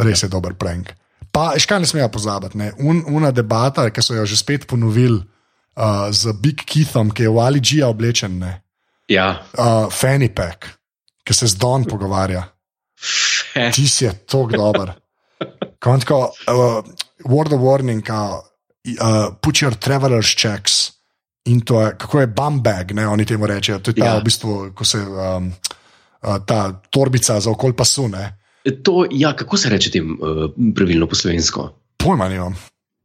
Res 0.01 0.25
je 0.25 0.31
dober 0.33 0.57
prank. 0.57 0.95
Pa, 1.31 1.53
še 1.61 1.69
kaj 1.71 1.83
ne 1.83 1.89
smejo 1.89 2.09
pozabiti, 2.11 2.59
ne? 2.59 2.73
Un, 2.83 3.05
una 3.13 3.31
debata, 3.35 3.87
ki 3.95 4.03
so 4.03 4.17
jo 4.17 4.25
že 4.27 4.39
spet 4.41 4.67
ponovili 4.71 5.21
uh, 5.21 6.09
z 6.11 6.35
Big 6.43 6.65
Keithom, 6.67 7.13
ki 7.15 7.29
je 7.29 7.31
v 7.31 7.39
Ali 7.39 7.63
G-ja 7.63 7.91
oblečen, 7.93 8.41
ne? 8.41 8.53
Ja, 9.11 9.43
uh, 9.59 9.87
Fanny 9.91 10.31
Pack, 10.31 10.67
ki 11.27 11.35
se 11.35 11.51
z 11.51 11.59
Don 11.61 11.87
pogovarja. 11.87 12.47
Ti 13.55 13.87
si 13.89 14.05
je 14.05 14.13
tako 14.27 14.57
dober. 14.57 14.95
Konko, 15.81 16.19
uh, 16.51 16.83
word 17.27 17.55
of 17.55 17.63
warning, 17.63 18.03
kao, 18.07 18.43
uh, 19.01 19.35
put 19.41 19.63
your 19.63 19.75
traveler's 19.75 20.35
checks 20.35 20.93
into 21.45 21.79
a, 21.79 21.93
kako 21.99 22.21
je 22.21 22.27
bum 22.27 22.61
bag, 22.63 22.93
ne, 22.93 23.07
oni 23.09 23.25
temu 23.27 23.47
rečejo. 23.47 23.79
To 23.79 23.91
je 23.91 23.95
ta. 23.95 24.05
Ja. 24.05 24.19
v 24.19 24.25
bistvu, 24.25 24.73
ko 24.75 24.85
se 24.85 24.99
um, 25.01 25.49
uh, 26.23 26.39
ta 26.47 26.83
torbica 26.91 27.41
za 27.41 27.51
okol 27.51 27.73
pasu, 27.73 28.09
ne. 28.09 28.40
To, 28.83 29.07
ja, 29.11 29.33
kako 29.37 29.57
se 29.57 29.71
reče 29.73 29.91
tem 29.91 30.13
uh, 30.13 30.51
pravilno 30.77 31.07
po 31.09 31.17
slovensko? 31.17 31.71
Pojma 31.97 32.29
nimam. 32.29 32.57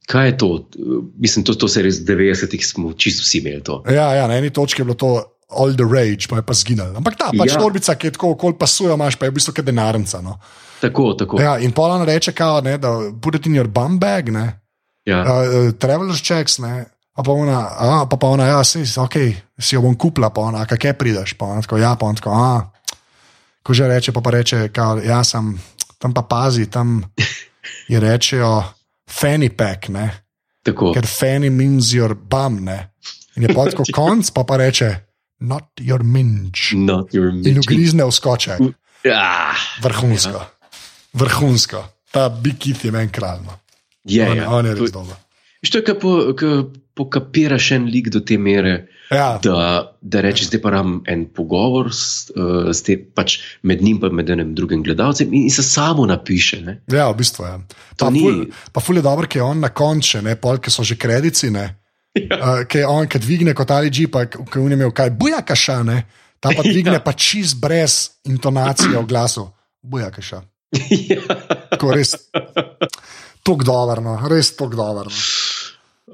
Kaj 0.06 0.28
je 0.28 0.38
to? 0.38 0.48
Uh, 0.48 1.04
Mislim, 1.18 1.46
to, 1.46 1.56
to 1.56 1.68
se 1.72 1.82
res 1.82 2.02
v 2.02 2.10
90-ih 2.12 2.66
smo 2.66 2.94
čisto 2.94 3.24
vsi 3.24 3.40
imeli 3.40 3.64
to. 3.64 3.84
Ja, 3.90 4.12
ja, 4.14 4.28
na 4.28 4.38
eni 4.38 4.50
točki 4.50 4.82
je 4.82 4.86
bilo 4.86 5.00
to 5.00 5.14
all 5.50 5.74
the 5.74 5.86
rage, 5.86 6.28
pa 6.30 6.42
je 6.42 6.46
pa 6.46 6.54
zginil. 6.54 6.96
Ampak 6.98 7.16
ta 7.16 7.32
pač 7.32 7.54
ja. 7.54 7.60
Torbica, 7.62 7.96
ki 7.96 8.08
je 8.08 8.16
tako 8.18 8.34
okol 8.36 8.58
pasu, 8.60 8.90
imaš 8.92 9.16
pa 9.16 9.30
je 9.30 9.32
v 9.32 9.38
bistvu 9.40 9.56
kot 9.56 9.66
denarnica. 9.68 10.22
No. 10.26 10.38
Tako, 10.82 11.14
tako. 11.14 11.40
Ja, 11.42 11.56
in 11.62 11.72
pol 11.72 11.94
on 11.94 12.04
reče, 12.08 12.34
kao, 12.36 12.60
ne, 12.66 12.78
da 12.82 12.92
put 13.22 13.40
it 13.40 13.48
in 13.48 13.56
your 13.56 13.72
bum 13.72 14.00
bag, 14.02 14.34
ne. 14.34 14.46
Ja. 15.06 15.22
uh, 15.22 15.72
traveler's 15.80 16.24
checks, 16.26 16.60
ne. 16.60 16.86
A 17.16 17.24
pa 17.24 17.32
ona, 17.32 17.60
a, 17.64 17.90
pa, 18.12 18.18
pa 18.20 18.28
ona, 18.28 18.50
ja, 18.50 18.64
si, 18.68 18.84
ok, 18.84 19.16
si 19.56 19.78
jo 19.78 19.86
bom 19.86 19.96
kupila, 19.96 20.34
pa 20.36 20.50
ona, 20.50 20.66
kaj 20.68 20.98
prideš, 21.00 21.38
pa 21.40 21.48
ona 21.54 21.64
tako, 21.64 21.80
ja, 21.80 21.94
pa 21.96 22.10
ona 22.10 22.20
tako, 22.20 22.34
a, 22.36 22.75
ko 23.66 23.74
že 23.74 23.88
reče, 23.88 24.12
pa 24.12 24.22
pa 24.22 24.30
reče, 24.32 24.70
kao, 24.70 25.00
ja, 25.00 25.24
sem, 25.24 25.58
tam 25.98 26.14
pa 26.14 26.22
pazi, 26.22 26.68
tam 26.68 27.02
je 27.88 27.98
rečejo 27.98 28.62
fanny 29.04 29.50
pack, 29.50 29.90
ne, 29.90 30.06
Tako. 30.62 30.94
ker 30.94 31.04
fanny 31.04 31.50
means 31.50 31.90
your 31.90 32.14
bum, 32.14 32.62
ne. 32.62 32.94
In 33.36 33.44
je 33.44 33.50
pa 33.50 33.66
tako 33.66 33.84
konc, 33.98 34.30
pa 34.30 34.44
pa 34.44 34.58
reče, 34.58 34.90
not 35.42 35.74
your 35.78 36.02
minge. 36.02 36.72
Not 36.74 37.10
your 37.12 37.30
In 37.30 37.42
midget. 37.42 37.58
ugrizne 37.60 38.04
v 38.04 38.12
skoček, 38.12 38.62
Ah, 39.06 39.54
vrhunsko, 39.82 40.40
vrhunsko. 41.14 41.82
Ta 42.10 42.30
Big 42.32 42.58
Kit 42.58 42.80
je 42.80 42.92
meni 42.92 43.10
kralj. 43.10 43.44
No. 43.44 43.54
je, 44.04 44.24
On, 44.24 44.38
ja. 44.38 44.50
on 44.50 44.66
je 44.66 44.74
res 44.74 44.92
dober. 44.92 45.18
Veš, 45.62 45.70
To 45.70 45.78
je, 45.78 45.84
ko 45.84 45.94
po- 45.96 46.34
ko 46.34 46.48
pokapiraš 46.96 47.72
en 47.72 47.86
lik 47.86 48.10
do 48.10 48.20
te 48.22 48.38
mere, 48.38 48.88
Ja, 49.12 49.36
da, 49.38 49.56
da 50.02 50.22
rečeš, 50.26 50.48
zdaj 50.48 50.62
pa 50.64 50.72
imam 50.72 50.96
en 51.06 51.28
pogovor 51.30 51.92
s, 51.94 52.32
uh, 52.34 52.72
s 52.74 52.82
te, 52.82 52.96
pač 52.98 53.36
med 53.62 53.84
njim 53.84 54.00
in 54.02 54.16
med 54.16 54.30
enim 54.30 54.56
drugim 54.58 54.82
gledalcem 54.82 55.30
in, 55.30 55.44
in 55.46 55.54
se 55.54 55.62
samo 55.64 56.08
napiše. 56.10 56.62
Ne? 56.62 56.80
Ja, 56.90 57.12
v 57.12 57.20
bistvu 57.20 57.46
je. 57.46 57.52
To 57.96 58.06
Pa 58.06 58.10
ni- 58.10 58.24
ful, 58.24 58.40
pa 58.74 58.82
ful 58.82 58.98
je 58.98 59.04
dobro, 59.04 59.28
ker 59.28 59.40
je 59.40 59.46
on 59.46 59.60
na 59.60 59.70
koncu, 59.70 60.24
ne, 60.26 60.34
pol, 60.36 60.58
ki 60.58 60.74
so 60.74 60.82
že 60.84 60.98
kredici, 60.98 61.52
ne. 61.52 61.68
Ja. 62.16 62.40
Uh, 62.56 62.64
ki 62.66 62.82
je 62.82 62.88
on, 62.88 63.06
ki 63.06 63.20
dvigne 63.20 63.54
kot 63.54 63.70
ali 63.72 63.92
G, 63.92 64.08
pa 64.10 64.26
ki 64.26 64.42
je 64.42 64.74
imel 64.74 64.90
kaj, 64.92 65.14
buja 65.14 65.44
kaša, 65.44 65.84
ne. 65.84 66.00
Ta 66.42 66.50
pa 66.50 66.66
dvigne 66.72 66.98
Ja. 66.98 67.04
pa 67.04 67.14
čist 67.14 67.62
brez 67.62 68.10
intonacije 68.26 68.98
v 68.98 69.06
glasu. 69.06 69.46
Buja 69.86 70.10
kaša. 70.10 70.42
ja. 71.14 71.22
Tako 71.76 71.94
res. 71.94 72.16
Tok 73.46 73.62
dobro, 73.62 74.02
no, 74.02 74.18
res 74.26 74.50
tok 74.58 74.74
dobro. 74.74 75.14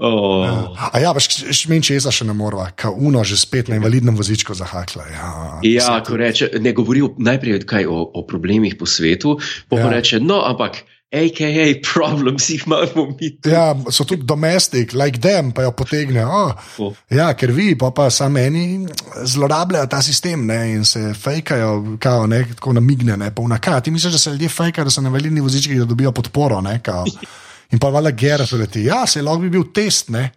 Oh. 0.01 0.73
A 0.93 0.97
ja, 0.99 1.11
veš, 1.13 1.27
šmen 1.53 1.83
česa 1.85 2.09
še 2.09 2.25
ne 2.25 2.33
morva, 2.33 2.71
ka 2.73 2.89
uno 2.89 3.21
že 3.23 3.37
spet 3.37 3.67
na 3.69 3.77
invalidnem 3.77 4.15
vozičku 4.17 4.53
zahakla. 4.57 5.05
Ja, 5.13 5.27
Ja, 5.61 5.99
ko 6.01 6.17
reče, 6.17 6.49
ne 6.59 6.73
govori 6.73 7.03
najprej 7.17 7.61
kaj 7.69 7.85
o, 7.85 7.99
o 8.13 8.23
problemih 8.25 8.73
po 8.79 8.89
svetu, 8.89 9.37
pa 9.69 9.77
Ja. 9.77 9.85
ja. 9.85 9.89
reče, 9.93 10.19
no, 10.19 10.41
ampak, 10.41 10.81
AKA 11.11 11.83
problems 11.93 12.49
jih 12.49 12.63
imamo 12.65 13.05
mi. 13.19 13.29
tu." 13.37 13.49
Ja, 13.49 13.75
so 13.91 14.03
tudi 14.07 14.23
domestik, 14.25 14.93
like 14.93 15.19
them, 15.21 15.51
pa 15.51 15.67
jo 15.67 15.71
potegne. 15.71 16.25
Oh, 16.25 16.51
O. 16.79 16.93
ja, 17.09 17.33
ker 17.33 17.51
vi, 17.51 17.75
pa, 17.77 17.91
pa 17.91 18.09
sami 18.09 18.41
eni 18.41 18.87
zlorabljajo 19.23 19.85
ta 19.91 20.01
sistem 20.01 20.47
ne, 20.47 20.71
in 20.71 20.85
se 20.85 21.13
fejkajo, 21.13 21.97
kao, 21.99 22.25
ne, 22.27 22.45
tako 22.55 22.73
namigne. 22.73 23.17
Ne, 23.17 23.29
pa 23.35 23.43
vnaka. 23.43 23.81
Ti 23.81 23.91
misliš, 23.91 24.13
da 24.13 24.17
se 24.17 24.31
ljudje 24.31 24.49
fejkajo, 24.49 24.85
da 24.85 24.91
so 24.91 25.01
na 25.01 25.09
velikih 25.09 25.43
vozičkih, 25.43 25.79
da 25.79 25.85
dobijo 25.85 26.11
podporo. 26.11 26.61
Ne, 26.61 26.79
kao. 26.79 27.05
in 27.71 27.79
pa 27.79 27.89
valjda 27.89 28.11
gera 28.11 28.45
so 28.45 28.57
leti. 28.59 28.83
Ja, 28.85 29.05
se 29.07 29.21
lahko 29.21 29.41
bi 29.45 29.49
bil 29.49 29.63
test. 29.73 30.09
Ne. 30.09 30.29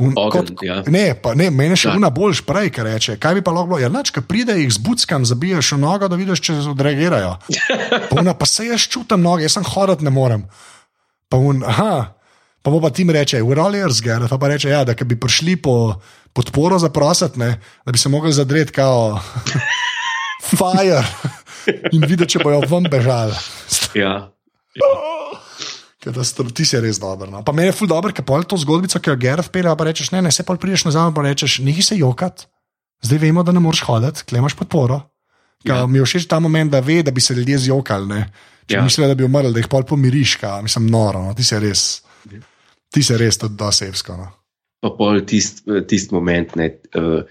Un, 0.00 0.14
Ogenj, 0.16 0.54
ja. 0.64 0.78
Ne, 0.88 1.12
pa 1.20 1.34
ne, 1.36 1.50
meni 1.52 1.76
še 1.76 1.90
Ja. 1.90 1.96
una 2.00 2.08
boljš 2.10 2.40
prej, 2.48 2.70
ker 2.72 2.86
reče, 2.88 3.18
kaj 3.20 3.34
bi 3.36 3.42
pa 3.44 3.52
lahko 3.52 3.74
bilo. 3.74 3.80
Ja, 3.82 3.90
nač, 3.92 4.08
ki 4.10 4.22
pride, 4.24 4.54
jih 4.56 4.70
zbuckam, 4.72 5.26
zabiješ 5.28 5.74
v 5.76 5.82
nogo, 5.82 6.08
da 6.08 6.16
vidiš, 6.16 6.40
če 6.40 6.54
se 6.62 6.70
odreagirajo. 6.72 7.34
Pa, 8.10 8.20
una, 8.22 8.32
pa 8.32 8.46
se 8.48 8.70
jaz 8.70 8.86
čutim 8.88 9.20
noge, 9.20 9.44
jaz 9.44 9.58
sem 9.58 9.66
hoditi 9.68 10.04
ne 10.08 10.10
morem. 10.14 10.46
Pa 11.28 11.36
un, 11.36 11.60
aha, 11.64 12.14
pa 12.64 12.70
bo 12.72 12.80
pa 12.80 12.88
tim 12.90 13.10
reče, 13.12 13.42
we're 13.44 13.60
all 13.60 13.74
ears, 13.76 14.00
Gareth, 14.00 14.32
pa, 14.32 14.38
pa 14.40 14.48
reče, 14.54 14.70
ja, 14.72 14.80
da 14.88 14.96
bi 14.96 15.16
prišli 15.20 15.58
po 15.60 16.00
podporo 16.32 16.78
zaprositi, 16.80 17.36
ne, 17.40 17.58
da 17.84 17.92
bi 17.92 17.98
se 18.00 18.08
mogli 18.08 18.32
zadreti 18.32 18.72
kao 18.72 19.20
fire 20.56 21.02
in 21.94 22.04
videti, 22.08 22.32
če 22.36 22.44
bojo 22.44 22.64
ven 22.68 22.88
bežali. 22.88 23.36
Ja. 23.94 24.32
Ker 24.72 24.88
da 26.10 26.24
sto- 26.24 26.50
Ti 26.50 26.64
si 26.64 26.80
res 26.80 26.98
dober. 26.98 27.30
No. 27.30 27.44
Pa 27.46 27.52
meni 27.52 27.70
je 27.70 27.76
ful 27.78 27.86
dobro, 27.86 28.12
ker 28.12 28.24
pol 28.26 28.42
to 28.42 28.56
zgodbico, 28.58 28.98
ki 28.98 29.10
jo 29.10 29.16
Gareth 29.16 29.52
pelje, 29.54 29.70
pa 29.78 29.84
rečeš, 29.84 30.10
ne, 30.10 30.22
ne, 30.22 30.32
se 30.34 30.42
pol 30.42 30.58
prideš 30.58 30.84
nazaj, 30.90 31.12
pa 31.14 31.22
rečeš, 31.22 31.60
nehi 31.62 31.82
se 31.82 31.96
jokat, 31.96 32.46
zdaj 33.02 33.18
vemo, 33.18 33.42
da 33.46 33.54
ne 33.54 33.62
moreš 33.62 33.84
hoditi, 33.86 34.26
klemaš 34.26 34.58
podporo. 34.58 35.02
Ja. 35.64 35.86
Mi 35.86 35.98
je 35.98 36.04
všeč 36.04 36.26
ta 36.26 36.40
moment, 36.42 36.72
da 36.72 36.80
ve, 36.82 37.02
da 37.06 37.14
bi 37.14 37.20
se 37.22 37.34
ljudje 37.34 37.58
zjokali. 37.68 38.08
Ne? 38.08 38.20
Če 38.66 38.76
ja. 38.76 38.82
mislijo, 38.82 39.08
da 39.08 39.14
bi 39.14 39.24
umrli, 39.24 39.52
da 39.54 39.62
jih 39.62 39.70
pol 39.70 39.86
pomiriš, 39.86 40.36
ka, 40.42 40.56
mislim, 40.62 40.90
noro, 40.90 41.22
no? 41.22 41.34
ti 41.38 41.46
se 41.46 41.60
res, 41.62 42.02
ti 42.90 43.02
se 43.02 43.18
res 43.18 43.38
tudi 43.38 43.54
dosevsko. 43.58 44.16
No? 44.18 44.30
Pa 44.82 44.90
pol 44.98 45.22
tisti 45.26 45.84
tist 45.86 46.10
moment, 46.10 46.56
ne, 46.58 46.68
uh, 46.98 47.22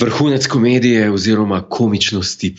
vrhunec 0.00 0.46
komedije 0.48 1.10
oziroma 1.12 1.60
komičnosti, 1.68 2.54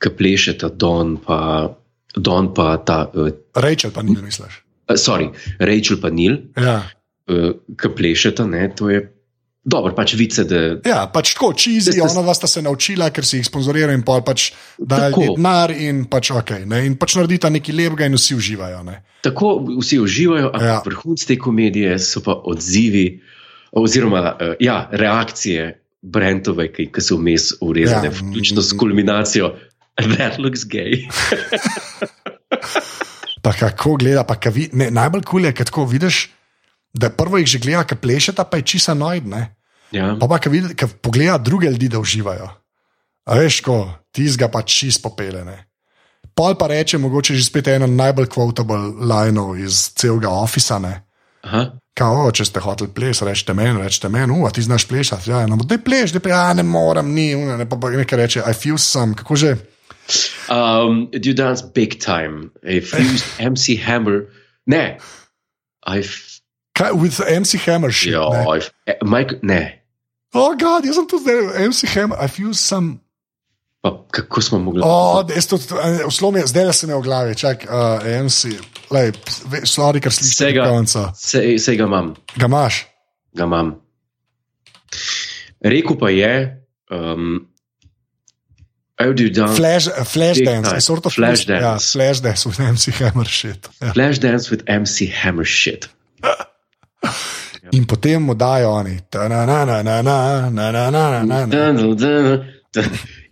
ki 0.00 0.12
plešeta 0.16 0.70
Don, 0.72 1.18
pa, 1.20 1.68
Don 2.16 2.54
pa 2.54 2.76
ta. 2.78 3.10
Uh, 3.14 3.30
Rachel 3.54 3.90
pa 3.90 4.02
ni, 4.02 4.16
misliš? 4.16 4.62
Uh, 4.88 4.96
sorry, 4.96 5.30
Rachel 5.60 6.00
pa 6.00 6.10
Nil, 6.10 6.38
Ja. 6.56 6.82
uh, 7.28 7.50
ki 7.78 7.88
plešeta, 7.96 8.46
ne, 8.46 8.68
to 8.74 8.88
je 8.90 9.04
dobro, 9.64 9.92
pač 9.94 10.14
vice, 10.14 10.42
da 10.44 10.80
Ja, 10.82 11.06
pač 11.06 11.34
tako, 11.34 11.52
čizi, 11.54 11.90
Veste, 11.92 12.00
s- 12.00 12.10
ona 12.10 12.26
vas 12.26 12.36
sta 12.36 12.46
se 12.46 12.62
naučila, 12.62 13.10
ker 13.10 13.22
si 13.24 13.36
jih 13.38 13.46
sponzorirajo 13.46 13.94
in 13.94 14.02
pol 14.02 14.22
pač 14.22 14.50
dajo 14.78 15.12
Tako. 15.12 15.34
denar 15.36 15.70
in 15.70 16.04
pač 16.06 16.30
ok. 16.32 16.50
Ne? 16.66 16.86
In 16.86 16.96
pač 16.96 17.14
naredita 17.14 17.48
nekaj 17.48 17.74
lepega 17.74 18.06
in 18.06 18.14
vsi 18.14 18.34
uživajo. 18.34 18.82
Ne? 18.82 19.02
tako 19.22 19.50
vsi 19.78 19.98
uživajo, 20.00 20.46
ampak 20.48 20.62
Ja. 20.62 20.80
vrhunec 20.80 21.20
te 21.28 21.36
komedije 21.36 21.98
so 22.00 22.22
pa 22.24 22.32
odzivi, 22.34 23.20
oziroma 23.70 24.32
uh, 24.32 24.54
ja, 24.58 24.88
reakcije 24.90 25.76
Brentove, 26.02 26.72
ki, 26.72 26.86
ki 26.88 27.00
so 27.00 27.16
vmes 27.16 27.50
urezane, 27.60 28.08
ja. 28.08 28.10
vključno 28.10 28.62
s 28.62 28.72
kulminacijo. 28.72 29.52
That 30.16 30.38
looks 30.38 30.64
gay. 30.64 31.08
Pa 33.42 33.52
kako 33.56 33.96
gleda, 33.96 34.24
pa 34.24 34.36
ka 34.36 34.50
vi, 34.52 34.68
ne, 34.72 34.90
najbolj 34.92 35.24
kul 35.24 35.48
je, 35.48 35.52
ker 35.56 35.64
tako 35.68 35.86
vidiš, 35.88 36.28
da 36.92 37.08
prvo 37.10 37.38
jih 37.40 37.48
že 37.48 37.58
gleda, 37.62 37.86
ki 37.88 37.96
plešeta, 37.96 38.44
pa 38.44 38.60
je 38.60 38.68
čisa 38.74 38.94
nojd. 38.94 39.26
Ne? 39.26 39.42
Ja. 39.96 40.12
Pa 40.20 40.28
pa, 40.28 40.38
ki 40.38 40.50
pogleda 41.02 41.38
druge 41.38 41.70
ljudi, 41.70 41.88
da 41.88 41.98
uživajo. 41.98 42.50
A 43.26 43.38
veš, 43.38 43.60
ko 43.64 43.88
ti 44.12 44.28
zga 44.28 44.48
pa 44.48 44.62
čist 44.62 45.02
popelene. 45.02 45.70
Pol 46.34 46.54
pa 46.54 46.66
reče, 46.70 46.98
mogoče 46.98 47.34
že 47.34 47.44
spet 47.44 47.68
eno 47.68 47.86
najbolj 47.86 48.28
quotable 48.32 48.94
linov 49.00 49.58
iz 49.58 49.90
celega 49.96 50.30
ofisa. 50.30 50.80
Kao, 51.94 52.30
če 52.32 52.44
ste 52.44 52.60
hoteli 52.60 52.92
ples, 52.94 53.20
rečete 53.26 53.54
meni, 53.56 53.80
rečete 53.82 54.08
meni, 54.08 54.32
uh, 54.32 54.46
a 54.48 54.52
ti 54.54 54.62
znaš 54.62 54.86
plešati. 54.88 55.30
Ja, 55.30 55.42
no, 55.46 55.56
da 55.56 55.78
pleš, 55.78 56.14
da 56.16 56.22
ja, 56.28 56.52
ne 56.54 56.62
morem, 56.62 57.12
ni, 57.14 57.34
ne, 57.34 57.66
pa 57.68 57.76
nekaj 57.76 58.18
reče, 58.18 58.42
I 58.46 58.54
feel 58.54 58.78
some, 58.78 59.14
kako 59.14 59.36
že. 59.36 59.56
Um, 60.48 61.08
do 61.12 61.32
dance 61.34 61.62
big 61.62 61.98
time? 62.00 62.50
A 62.64 62.80
fused 62.80 63.24
MC 63.38 63.76
Hammer. 63.76 64.26
Ne. 64.66 64.98
I've. 65.86 66.14
Kaj, 66.78 66.92
with 66.94 67.20
MC 67.20 67.58
Hammer 67.66 67.90
shit. 67.92 68.12
Ja, 68.12 68.28
ne. 68.30 68.44
I've. 68.56 68.70
eh, 68.86 68.94
Mike, 69.02 69.38
ne. 69.42 69.82
Oh, 70.34 70.54
God, 70.54 70.84
jaz 70.86 70.94
sem 70.94 71.06
tu 71.10 71.18
zdaj, 71.18 71.58
MC 71.68 71.86
Hammer, 71.94 72.16
I 72.24 72.28
feel 72.28 72.54
some. 72.54 73.00
Pa 73.82 73.90
kako 74.12 74.40
smo 74.42 74.58
mogli. 74.58 74.82
Oh, 74.84 75.24
Vslom 76.08 76.36
je, 76.36 76.46
zdaj 76.46 76.72
se 76.72 76.86
mi 76.86 76.94
v 76.94 77.00
glavi, 77.02 77.34
čak, 77.34 77.64
uh, 77.64 78.04
MC, 78.24 78.44
lej, 78.92 79.12
sorry, 79.64 80.00
ker 80.00 80.12
slišiš 80.12 80.36
Vsega. 80.36 80.68
konca. 80.68 81.12
Sej, 81.16 81.58
sej 81.58 81.76
ga 81.80 81.88
imam. 81.88 82.14
Ga 82.36 82.46
imaš? 82.46 82.84
Ga 83.34 83.44
imam. 83.48 83.74
Rekel 85.64 85.96
pa 85.98 86.10
je. 86.10 86.34
Um, 86.90 87.49
Oh, 89.00 89.12
dude, 89.12 89.34
don't. 89.34 89.56
Flash, 89.56 89.88
uh, 89.88 90.04
flash 90.04 90.38
dance, 90.44 90.68
time. 90.68 90.80
sort 90.80 91.06
of 91.06 91.12
flash 91.12 91.46
dance. 91.46 91.62
Ja, 91.62 91.78
flash 91.78 92.20
dance 92.20 92.44
with 92.46 92.60
MC 92.60 92.92
Hammer 93.00 93.24
shit. 93.24 93.68
Ja. 93.80 93.92
Flash 93.92 94.18
dance 94.18 94.50
with 94.50 94.62
MC 94.68 95.06
Hammer 95.08 95.44
shit. 95.44 95.88
In 97.72 97.86
potem 97.86 98.22
mu 98.22 98.34
dajo 98.34 98.70
oni. 98.70 98.98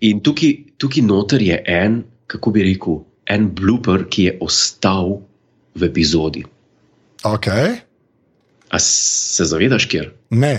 In 0.01 0.21
tukaj, 0.21 0.53
tukaj 0.79 1.03
noter 1.03 1.43
je 1.43 1.59
en, 1.67 2.05
kako 2.27 2.53
bi 2.55 2.63
rekel, 2.63 3.01
en 3.27 3.49
blooper, 3.55 4.05
ki 4.09 4.29
je 4.29 4.37
ostal 4.45 5.19
v 5.75 5.89
epizodi. 5.89 6.45
Ok. 7.27 7.49
A 8.69 8.79
se 8.79 9.45
zavedaš, 9.49 9.89
kjer? 9.91 10.13
Ne. 10.31 10.55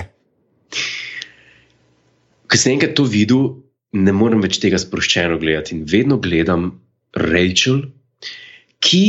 Ko 2.49 2.57
sem 2.57 2.75
enkrat 2.75 2.97
to 2.97 3.05
videl, 3.07 3.53
ne 3.93 4.11
morem 4.11 4.41
več 4.41 4.59
tega 4.59 4.77
sproščeno 4.77 5.37
gledati. 5.37 5.75
In 5.75 5.85
vedno 5.85 6.17
gledam 6.17 6.71
Rachel, 7.15 7.81
ki 8.79 9.03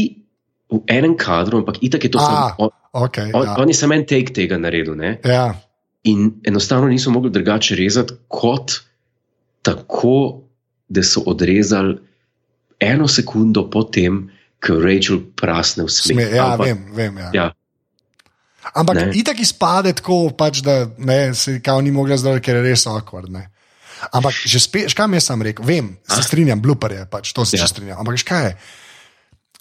v 0.70 0.80
enem 0.88 1.16
kadru, 1.16 1.58
ampak 1.58 1.82
itak 1.82 2.04
je 2.04 2.10
to 2.10 2.18
samo. 2.18 2.54
On, 2.58 2.70
Okay, 2.92 3.30
on, 3.30 3.44
ja. 3.46 3.54
on 3.54 3.68
je 3.68 3.74
samo 3.74 3.94
en 3.94 4.02
take 4.02 4.32
tega 4.34 4.56
naredil. 4.58 4.96
Ne? 4.96 5.20
Ja. 5.22 5.54
In 6.02 6.40
enostavno 6.42 6.88
niso 6.88 7.10
mogli 7.10 7.30
drugače 7.30 7.76
rezati, 7.76 8.16
kot 8.26 8.80
tako, 9.62 10.42
da 10.88 11.02
so 11.02 11.22
odrezali 11.22 11.94
eno 12.80 13.06
sekundo 13.06 13.68
po 13.70 13.84
tem, 13.84 14.24
ko 14.58 14.80
Rachel 14.82 15.20
prasne 15.36 15.84
v 15.84 15.88
smeh. 15.88 16.16
Sme, 16.16 16.24
ja, 16.32 16.48
Ampak- 16.48 16.66
vem, 16.66 16.80
vem. 16.92 17.18
Ja. 17.18 17.30
Ja, 17.34 17.46
Ampak 18.74 18.96
Ne. 18.96 19.12
itak 19.14 19.38
izpade 19.40 19.92
tako, 19.92 20.30
pač, 20.30 20.60
da 20.60 20.90
ne, 20.98 21.34
se 21.34 21.60
kao 21.60 21.80
ni 21.80 21.90
mogla 21.90 22.16
zdaj, 22.16 22.40
ker 22.40 22.56
je 22.56 22.62
res 22.62 22.84
awkward. 22.86 23.30
Ne. 23.30 23.46
Ampak 24.12 24.32
že 24.32 24.60
spet, 24.60 24.94
kam 24.94 25.12
jaz 25.14 25.24
sem 25.28 25.42
rekel, 25.42 25.64
vem, 25.64 25.96
se 26.08 26.20
Ah. 26.20 26.22
strinjam, 26.22 26.60
blooper 26.60 26.92
je, 26.92 27.02
pač, 27.06 27.32
to 27.32 27.44
se 27.44 27.56
Ja. 27.56 27.62
ja. 27.62 27.68
strinjam. 27.68 27.98
Ampak 28.00 28.16
kaj 28.24 28.44
je? 28.46 28.56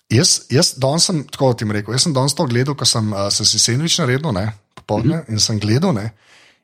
Jaz, 0.09 0.41
jaz 0.49 0.73
danes 0.81 1.05
sem, 1.05 1.21
tako 1.29 1.53
ti 1.53 1.65
rekel, 1.69 1.93
jaz 1.93 2.03
sem 2.03 2.13
danes 2.13 2.33
to 2.33 2.45
gledal, 2.49 2.73
ko 2.75 2.85
sem, 2.85 3.13
uh, 3.13 3.29
sem 3.29 3.45
si 3.45 3.59
sendvič 3.59 3.99
naredil, 4.01 4.31
ne, 4.33 4.53
popoldne, 4.75 5.15
mm 5.17 5.21
-hmm. 5.21 5.31
in 5.33 5.39
sem 5.39 5.59
gledal, 5.59 5.93
ne, 5.93 6.11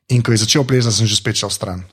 in 0.08 0.22
ko 0.22 0.32
je 0.32 0.38
začel 0.38 0.64
plezati, 0.64 0.96
sem 0.96 1.06
že 1.06 1.16
spet 1.16 1.36
šel 1.36 1.50
stran. 1.50 1.84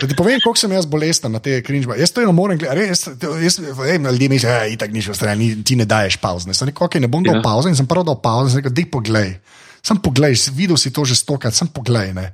Da 0.00 0.06
ti 0.06 0.14
povem, 0.14 0.38
koliko 0.38 0.54
sem 0.58 0.70
jaz 0.72 0.86
bolesten 0.86 1.32
na 1.32 1.38
te 1.42 1.58
krinžbe. 1.62 1.98
Jaz 1.98 2.12
to 2.12 2.20
eno 2.22 2.32
moram 2.32 2.58
gledati, 2.58 2.78
res, 2.86 3.06
ej, 3.08 3.98
ljudje 3.98 4.28
mislijo, 4.28 4.52
da 4.52 4.62
je 4.64 4.76
tako 4.76 4.92
nič 4.92 5.08
v 5.08 5.14
strani, 5.14 5.46
ni- 5.56 5.62
ti 5.64 5.76
ne 5.76 5.84
daješ 5.84 6.16
pauze. 6.16 6.54
Sem 6.54 6.68
rekel, 6.68 6.84
ok, 6.86 6.94
ne 6.94 7.08
bom 7.08 7.22
dal 7.22 7.34
Ja. 7.34 7.38
ja. 7.38 7.42
pauze 7.42 7.68
in 7.68 7.74
sem 7.76 7.86
prvo 7.86 8.02
dal 8.04 8.20
pauze 8.22 8.50
sem 8.50 8.56
rekel, 8.62 8.70
dej 8.72 8.84
poglej. 8.90 9.40
Sem 9.82 9.96
poglej, 9.98 10.36
si- 10.36 10.50
videl 10.54 10.76
si 10.76 10.90
to 10.90 11.04
že 11.04 11.14
stokrat, 11.14 11.54
sem 11.54 11.66
poglej. 11.68 12.14
Ne. 12.14 12.32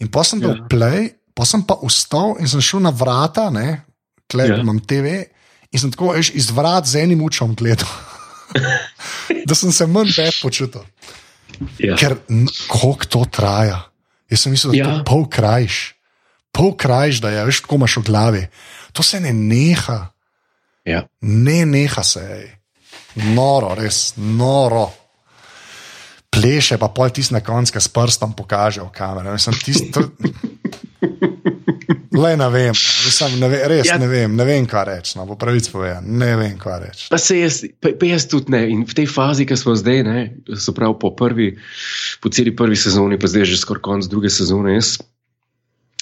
In 0.00 0.08
pa 0.08 0.24
sem 0.24 0.40
dal 0.40 0.56
Ja. 0.56 0.66
play, 0.68 1.14
pa 1.38 1.46
sem 1.46 1.62
pa 1.62 1.76
vstal 1.78 2.34
in 2.42 2.50
sem 2.50 2.58
šel 2.58 2.82
na 2.82 2.90
vrata, 2.90 3.46
ne, 3.54 3.84
tle 4.26 4.48
Ja. 4.48 4.56
ja. 4.58 4.60
imam 4.60 4.80
TV. 4.82 5.22
In 5.70 5.78
sem 5.78 5.92
tako 5.94 6.16
veš, 6.16 6.32
iz 6.34 6.48
vrat 6.50 6.88
z 6.88 7.04
enim 7.04 7.20
učom 7.22 7.54
gledal, 7.54 7.86
da 9.48 9.54
sem 9.54 9.70
se 9.72 9.86
manj 9.86 10.10
bed 10.16 10.34
počutil. 10.42 10.82
ja. 11.78 11.94
Ker 11.94 12.16
koliko 12.66 13.06
to 13.06 13.22
traja. 13.30 13.84
Jaz 14.30 14.40
sem 14.44 14.52
mislil, 14.52 14.72
da 14.72 14.76
je 14.76 14.80
Ja. 14.82 14.98
to 14.98 15.04
pol 15.04 15.28
krajš, 15.30 15.94
pol 16.52 16.74
krajš, 16.76 17.20
da 17.22 17.30
je 17.30 17.44
veš, 17.44 17.60
tako 17.62 17.78
imaš 17.78 17.96
v 17.96 18.02
glavi. 18.02 18.42
To 18.92 19.02
se 19.02 19.20
ne 19.20 19.32
neha, 19.32 20.10
ja. 20.84 21.04
ne 21.20 21.66
neha 21.66 22.02
se. 22.02 22.20
Ej. 22.20 22.48
Noro, 23.34 23.74
res 23.78 24.14
noro. 24.16 24.88
Pleše 26.30 26.78
pa 26.78 26.88
pol 26.88 27.10
tisti 27.10 27.34
na 27.34 27.40
koncu, 27.40 27.72
ki 27.72 27.80
s 27.80 27.88
prstom 27.88 28.34
kaže 28.46 28.80
v 28.84 28.90
kamero. 28.92 29.32
Mislim, 29.32 29.54
tist, 29.64 29.92
to... 29.92 30.08
Le 32.18 32.34
ne 32.36 32.48
vem. 32.50 32.74
Mislim, 32.74 33.36
ne 33.40 33.48
ve, 33.52 33.60
res 33.70 33.86
Ja. 33.86 33.98
ne 34.00 34.08
vem, 34.10 34.34
ne 34.36 34.44
vem, 34.48 34.66
kaj 34.66 34.84
reči. 34.88 35.16
No, 35.18 35.26
po 35.28 35.36
pravici 35.38 35.70
povem, 35.70 36.04
ne 36.18 36.32
vem, 36.40 36.56
kaj 36.58 36.78
reči. 36.82 37.06
Pa 37.12 37.18
se 37.22 37.38
jaz, 37.38 37.60
pa, 37.80 37.92
pa 37.94 38.08
jaz 38.08 38.26
tudi 38.30 38.50
ne. 38.54 38.64
In 38.72 38.82
v 38.88 38.96
tej 38.96 39.06
fazi, 39.06 39.46
ki 39.46 39.56
smo 39.56 39.76
zdaj, 39.78 40.02
ne, 40.08 40.24
se 40.56 40.74
pravi 40.74 40.98
po, 41.00 41.12
prvi, 41.14 41.52
po 42.24 42.32
celi 42.34 42.54
prvi 42.56 42.76
sezoni, 42.76 43.20
pa 43.20 43.30
zdaj 43.30 43.46
že 43.52 43.60
skoraj 43.60 43.84
konc 43.86 44.10
druge 44.10 44.32
sezone, 44.32 44.74
jaz 44.80 44.96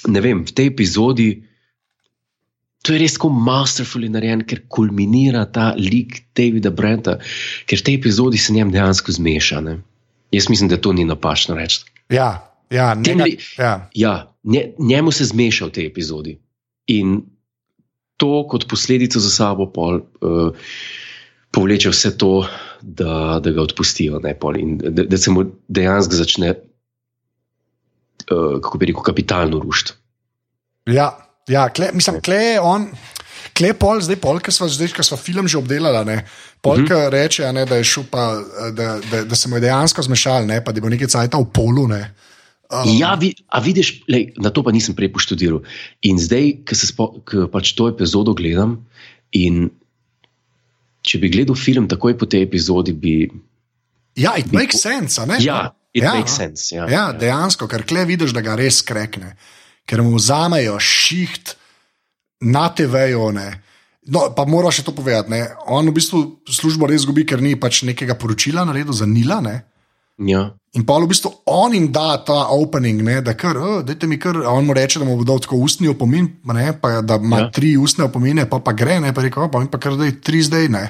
ne 0.07 0.21
vem, 0.23 0.45
v 0.47 0.53
tej 0.55 0.71
epizodi. 0.73 1.31
To 2.87 2.95
je 2.95 3.03
res 3.03 3.17
tako 3.19 3.33
masterfully 3.35 4.07
narejen, 4.13 4.45
ker 4.47 4.63
kulminira 4.71 5.43
ta 5.51 5.73
lik 5.75 6.31
Davida 6.39 6.71
Brenta, 6.71 7.19
ker 7.67 7.83
v 7.83 7.87
tej 7.87 7.95
epizodi 7.99 8.39
se 8.39 8.55
njem 8.55 8.71
dejansko 8.71 9.11
zmeša. 9.17 9.61
Ne? 9.67 9.81
Jaz 10.31 10.47
mislim, 10.49 10.71
da 10.71 10.79
to 10.79 10.93
ni 10.95 11.03
napačno 11.05 11.57
reči. 11.59 11.83
Ja, 12.15 12.47
ja, 12.71 12.95
nega, 12.95 13.25
li- 13.25 13.39
ja. 13.59 13.89
Ja, 13.95 14.15
nje, 14.45 14.75
njemu 14.79 15.13
se 15.13 15.25
zmeša 15.25 15.67
v 15.67 15.71
tej 15.71 15.87
epizodi. 15.87 16.39
In 16.89 17.23
to 18.17 18.47
kot 18.49 18.67
posledico 18.67 19.21
za 19.21 19.31
sabo 19.31 19.67
pol, 19.67 20.01
uh, 20.21 20.51
povleče 21.51 21.91
vse 21.91 22.15
to, 22.15 22.47
da, 22.83 23.41
da 23.41 23.51
ga 23.51 23.63
odpustijo. 23.63 24.21
Ne, 24.21 24.35
pol, 24.35 24.57
in 24.57 24.79
da, 24.79 25.05
da 25.05 25.19
se 25.19 25.31
mu 25.31 25.45
dejansko 25.69 26.15
začne, 26.15 26.55
uh, 28.27 28.61
kako 28.61 28.79
bi 28.79 28.87
rekel, 28.87 29.03
kapitalno 29.03 29.59
rušiti. 29.59 29.93
Ja, 30.87 31.11
ja 31.49 31.69
kle, 31.69 31.91
mislim, 31.93 32.21
kle 32.21 32.37
je 32.37 32.61
on. 32.61 32.89
Kle 33.53 33.73
pol, 33.75 34.01
zdaj 34.01 34.17
pol, 34.17 34.39
ki 34.39 34.53
smo, 34.53 34.69
zdaj, 34.69 34.91
ki 34.93 35.03
smo 35.03 35.17
film 35.17 35.49
že 35.49 35.59
obdelali, 35.59 36.05
ne, 36.05 36.17
pol, 36.61 36.77
Mhm. 36.79 36.87
ki 36.87 36.95
reče, 37.11 37.53
ne, 37.53 37.65
da, 37.65 37.77
je 37.77 37.85
šel 37.85 38.05
pa, 38.11 38.25
da, 38.73 38.99
da, 39.11 39.25
da 39.25 39.37
se 39.37 39.49
mu 39.49 39.57
je 39.57 39.61
dejansko 39.61 40.03
zmešal, 40.03 40.47
ne, 40.47 40.59
pa 40.61 40.73
da 40.73 40.81
bo 40.81 40.89
nekaj 40.89 41.09
cajta 41.09 41.39
v 41.39 41.47
polu. 41.53 41.87
Ne. 41.89 42.03
Um, 42.67 42.99
Ja, 42.99 43.15
vi, 43.15 43.31
a 43.47 43.61
vidiš, 43.63 44.03
lej, 44.11 44.33
na 44.43 44.51
to 44.51 44.63
pa 44.67 44.75
nisem 44.75 44.97
prej 44.99 45.13
poštudiral. 45.15 45.63
In 46.03 46.19
zdaj, 46.19 46.67
ko 46.67 46.75
se 46.75 46.87
spo, 46.91 47.05
ko 47.23 47.47
pač 47.53 47.77
to 47.79 47.87
epizodo 47.93 48.35
gledam, 48.35 48.81
in 49.31 49.69
če 51.07 51.21
bi 51.23 51.31
gledal 51.31 51.55
film 51.55 51.87
takoj 51.87 52.17
po 52.19 52.27
tej 52.27 52.43
epizodi, 52.43 52.91
bi. 52.91 53.31
ja, 54.19 54.35
it 54.35 54.51
makes 54.51 54.83
sense, 54.83 55.23
ne? 55.27 55.39
Ja, 55.39 55.71
it 55.95 56.03
ja, 56.03 56.17
makes 56.19 56.35
sense. 56.35 56.75
Ja, 56.75 56.89
Ja, 56.91 57.05
dejansko, 57.15 57.71
ker 57.71 57.87
kle 57.87 58.03
vidiš, 58.09 58.35
da 58.35 58.43
ga 58.43 58.59
res 58.59 58.83
krekne, 58.83 59.37
ker 59.87 60.03
mu 60.03 60.19
vzamejo 60.19 60.81
šiht 60.83 61.55
na 62.43 62.67
TV-ju. 62.75 63.31
No, 64.11 64.27
pa 64.35 64.43
moram 64.47 64.75
še 64.75 64.83
to 64.87 64.95
povedati. 64.95 65.31
Ne? 65.31 65.47
On 65.71 65.87
v 65.87 65.95
bistvu 65.95 66.43
službo 66.51 66.91
res 66.91 67.07
zgubi, 67.07 67.23
ker 67.27 67.43
ni 67.43 67.55
pač 67.59 67.83
nekega 67.87 68.19
poročila 68.19 68.67
naredil 68.67 68.95
za 68.95 69.07
Nila. 69.07 69.39
Ne? 69.43 69.63
Ja. 70.19 70.51
In 70.77 70.85
pa 70.85 70.97
v 71.01 71.09
bistvu 71.09 71.31
on 71.47 71.75
jim 71.75 71.91
da 71.93 72.17
ta 72.25 72.47
opening, 72.53 73.03
ne, 73.05 73.21
da 73.25 73.35
kar, 73.37 73.57
oh, 73.57 73.83
dajte 73.85 74.07
mi 74.07 74.19
kar, 74.21 74.37
on 74.49 74.65
mu 74.67 74.75
reče, 74.77 74.99
da 75.01 75.05
mu 75.09 75.17
bo 75.17 75.25
dal 75.25 75.41
tako 75.41 75.57
ustni 75.65 75.89
opomin, 75.89 76.29
ne, 76.45 76.73
pa, 76.81 77.01
da 77.03 77.17
ima 77.17 77.37
Ja. 77.37 77.43
ja. 77.45 77.51
tri 77.51 77.77
ustne 77.77 78.05
opomine, 78.05 78.49
pa, 78.49 78.59
pa 78.61 78.73
gre, 78.73 79.01
ne, 79.01 79.13
pa 79.15 79.23
reče, 79.23 79.41
oh, 79.41 79.51
pa 79.53 79.61
mi 79.61 79.69
pa 79.73 79.79
kar 79.79 79.97
zdaj 79.97 80.21
tri 80.21 80.43
zdaj, 80.43 80.69
ne. 80.69 80.85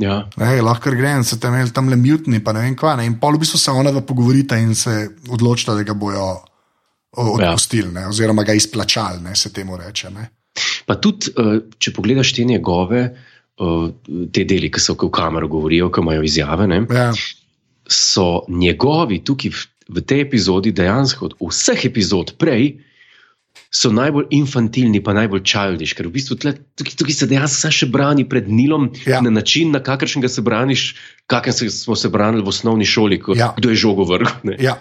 Ja. 0.00 0.28
Ne, 0.36 0.62
lahko 0.62 0.90
grem, 0.90 1.24
se 1.24 1.36
tam 1.40 1.54
tam 1.74 1.88
le 1.88 1.96
mutni, 1.96 2.40
pa 2.44 2.52
ne 2.52 2.60
vem 2.64 2.76
kva. 2.76 2.96
Ne. 2.96 3.04
In 3.06 3.18
pa 3.20 3.28
v 3.28 3.38
bistvu 3.42 3.58
se 3.58 3.70
ona 3.70 3.90
dva 3.92 4.00
pogovorita 4.00 4.56
in 4.56 4.74
se 4.74 5.10
odločita, 5.28 5.74
da 5.74 5.82
ga 5.82 5.94
bojo 5.94 6.40
Ja. 7.10 7.24
odpustili, 7.26 7.90
ne, 7.92 8.06
oziroma 8.08 8.42
ga 8.46 8.54
izplačali, 8.54 9.20
ne, 9.22 9.34
se 9.36 9.52
temu 9.52 9.76
reče. 9.76 10.10
Ne. 10.10 10.30
Pa 10.86 10.94
tudi, 10.94 11.30
eh, 11.36 11.58
če 11.78 11.92
pogledaš 11.92 12.32
te 12.34 12.44
njegove, 12.44 13.00
eh, 13.02 13.90
te 14.32 14.44
deli, 14.44 14.70
ki 14.70 14.80
so 14.80 14.94
v 14.94 15.10
kamero 15.10 15.48
govorijo, 15.48 15.90
ki 15.92 16.00
imajo 16.00 16.22
izjave, 16.22 16.66
ne, 16.66 16.86
Ja, 16.90 17.12
so 17.90 18.44
njegovi 18.48 19.18
tukaj 19.24 19.50
v, 19.50 19.58
v 19.90 20.02
tej 20.02 20.20
epizodi 20.22 20.72
dejansko 20.72 21.26
od 21.26 21.34
vseh 21.42 21.84
epizod 21.84 22.36
prej. 22.38 22.78
So 23.70 23.90
najbolj 23.94 24.26
infantilni, 24.34 24.98
pa 24.98 25.12
najbolj 25.14 25.42
čildiš, 25.46 25.92
ker 25.94 26.06
v 26.06 26.14
bistvu 26.16 26.34
tle, 26.36 26.52
tukaj, 26.74 26.94
tukaj 26.96 27.14
se 27.14 27.26
dejansko 27.26 27.70
še 27.70 27.86
brani 27.86 28.24
pred 28.26 28.48
Nilom 28.48 28.88
Ja. 29.06 29.20
na 29.20 29.30
način, 29.30 29.70
na 29.70 29.78
kakršnega 29.78 30.28
se 30.28 30.42
braniš, 30.42 30.96
kakršen 31.26 31.70
se, 31.70 31.78
smo 31.78 31.94
se 31.94 32.08
branili 32.08 32.42
v 32.42 32.48
osnovni 32.48 32.86
šoli, 32.86 33.20
ko, 33.20 33.34
Ja. 33.38 33.52
kdo 33.56 33.70
je 33.70 33.76
žogo 33.76 34.04
vrgel. 34.04 34.58
ja. 34.58 34.74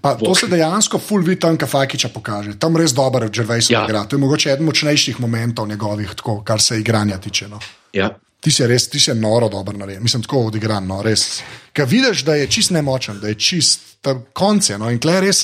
Pa, 0.00 0.14
to 0.14 0.34
se 0.34 0.46
dejansko 0.46 0.98
full 0.98 1.24
vidi 1.26 1.40
tam, 1.40 1.56
kaj 1.58 1.66
Fakiča 1.68 2.08
pokaže. 2.14 2.54
Tam 2.54 2.76
res 2.78 2.94
dober 2.94 3.26
Gervais 3.28 3.66
ja. 3.66 3.80
Ja. 3.80 3.84
igra. 3.84 4.04
To 4.06 4.14
je 4.14 4.20
mogoče 4.20 4.52
eden 4.52 4.66
močnejših 4.66 5.18
momentov 5.20 5.66
njegovih, 5.66 6.14
tako, 6.14 6.42
kar 6.46 6.62
se 6.62 6.78
igranja 6.78 7.18
tiče. 7.18 7.48
No. 7.48 7.58
Ja. 7.92 8.12
Ti 8.40 8.50
si 8.50 8.66
res, 8.66 8.88
ti 8.88 9.00
si 9.00 9.12
noro 9.14 9.48
dober 9.52 9.76
narejen, 9.76 10.02
mislim, 10.02 10.22
tako 10.24 10.46
odigran, 10.48 10.86
no, 10.88 11.02
res. 11.04 11.42
Ker 11.76 11.84
vidiš, 11.86 12.22
da 12.24 12.34
je 12.34 12.46
čist 12.48 12.70
nemočen, 12.72 13.18
da 13.20 13.28
je 13.28 13.34
čist, 13.36 13.80
konce. 14.32 14.78
No, 14.80 14.88
in 14.90 14.98
klej 14.98 15.20
res, 15.20 15.42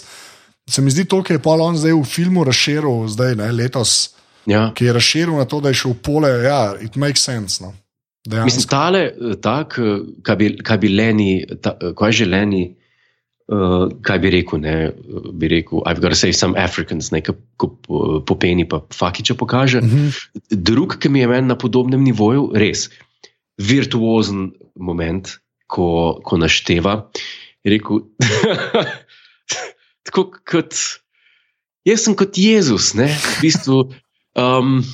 se 0.66 0.80
mi 0.82 0.90
zdi 0.90 1.04
to, 1.04 1.20
kar 1.22 1.36
je 1.36 1.42
Paul 1.42 1.60
on 1.60 1.76
zdaj 1.76 1.92
v 1.92 2.04
filmu 2.08 2.44
razširil, 2.44 3.08
zdaj 3.08 3.36
ne, 3.36 3.50
letos, 3.52 4.14
Ja. 4.46 4.70
ki 4.74 4.84
je 4.84 4.92
razširil 4.92 5.36
na 5.36 5.44
to, 5.44 5.60
da 5.60 5.68
je 5.68 5.74
šel 5.74 5.90
v 5.90 5.98
pole, 6.02 6.30
ja, 6.44 6.74
it 6.80 6.96
makes 6.96 7.20
sense. 7.20 7.58
No. 7.60 7.74
Mislim, 8.26 8.32
Dejansko. 8.32 8.70
tale, 8.70 9.00
eh, 9.04 9.36
tak, 9.42 9.76
eh, 9.78 10.00
kaj 10.22 10.36
bi, 10.36 10.48
kaj 10.58 10.78
bi 10.78 10.88
Leni, 10.88 11.30
ta, 11.62 11.76
eh, 11.76 11.92
kaj 11.98 12.12
že 12.12 12.26
Leni, 12.26 12.64
uh, 13.52 13.88
kaj 14.02 14.18
bi 14.18 14.30
rekel, 14.34 14.60
ne, 14.62 14.74
eh, 14.90 15.30
bi 15.32 15.48
rekel, 15.50 15.82
I've 15.86 16.00
got 16.00 16.10
to 16.10 16.18
say 16.18 16.32
some 16.32 16.56
Africans, 16.58 17.12
ne, 17.12 17.22
ko, 17.22 17.36
eh, 17.62 18.20
popeni 18.26 18.66
pa 18.68 18.82
Fakiča 18.90 19.34
pokaže. 19.34 19.80
Mhm. 19.80 20.10
Drug, 20.50 20.98
ki 20.98 21.08
mi 21.08 21.20
je 21.20 21.30
meni 21.30 21.46
na 21.48 21.56
podobnem 21.56 22.02
nivoju, 22.02 22.50
res 22.54 22.88
virtuozen 23.58 24.52
moment, 24.76 25.38
ko, 25.66 26.20
ko 26.22 26.38
našteva, 26.38 27.10
je 27.64 27.72
rekel, 27.72 28.04
tako 30.06 30.30
kot, 30.46 30.74
jaz 31.86 32.04
sem 32.04 32.14
kot 32.14 32.38
Jezus, 32.38 32.94
ne, 32.94 33.08
v 33.08 33.38
bistvu. 33.42 33.78
Um, 34.36 34.84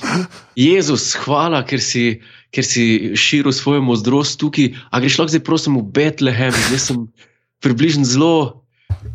Jezus, 0.55 1.11
hvala, 1.19 1.65
ker 1.67 1.81
si, 1.83 2.21
ker 2.55 2.63
si 2.63 3.11
širil 3.19 3.51
svojo 3.51 3.83
modrost 3.83 4.39
tukaj. 4.39 4.71
A 4.87 5.03
greš 5.03 5.19
lahko 5.19 5.33
zdaj, 5.35 5.43
prosim, 5.43 5.75
v 5.75 5.83
Betlehem, 5.83 6.55
jaz 6.71 6.87
sem 6.87 7.01
približno 7.63 8.03
zelo, 8.05 8.35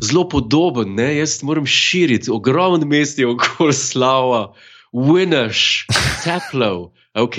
zelo 0.01 0.25
podoben, 0.29 0.95
ne? 0.97 1.11
jaz 1.17 1.39
moram 1.45 1.65
širiti, 1.69 2.31
ogromno 2.33 2.85
mest 2.85 3.19
je 3.19 3.27
okoli 3.29 3.73
slava, 3.73 4.53
Winnash, 4.93 5.85
Teplo, 6.23 6.91
ok, 7.13 7.37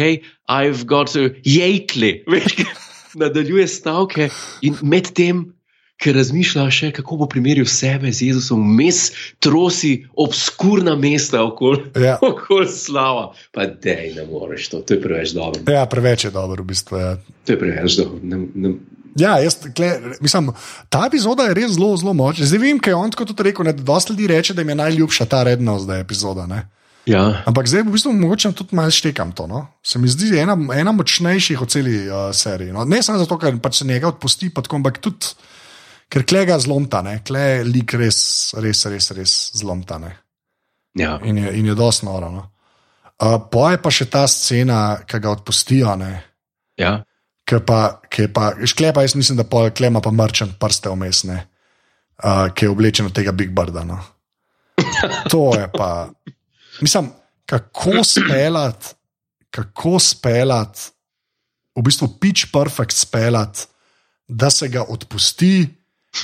I've 0.48 0.86
got 0.86 1.12
to 1.12 1.30
kaj 1.42 2.66
nadaljuje 3.14 3.66
stavke 3.68 4.28
in 4.62 4.76
med 4.82 5.12
tem. 5.14 5.48
Ker 6.00 6.14
razmišlja 6.16 6.62
še, 6.72 6.88
kako 6.96 7.18
bo 7.20 7.26
primerjal 7.28 7.66
sebe 7.68 8.08
z 8.08 8.30
Jezusom, 8.30 8.62
vmes 8.72 9.10
trosi 9.44 10.06
obskurna 10.16 10.94
mesta 10.96 11.42
okoli 11.44 11.90
Ja. 12.00 12.14
okol 12.30 12.64
slava. 12.72 13.34
Pa 13.52 13.66
dej, 13.68 14.14
ne 14.16 14.24
moreš 14.30 14.70
to, 14.72 14.80
to 14.80 14.96
je 14.96 15.02
preveč 15.02 15.34
dobro. 15.36 15.60
Ja, 15.68 15.84
preveč 15.92 16.24
je 16.24 16.30
dobro, 16.32 16.64
v 16.64 16.70
bistvu. 16.72 17.02
Ja. 17.02 17.10
To 17.44 17.52
je 17.52 17.58
preveč 17.60 17.98
dobro. 18.00 18.16
Ne, 18.22 18.40
ne, 18.54 18.72
Ja, 19.18 19.38
jaz, 19.42 19.56
kle, 19.74 20.16
mislim, 20.20 20.52
ta 20.88 21.04
epizoda 21.06 21.48
je 21.48 21.54
res 21.54 21.72
zelo, 21.74 21.94
zelo 21.98 22.12
močna. 22.14 22.46
Zdaj 22.46 22.60
vem, 22.62 22.78
kaj 22.82 22.92
je 22.92 22.98
on 22.98 23.14
tudi 23.14 23.42
rekel. 23.42 23.66
Ne, 23.66 23.72
dosti 23.72 24.12
ljudi 24.12 24.26
reče, 24.30 24.54
da 24.54 24.62
jim 24.62 24.68
je 24.68 24.78
najljubša 24.82 25.26
ta 25.26 25.42
redna 25.42 25.78
zdaj 25.78 26.00
epizoda. 26.00 26.46
Ne. 26.46 26.62
ja, 27.06 27.42
Ampak 27.46 27.66
zdaj 27.66 27.82
v 27.82 27.94
bistvu 27.96 28.12
mogoče 28.12 28.52
tudi 28.52 28.76
malo 28.76 28.90
štekam 28.94 29.32
to. 29.32 29.46
No? 29.50 29.66
Se 29.82 29.98
mi 29.98 30.08
zdi 30.08 30.38
ena, 30.38 30.56
ena 30.74 30.92
močnejših 30.92 31.62
od 31.62 31.70
celi 31.70 31.96
uh, 32.06 32.30
seriji. 32.32 32.72
No? 32.72 32.84
Ne 32.84 33.02
samo 33.02 33.18
zato, 33.18 33.38
ker 33.38 33.58
pač 33.62 33.82
se 33.82 33.88
njega 33.88 34.12
odpusti, 34.12 34.52
pa 34.54 34.62
tako, 34.62 34.78
ampak 34.78 35.02
tudi, 35.02 35.34
ker 36.10 36.26
klega 36.26 36.58
zlomta, 36.62 37.02
ne? 37.02 37.20
kle 37.26 37.62
lik 37.66 37.94
res, 37.98 38.54
res, 38.62 38.86
res, 38.86 39.10
res 39.18 39.36
zlomta. 39.58 39.98
Ne? 39.98 40.14
ja, 40.98 41.18
In 41.24 41.38
je, 41.38 41.58
in 41.58 41.66
je 41.66 41.74
dosti 41.74 42.06
noro. 42.06 42.30
No? 42.30 42.48
Uh, 43.20 43.36
po 43.50 43.66
je 43.70 43.82
pa 43.82 43.90
še 43.92 44.06
ta 44.06 44.26
scena, 44.30 45.00
ki 45.06 45.18
ga 45.18 45.34
odpustijo. 45.34 45.96
Ne? 45.98 46.14
ja, 46.80 47.00
Ki 47.50 47.58
pa, 47.66 47.78
ki 48.06 48.28
pa, 48.30 48.52
šklepa, 48.62 49.02
jaz 49.02 49.16
mislim, 49.18 49.40
da 49.40 49.44
pol 49.48 49.72
klema 49.74 49.98
pa 49.98 50.12
mrčen 50.14 50.52
prste 50.60 50.92
vmes, 50.92 51.24
ne, 51.26 51.40
uh, 52.22 52.46
ki 52.54 52.68
je 52.68 52.70
oblečen 52.70 53.08
od 53.10 53.14
tega 53.16 53.32
Big 53.34 53.50
Birda. 53.50 53.82
No. 53.82 53.98
To 55.32 55.48
je 55.58 55.66
pa, 55.74 56.10
mislim, 56.78 57.10
kako 57.50 58.04
speljati, 58.06 58.94
kako 59.50 59.98
speljati, 59.98 60.92
v 61.74 61.82
bistvu 61.82 62.08
pitch 62.22 62.52
perfect 62.52 62.94
speljati, 62.94 63.66
da 64.28 64.50
se 64.50 64.68
ga 64.68 64.84
odpusti, 64.86 65.66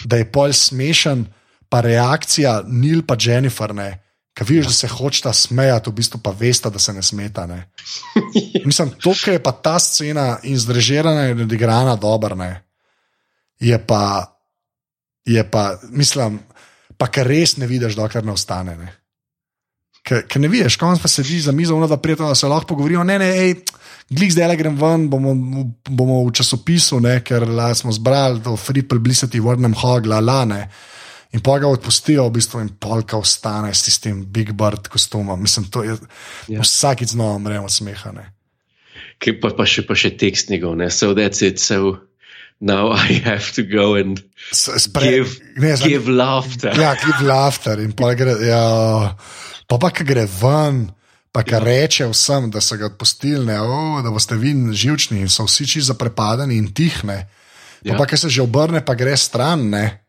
da 0.05 0.17
je 0.23 0.31
pol 0.33 0.53
smešen, 0.53 1.27
pa 1.69 1.81
reakcija 1.81 2.63
Nil 2.67 3.03
pa 3.03 3.17
Jennifer 3.19 3.75
ne. 3.75 4.06
Kaj 4.37 4.45
vidiš, 4.45 4.67
da 4.67 4.73
se 4.73 4.89
hočeta 4.89 5.33
smejati, 5.33 5.91
v 5.91 5.97
bistvu 5.97 6.21
pa 6.21 6.31
veste, 6.31 6.71
da 6.71 6.79
se 6.79 6.93
ne 6.93 7.03
smeta. 7.03 7.47
Ne. 7.47 7.71
Mislim, 8.69 8.91
to, 9.01 9.15
kar 9.25 9.35
je 9.35 9.43
pa 9.43 9.53
ta 9.53 9.79
scena 9.81 10.39
in 10.43 10.59
zrežirana 10.59 11.31
in 11.31 11.41
odigrana 11.41 11.97
dobro, 11.97 12.37
ne, 12.37 12.51
je 13.61 13.79
pa, 13.87 14.37
je 15.25 15.51
pa, 15.51 15.79
mislim, 15.91 16.39
pa 16.97 17.09
kar 17.09 17.27
res 17.27 17.57
ne 17.57 17.67
vidiš, 17.67 17.97
dokler 17.97 18.25
ne 18.25 18.33
ostane. 18.33 18.77
Ne. 18.77 18.93
Ker 20.07 20.27
ker 20.29 20.41
ne 20.41 20.51
vidiš, 20.53 20.77
konc 20.77 21.01
pa 21.03 21.09
sedi 21.09 21.41
za 21.41 21.53
mizo, 21.53 21.77
ono, 21.77 21.89
da 21.89 21.97
prijatelj, 21.97 22.29
da 22.29 22.35
se 22.35 22.47
lahko 22.47 22.75
pogovorijo. 22.75 23.05
Ne, 23.05 23.19
ne, 23.19 23.31
hej, 23.39 23.55
glik 24.11 24.33
zdaj 24.33 24.49
le 24.53 24.59
grem 24.61 24.77
ven, 24.77 25.09
bomo, 25.11 25.33
bomo 25.89 26.21
v 26.29 26.35
časopisu, 26.37 27.01
ne, 27.01 27.17
ker 27.25 27.49
la, 27.49 27.73
smo 27.75 27.93
zbrali 27.93 28.45
to 28.45 28.57
free 28.61 28.85
publicity, 28.85 29.41
vrnem 29.41 29.75
hogla, 29.81 30.21
lane. 30.21 30.67
In 31.33 31.41
pa 31.41 31.59
ga 31.59 31.69
odpustijo, 31.69 32.27
v 32.29 32.33
bistvu, 32.33 32.61
in 32.61 32.69
polka 32.81 33.17
ostane 33.19 33.75
s 33.75 33.83
tistim 33.83 34.25
Big 34.27 34.53
Bird 34.53 34.89
kostumom. 34.89 35.41
Mislim, 35.43 35.67
to 35.67 35.83
je 35.83 35.97
Ja. 36.49 36.61
vsakič 36.61 37.09
znova 37.09 37.39
mremo 37.39 37.69
smeha. 37.69 38.13
Ne. 38.13 38.33
Ki 39.19 39.33
pa, 39.41 39.51
pa, 39.51 39.65
še, 39.65 39.83
pa 39.87 39.95
še 39.95 40.11
tekst 40.17 40.49
njegov, 40.51 40.77
ne, 40.77 40.91
so 40.91 41.15
that's 41.15 41.43
it, 41.43 41.59
so 41.59 41.99
now 42.61 42.93
I 42.93 43.21
have 43.25 43.53
to 43.57 43.63
go 43.65 43.95
and 43.95 44.21
spre- 44.53 45.03
give, 45.03 45.31
ne, 45.57 45.77
znam- 45.77 45.89
give 45.89 46.09
laughter. 46.09 46.73
Ja, 46.81 46.95
give 46.95 47.27
laughter 47.27 47.81
in 47.81 47.93
pa 47.93 48.15
gre. 48.15 48.37
Ja, 48.47 49.17
pa 49.69 49.79
pa 49.79 49.91
gre 49.91 50.27
ven, 50.41 50.93
pa 51.33 51.43
ja. 51.43 51.59
reče 51.59 52.07
vsem, 52.07 52.51
da 52.51 52.61
so 52.61 52.77
ga 52.77 52.87
odpustili, 52.87 53.45
ne, 53.45 53.61
oh, 53.61 54.03
da 54.03 54.11
boste 54.11 54.37
vi 54.37 54.53
živčni 54.73 55.21
in 55.21 55.29
so 55.29 55.45
vsi 55.45 55.67
čisto 55.67 55.93
zaprepadeni 55.93 56.57
in 56.57 56.73
tihne. 56.73 57.27
Pa, 57.85 57.93
Ja. 57.93 57.97
pa 57.97 58.07
ki 58.07 58.17
se 58.17 58.29
že 58.29 58.43
obrne, 58.43 58.81
pa 58.81 58.95
gre 58.95 59.17
stran, 59.17 59.69
ne. 59.71 60.06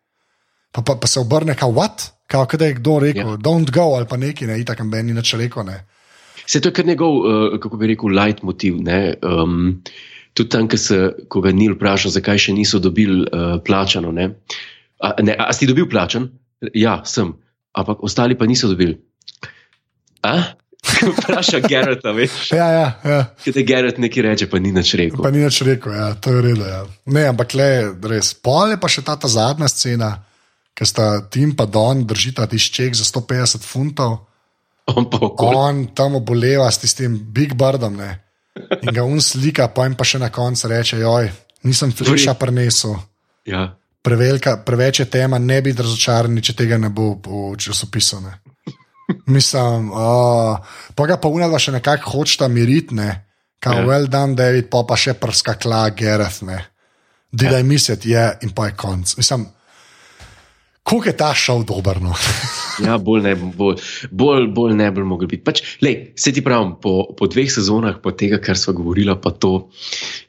Pa, 0.72 0.82
pa, 0.82 0.96
pa 1.02 1.08
se 1.08 1.20
obrne, 1.20 1.56
kao 1.56 1.72
what? 1.72 2.10
Kao, 2.28 2.46
kaj 2.46 2.68
je 2.68 2.74
kdo 2.82 3.00
rekel, 3.00 3.30
ja. 3.36 3.38
don't 3.40 3.72
go 3.72 3.94
ali 3.96 4.06
pa 4.10 4.18
neki, 4.18 4.48
ne, 4.48 4.60
itak 4.60 4.84
meni 4.84 5.14
nič 5.16 5.34
rekel, 5.40 5.64
ne. 5.66 5.86
Se 6.48 6.62
to 6.62 6.70
je 6.70 6.74
kar 6.74 6.86
njegov, 6.86 7.16
uh, 7.18 7.60
kako 7.60 7.78
bi 7.78 7.88
rekel, 7.88 8.12
leitmotiv. 8.16 8.78
Ne? 8.84 9.16
Um, 9.24 9.82
tudi 10.34 10.50
tam, 10.50 10.70
se, 10.78 11.00
ko 11.28 11.42
ga 11.42 11.52
Nil 11.52 11.76
vpraša, 11.76 12.14
zakaj 12.20 12.40
še 12.40 12.56
niso 12.56 12.80
dobili 12.80 13.26
uh, 13.26 13.58
plačano. 13.64 14.12
Ne? 14.16 14.30
A, 15.04 15.12
ne, 15.24 15.36
a 15.40 15.52
si 15.54 15.68
dobil 15.68 15.90
plačan? 15.92 16.30
Ja, 16.74 17.02
sem. 17.06 17.34
Ampak 17.78 18.04
ostali 18.04 18.38
pa 18.38 18.48
niso 18.48 18.70
dobili. 18.72 18.96
A? 20.24 20.38
Vpraša 21.18 21.60
Gerrita, 21.68 22.12
veš. 22.16 22.52
Ja, 22.56 22.68
ja, 22.72 22.88
ja. 23.04 23.20
Ker 23.44 23.54
te 23.54 23.64
Gerrit 23.68 24.00
nekaj 24.02 24.24
reče, 24.24 24.48
pa 24.50 24.60
ni 24.62 24.72
nič 24.72 24.94
rekel. 24.98 25.20
Pa 25.24 25.32
ni 25.34 25.44
nič 25.44 25.60
rekel, 25.68 25.94
ja, 25.94 26.14
to 26.22 26.32
je 26.38 26.44
redo. 26.46 26.64
Ja. 26.64 26.86
Ne, 27.12 27.28
ampak 27.34 27.54
le, 27.58 27.68
res. 28.08 28.32
Pol 28.34 28.74
je 28.74 28.80
pa 28.82 28.90
še 28.92 29.04
ta, 29.06 29.18
ta 29.20 29.30
zadnja 29.32 29.70
scena, 29.72 30.14
ki 30.78 30.86
sta 30.86 31.26
Tim 31.34 31.56
pa 31.58 31.66
Don 31.66 32.06
držita 32.06 32.46
tišček 32.46 32.94
za 32.94 33.06
150 33.10 33.66
funtov. 33.66 34.20
On 34.94 35.10
on 35.42 35.88
tam 35.98 36.16
oboleva 36.22 36.70
s 36.72 36.80
tistim 36.80 37.18
Big 37.34 37.58
Birdom 37.58 37.98
ne? 37.98 38.12
in 38.82 38.94
ga 38.94 39.04
un 39.04 39.22
slika, 39.22 39.68
pa 39.74 39.86
jim 39.86 39.98
pa 39.98 40.06
še 40.08 40.22
na 40.22 40.30
koncu 40.34 40.70
reče: 40.70 41.02
Joj, 41.02 41.30
nisem 41.68 41.92
fleša 41.94 42.34
prenesel, 42.40 42.96
Ja. 43.46 43.78
prevelika, 44.02 44.58
preveč 44.66 45.00
je 45.00 45.06
tema, 45.06 45.38
ne 45.40 45.62
biti 45.62 45.82
razočarani, 45.82 46.42
če 46.42 46.54
tega 46.54 46.78
ne 46.78 46.90
bo 46.90 47.14
v 47.16 47.56
časopisu. 47.58 48.22
Ne? 48.22 48.34
Mislim, 49.32 49.92
uh, 49.92 50.58
pa 50.96 51.06
ga 51.08 51.16
pa 51.22 51.32
unajva 51.32 51.60
še 51.60 51.72
nekako 51.78 52.18
hočeta 52.18 52.48
miriti, 52.52 52.96
ne. 52.96 53.24
Kaj 53.60 53.74
Ja. 53.74 53.80
yeah. 53.82 53.88
well 53.88 54.08
done, 54.08 54.36
David, 54.36 54.70
pa 54.70 54.84
pa 54.84 54.98
še 55.00 55.14
prskakla, 55.14 55.90
Gereth, 55.96 56.42
ne. 56.44 56.60
Did 57.32 57.52
Ja. 57.52 57.60
I 57.60 57.64
miss 57.64 57.90
it, 57.90 58.06
je 58.06 58.16
yeah, 58.16 58.36
in 58.44 58.52
pa 58.56 58.68
je 58.68 58.76
konc. 58.76 59.18
Mislim, 59.18 59.48
koliko 60.88 61.10
je 61.10 61.18
ta 61.20 61.34
šov 61.36 61.66
dober, 61.68 62.02
no. 62.02 62.16
Ja, 62.78 63.00
bolj 63.02 63.24
ne, 63.26 63.32
bolj, 63.34 63.80
bolj, 64.14 64.44
bolj 64.54 64.76
ne 64.78 64.92
bi 64.94 65.02
mogel 65.02 65.26
biti. 65.32 65.42
Pač, 65.42 65.64
lej, 65.82 66.12
se 66.14 66.30
ti 66.30 66.44
pravim, 66.46 66.76
po, 66.82 67.08
po 67.18 67.26
dveh 67.26 67.50
sezonah, 67.50 67.96
po 68.04 68.12
tega, 68.14 68.38
kar 68.38 68.60
smo 68.60 68.76
govorili, 68.78 69.16
pa 69.18 69.32
to, 69.34 69.72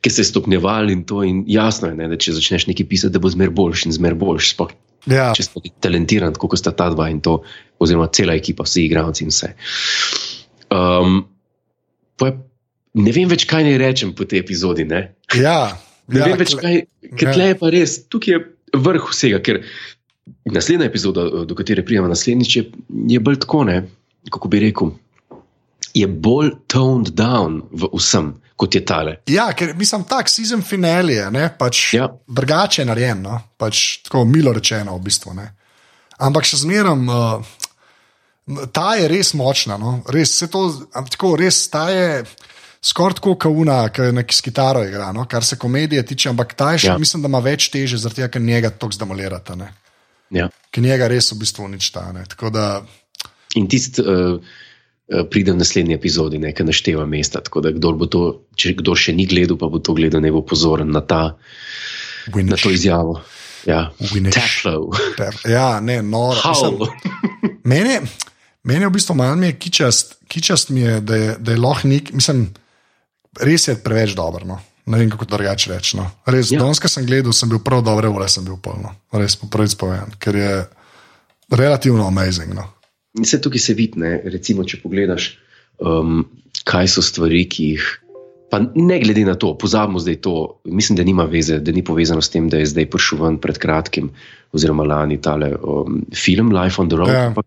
ki 0.00 0.12
se 0.12 0.24
je 0.24 0.30
stopnjeval 0.30 0.88
in 0.88 1.02
to, 1.04 1.20
in 1.28 1.42
jasno 1.44 1.90
je, 1.90 1.98
ne, 2.00 2.09
da 2.09 2.16
če 2.16 2.38
začneš 2.38 2.64
nekaj 2.70 2.88
pisati, 2.88 3.12
da 3.12 3.20
bo 3.20 3.28
zmer 3.28 3.52
boljši 3.52 3.90
in 3.90 3.96
zmer 3.98 4.16
boljši. 4.16 4.54
Sploh, 4.54 4.72
ja, 5.12 5.28
če 5.36 5.44
si 5.44 5.72
talentiran, 5.84 6.32
kot 6.40 6.56
sta 6.56 6.72
ta 6.72 6.88
dva 6.94 7.11
in 7.12 7.20
to, 7.24 7.42
oziroma 7.84 8.09
cela 8.16 8.36
ekipa, 8.40 8.64
vsi 8.64 8.86
igralci 8.88 9.28
in 9.28 9.34
vse. 9.34 9.52
Um, 10.72 11.20
je, 12.24 12.32
ne 13.04 13.16
vem 13.18 13.28
več, 13.28 13.44
kaj 13.50 13.68
naj 13.68 13.76
rečem 13.84 14.16
po 14.16 14.24
tej 14.24 14.40
epizodi. 14.40 14.88
Ne, 14.88 15.04
ja, 15.36 15.61
ne 16.09 16.24
ja, 16.24 16.32
vem 16.32 16.40
več, 16.40 16.56
kaj, 16.56 16.80
ker 17.12 17.28
ja. 17.28 17.36
tle 17.36 17.52
je 17.52 17.61
pa 17.61 17.76
res, 17.76 18.00
tukaj 18.09 18.38
je 18.38 18.42
vrh 18.88 19.12
vsega. 19.12 19.44
Ker 19.44 19.61
naslednja 20.45 20.87
epizoda, 20.87 21.24
do 21.45 21.55
katere 21.55 21.85
prijemo 21.85 22.09
naslednjič, 22.09 22.57
je, 22.57 22.64
je 23.09 23.20
bolj 23.20 23.39
tako, 23.45 23.64
ne, 23.64 23.83
kako 24.31 24.49
bi 24.49 24.61
rekel. 24.61 24.91
Je 25.95 26.07
bolj 26.07 26.51
toned 26.66 27.12
down 27.16 27.62
v 27.72 27.89
vsem, 27.95 28.33
kot 28.57 28.74
je 28.74 28.83
tale. 28.85 29.16
Ja, 29.31 29.49
ker 29.57 29.72
mislim, 29.79 30.05
tak 30.05 30.29
season 30.29 30.62
finale 30.62 31.14
je, 31.14 31.31
ne, 31.31 31.47
pač 31.59 31.95
Ja. 31.95 32.09
drugače 32.29 32.85
narejen, 32.85 33.22
no? 33.22 33.41
pač 33.57 34.03
tako 34.07 34.24
milo 34.24 34.53
rečeno 34.53 34.97
v 34.99 35.07
bistvu. 35.09 35.35
Ne. 35.39 35.49
Ampak 36.18 36.45
še 36.45 36.61
zmeraj, 36.64 36.99
uh, 37.09 38.66
ta 38.72 38.95
je 38.99 39.09
res 39.09 39.35
močna, 39.35 39.79
no? 39.79 40.01
res 40.11 40.33
se 40.39 40.49
to, 40.51 40.66
tako 41.11 41.37
res 41.37 41.68
ta 41.70 41.89
je. 41.91 42.24
Skoraj 42.79 43.16
tako 43.18 43.33
kauna, 43.35 43.89
ki 43.91 44.03
je 44.07 44.12
neki 44.14 44.35
s 44.37 44.41
kitaro 44.41 44.85
igra, 44.87 45.09
no? 45.12 45.24
kar 45.26 45.43
se 45.45 45.57
komedije 45.59 46.05
tiče, 46.07 46.29
ampak 46.31 46.55
ta 46.55 46.72
je 46.76 46.79
še, 46.85 46.87
Ja. 46.87 46.93
ja. 46.95 46.99
mislim, 47.03 47.22
da 47.24 47.29
ima 47.29 47.41
več 47.43 47.70
teže, 47.74 47.99
zaradi 47.99 48.20
tega, 48.22 48.29
ker 48.37 48.43
njega 48.43 48.70
tako 48.70 48.95
zdemolirata, 48.95 49.57
ne? 49.59 49.72
Ja. 50.31 50.49
ker 50.70 50.83
njega 50.85 51.09
res 51.09 51.33
v 51.33 51.39
bistvu 51.41 51.64
uničta. 51.64 52.12
ne. 52.12 52.24
Tako 52.29 52.51
da, 52.51 52.85
In 53.57 53.64
tisti 53.68 54.03
uh, 54.05 54.37
uh, 54.37 55.22
pride 55.31 55.53
v 55.53 55.57
naslednji 55.57 55.95
epizodi, 55.97 56.39
nekaj 56.39 56.66
našteva 56.66 57.07
mesta. 57.09 57.41
Tako 57.41 57.62
da, 57.64 57.72
kdor, 57.72 57.97
bo 57.97 58.07
to, 58.07 58.20
če 58.61 58.74
kdo 58.76 58.93
še 58.95 59.14
ni 59.16 59.24
gledal, 59.26 59.57
pa 59.57 59.70
bo 59.72 59.81
to 59.81 59.95
gledal, 59.97 60.20
ne 60.20 60.31
bo 60.31 60.43
pozoren 60.45 60.91
na, 60.93 61.01
ta, 61.01 61.22
na 62.29 62.35
Winish. 62.37 62.62
to 62.62 62.70
izjavo. 62.70 63.22
Ja. 63.66 63.89
Taflow, 63.99 64.93
Ja, 65.49 65.81
ne, 65.81 66.03
noro. 66.03 66.37
Mislim, 66.45 66.79
Mene, 67.64 68.01
mene 68.64 68.87
v 68.87 68.93
bistvu 68.95 69.16
malo 69.16 69.37
je 69.43 69.57
kičast, 69.59 70.14
kičast 70.29 70.70
mi 70.70 70.81
je, 70.81 71.01
da 71.01 71.16
je, 71.16 71.35
da 71.41 71.53
je 71.53 71.59
lahko 71.59 71.89
nek, 71.89 72.12
mislim, 72.12 72.47
res 73.41 73.68
je 73.68 73.74
preveč 73.81 74.12
dobro. 74.16 74.45
No. 74.45 74.61
Ne 74.89 75.03
vem, 75.03 75.11
kako 75.12 75.26
drugače 75.28 75.72
reči. 75.74 75.97
No. 76.01 76.07
Res, 76.26 76.51
Ja. 76.53 76.62
danes, 76.64 76.80
ko 76.80 76.89
sem 76.89 77.05
gledal, 77.07 77.32
sem 77.36 77.49
bil 77.51 77.61
prav 77.61 77.84
dobre 77.84 78.09
ure, 78.09 78.28
sem 78.28 78.45
bil 78.45 78.57
polno. 78.57 78.95
Res 79.12 79.36
po 79.36 79.49
prvič 79.53 79.76
povem, 79.76 80.09
ker 80.18 80.36
je 80.36 80.53
relativno 81.53 82.07
amazing. 82.09 82.55
No. 82.57 82.64
Vse 83.18 83.41
tukaj 83.45 83.61
se 83.61 83.74
vidi, 83.74 84.01
ne, 84.01 84.18
recimo, 84.24 84.64
če 84.64 84.80
pogledaš, 84.82 85.30
um, 85.84 86.24
kaj 86.64 86.89
so 86.89 87.05
stvari, 87.05 87.45
ki 87.49 87.70
jih. 87.74 87.86
Pa 88.49 88.62
ne 88.64 88.97
glede 89.03 89.26
na 89.28 89.34
to, 89.36 89.53
pozabimo 89.61 90.01
zdaj 90.01 90.22
to, 90.24 90.61
mislim, 90.64 90.97
da 90.97 91.05
nima 91.05 91.26
veze, 91.28 91.59
da 91.61 91.72
ni 91.72 91.84
povezano 91.84 92.22
s 92.24 92.32
tem, 92.32 92.49
da 92.49 92.57
je 92.62 92.70
zdaj 92.72 92.89
prišel 92.89 93.20
ven 93.20 93.36
pred 93.39 93.59
kratkim, 93.61 94.09
oziroma 94.57 94.86
lani 94.89 95.20
tale 95.20 95.53
um, 95.61 96.01
film 96.16 96.53
Life 96.57 96.80
on 96.80 96.89
the 96.89 96.97
Road. 96.97 97.12
Ja. 97.12 97.26
Ampak, 97.28 97.45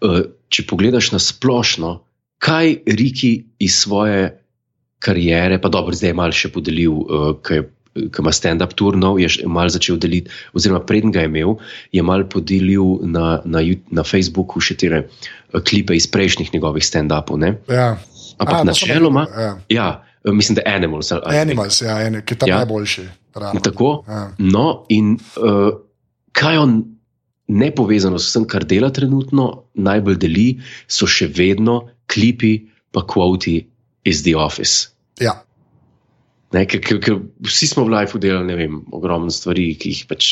uh, 0.00 0.20
če 0.48 0.64
pogledaš 0.64 1.12
na 1.12 1.20
splošno, 1.20 1.98
kaj 2.40 2.78
Riki 2.88 3.44
iz 3.60 3.76
svoje 3.82 4.39
kariere, 5.00 5.58
pa 5.58 5.68
dobro, 5.68 5.96
zdaj 5.96 6.12
je 6.12 6.18
malo 6.18 6.36
še 6.36 6.52
podelil, 6.54 6.96
uh, 7.04 7.34
ki 7.42 7.60
je. 7.60 7.66
Ki 7.90 8.22
ima 8.22 8.30
stand-up 8.30 8.70
turnov, 8.78 9.16
je 9.18 9.26
še 9.26 9.48
malo 9.50 9.66
začel 9.74 9.96
deliti, 9.98 10.30
oziroma 10.54 10.78
preden 10.86 11.10
ga 11.10 11.24
je 11.24 11.26
imel, 11.26 11.56
je 11.90 12.02
malo 12.06 12.22
podelil 12.30 13.00
na, 13.02 13.40
na, 13.44 13.64
na 13.90 14.04
Facebooku 14.06 14.62
še 14.62 14.76
te 14.78 15.00
klipe 15.66 15.96
iz 15.98 16.06
prejšnjih 16.06 16.52
njegovih 16.54 16.86
stand-upov. 16.86 17.42
Ja. 17.66 17.98
Ampak 18.38 18.60
sem 18.62 18.70
načeloma, 18.70 19.24
ja. 19.34 19.50
ja, 19.68 19.88
eh, 20.22 20.30
mislim, 20.30 20.60
da 20.60 20.62
Animals. 20.70 21.10
ali- 21.12 21.34
Animals, 21.34 21.80
ja, 21.82 21.98
en, 22.06 22.20
ki 22.22 22.38
je 22.38 22.38
tam 22.38 22.48
Ja. 22.48 22.60
najboljši. 22.62 23.08
Ravno. 23.34 23.60
Tako. 23.60 23.90
Ja. 24.06 24.22
No, 24.38 24.64
in 24.88 25.18
uh, 25.42 25.74
kaj 26.32 26.62
on, 26.62 26.78
ne 27.50 27.72
povezano 27.74 28.22
s 28.22 28.30
vsem, 28.30 28.46
kar 28.46 28.62
dela 28.64 28.94
trenutno, 28.94 29.64
najbolj 29.74 30.16
deli, 30.22 30.48
so 30.86 31.10
še 31.10 31.26
vedno 31.26 31.90
klipi, 32.06 32.70
pa 32.94 33.02
kvoti 33.02 33.66
iz 34.04 34.22
The 34.24 34.36
Office. 34.40 34.88
Ja. 35.20 35.42
Ne, 36.52 36.64
ker, 36.66 36.80
ker, 36.82 36.98
ker 37.02 37.18
vsi 37.46 37.68
smo 37.70 37.84
v 37.86 37.92
lifeu 37.94 38.18
delali 38.22 38.56
vem, 38.58 38.80
ogromno 38.96 39.30
stvari, 39.30 39.68
ki 39.78 39.92
jih 39.92 40.06
pač 40.10 40.30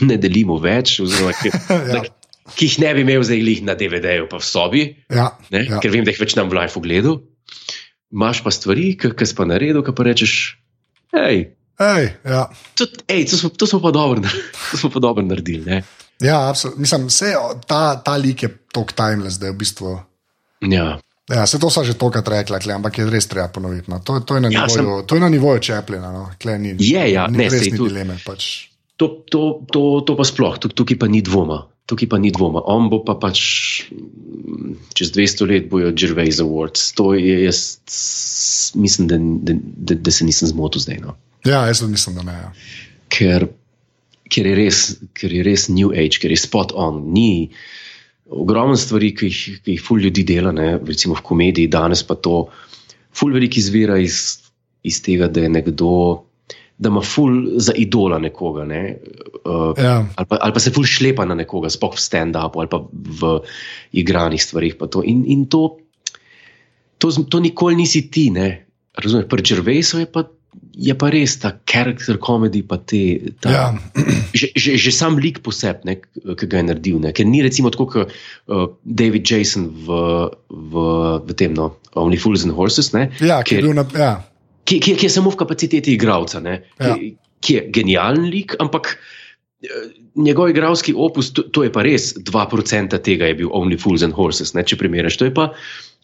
ne 0.00 0.16
delimo 0.16 0.56
več, 0.62 0.96
oziroma 1.04 1.34
ki, 1.36 1.50
Ja. 1.68 1.80
da, 2.00 2.04
ki 2.56 2.68
jih 2.70 2.78
ne 2.84 2.92
bi 2.96 3.02
imel 3.04 3.24
zdaj 3.26 3.42
glih 3.42 3.60
na 3.66 3.74
DVD-ju, 3.76 4.28
pa 4.30 4.40
v 4.40 4.46
sobi, 4.46 4.84
Ja. 5.12 5.30
ne, 5.52 5.66
Ja. 5.68 5.80
ker 5.84 5.92
vem, 5.92 6.04
da 6.06 6.14
jih 6.14 6.22
več 6.24 6.36
nam 6.38 6.48
v 6.52 6.56
lifeu 6.62 6.80
gledal. 6.84 7.20
Imaš 8.14 8.40
pa 8.46 8.50
stvari, 8.54 8.94
ki 8.96 9.10
si 9.26 9.34
pa 9.36 9.44
naredil, 9.48 9.82
ki 9.84 9.92
pa 9.92 10.06
rečeš, 10.06 10.56
hej. 11.16 11.50
Ej, 11.82 12.04
ja. 12.22 12.44
To, 12.78 12.86
ej, 13.10 13.24
to, 13.26 13.34
smo, 13.36 13.48
to, 13.50 13.66
smo 13.66 13.80
pa 13.82 13.90
dobro, 13.90 14.22
to 14.70 14.78
smo 14.78 14.88
pa 14.94 15.02
dobro 15.02 15.24
naredili. 15.26 15.64
Ne? 15.66 15.82
ja, 16.22 16.38
absolutno. 16.48 16.80
Mislim, 16.80 17.08
vse, 17.10 17.34
ta, 17.66 17.98
ta 18.00 18.14
lik 18.16 18.46
je 18.46 18.50
tako 18.72 18.94
timeless, 18.94 19.36
da 19.42 19.50
je 19.50 19.52
v 19.52 19.58
bistvu. 19.58 19.96
Ja, 20.70 20.94
Ja, 21.32 21.46
se 21.46 21.56
to 21.58 21.70
so 21.70 21.80
že 21.84 21.94
tokrat 21.96 22.28
rekla, 22.28 22.58
kle, 22.60 22.74
ampak 22.76 22.98
je 22.98 23.06
res 23.08 23.24
treba 23.26 23.48
ponoviti. 23.48 23.88
No. 23.88 23.96
To, 24.04 24.20
to, 24.20 24.34
je 24.36 24.40
na 24.44 24.48
Ja, 24.52 24.66
nivoju, 24.68 25.02
to 25.08 25.16
je 25.16 25.20
na 25.20 25.28
nivoju 25.32 25.60
čepljena. 25.60 26.12
No. 26.12 26.28
Kle, 26.36 26.58
ni, 26.58 26.74
Je, 26.78 27.04
ja, 27.12 27.26
ni 27.28 27.38
ne, 27.38 27.48
res 27.48 27.64
ni 27.64 27.76
tu- 27.76 27.88
dileme. 27.88 28.18
Pač. 28.26 28.68
to, 28.96 29.24
to, 29.30 29.64
to, 29.72 30.04
to 30.06 30.16
pa 30.16 30.24
sploh, 30.24 30.58
tuk, 30.60 30.76
tukaj 30.76 30.98
pa 31.00 31.08
ni 31.08 31.22
dvoma. 31.24 31.64
Tukaj 31.88 32.08
pa 32.08 32.18
ni 32.20 32.28
dvoma. 32.30 32.60
On 32.68 32.88
bo 32.92 33.00
pa 33.04 33.16
pač 33.16 33.40
čez 34.94 35.10
200 35.12 35.48
let 35.48 35.64
bojo 35.68 35.90
Gervais 35.96 36.38
Awards. 36.44 36.92
To 36.96 37.14
je 37.16 37.44
jaz, 37.44 37.80
mislim, 38.76 39.08
da, 39.08 39.16
da, 39.18 39.52
da, 39.60 39.94
da 39.94 40.10
se 40.10 40.24
nisem 40.24 40.48
zmotil 40.48 40.80
zdaj. 40.84 41.00
No. 41.02 41.16
Ja, 41.44 41.66
jaz 41.66 41.80
tudi 41.80 41.92
mislim, 41.96 42.16
da 42.16 42.22
ne. 42.22 42.32
Ja. 42.32 42.52
Ker, 43.08 43.48
ker, 44.28 44.46
je 44.46 44.54
res, 44.56 44.78
ker 45.12 45.32
je 45.32 45.42
res 45.44 45.68
New 45.68 45.92
Age, 45.92 46.20
ker 46.20 46.32
je 46.32 46.40
spot 46.40 46.72
on. 46.76 47.02
Ni 47.12 47.50
ogromno 48.30 48.76
stvari, 48.76 49.12
ki 49.16 49.28
jih, 49.28 49.40
ki 49.64 49.76
jih 49.76 49.82
ful 49.84 50.00
ljudi 50.00 50.24
dela, 50.26 50.52
ne, 50.52 50.78
recimo 50.86 51.16
v 51.18 51.24
komediji, 51.24 51.70
danes 51.72 52.02
pa 52.06 52.16
to. 52.16 52.46
Ful 53.14 53.34
veliko 53.36 53.60
izvira 53.60 53.98
iz, 54.00 54.20
iz 54.82 55.00
tega, 55.04 55.28
da 55.28 55.44
je 55.44 55.52
nekdo, 55.52 55.90
da 56.78 56.90
ima 56.90 57.02
ful 57.04 57.58
za 57.62 57.74
idola 57.78 58.18
nekoga. 58.18 58.64
Ne, 58.68 58.82
uh, 59.44 59.72
Ja. 59.78 60.00
ali 60.16 60.26
pa, 60.28 60.38
ali 60.40 60.52
pa 60.56 60.60
se 60.60 60.72
ful 60.74 60.84
šlepa 60.88 61.24
na 61.28 61.36
nekoga, 61.38 61.70
sploh 61.70 61.94
v 61.94 62.02
stand-upu 62.02 62.64
ali 62.64 62.70
pa 62.72 62.82
v 62.90 63.38
igranih 63.92 64.42
stvarih. 64.42 64.76
to. 64.90 65.02
In, 65.04 65.24
in 65.26 65.46
to, 65.46 65.78
to, 66.98 67.12
to 67.28 67.40
nikoli 67.40 67.76
nisi 67.76 68.10
ti, 68.10 68.30
ne. 68.30 68.66
Razumeš, 68.94 69.26
pri 69.28 69.42
Gervaisu 69.42 69.98
je 70.00 70.06
pa, 70.06 70.24
je 70.74 70.94
pa 70.98 71.08
res 71.12 71.36
ta 71.38 71.52
karakter 71.70 72.18
komedij, 72.18 72.64
pa 72.66 72.76
te. 72.82 73.32
Ta, 73.40 73.50
Ja. 73.50 73.64
že, 74.38 74.50
že, 74.58 74.74
že 74.76 74.90
sam 74.90 75.16
lik 75.22 75.38
posebej, 75.46 76.00
ki 76.34 76.46
ga 76.50 76.58
je 76.58 76.66
naredil. 76.66 76.98
Ne? 76.98 77.12
Ker 77.14 77.26
ni 77.26 77.42
recimo 77.46 77.70
tako 77.70 77.86
kot 77.86 78.10
uh, 78.10 78.66
David 78.82 79.22
Jason 79.30 79.68
v, 79.70 79.98
v, 80.50 80.84
v 81.22 81.36
tem, 81.38 81.54
no, 81.54 81.76
Only 81.94 82.18
Fools 82.18 82.42
and 82.42 82.54
Horses, 82.58 82.90
ne? 82.92 83.08
Ja, 83.22 83.42
ki 83.46 83.60
je 83.60 83.62
Ker- 83.62 83.74
na. 83.78 83.86
Ja. 83.94 84.12
ki, 84.66 84.80
ki, 84.82 84.96
ki 84.98 85.06
je 85.06 85.12
samo 85.14 85.30
v 85.30 85.38
kapaciteti 85.38 85.94
igralca, 85.94 86.42
ne? 86.42 86.64
Ja. 86.80 86.94
ki, 86.98 87.14
ki 87.44 87.54
je 87.54 87.62
genijalen 87.70 88.26
lik, 88.32 88.56
ampak 88.58 88.94
eh, 89.62 89.90
njegov 90.16 90.48
igralski 90.50 90.94
opus, 90.96 91.30
to, 91.36 91.46
to 91.52 91.62
je 91.66 91.70
pa 91.70 91.82
res 91.86 92.14
2% 92.16 92.98
tega 93.04 93.28
je 93.30 93.38
bil 93.44 93.50
Only 93.54 93.78
Fools 93.78 94.02
and 94.02 94.16
Horses, 94.16 94.54
ne? 94.58 94.64
če 94.66 94.80
primerjaš. 94.80 95.20
To 95.22 95.28
je 95.30 95.34
pa, 95.36 95.52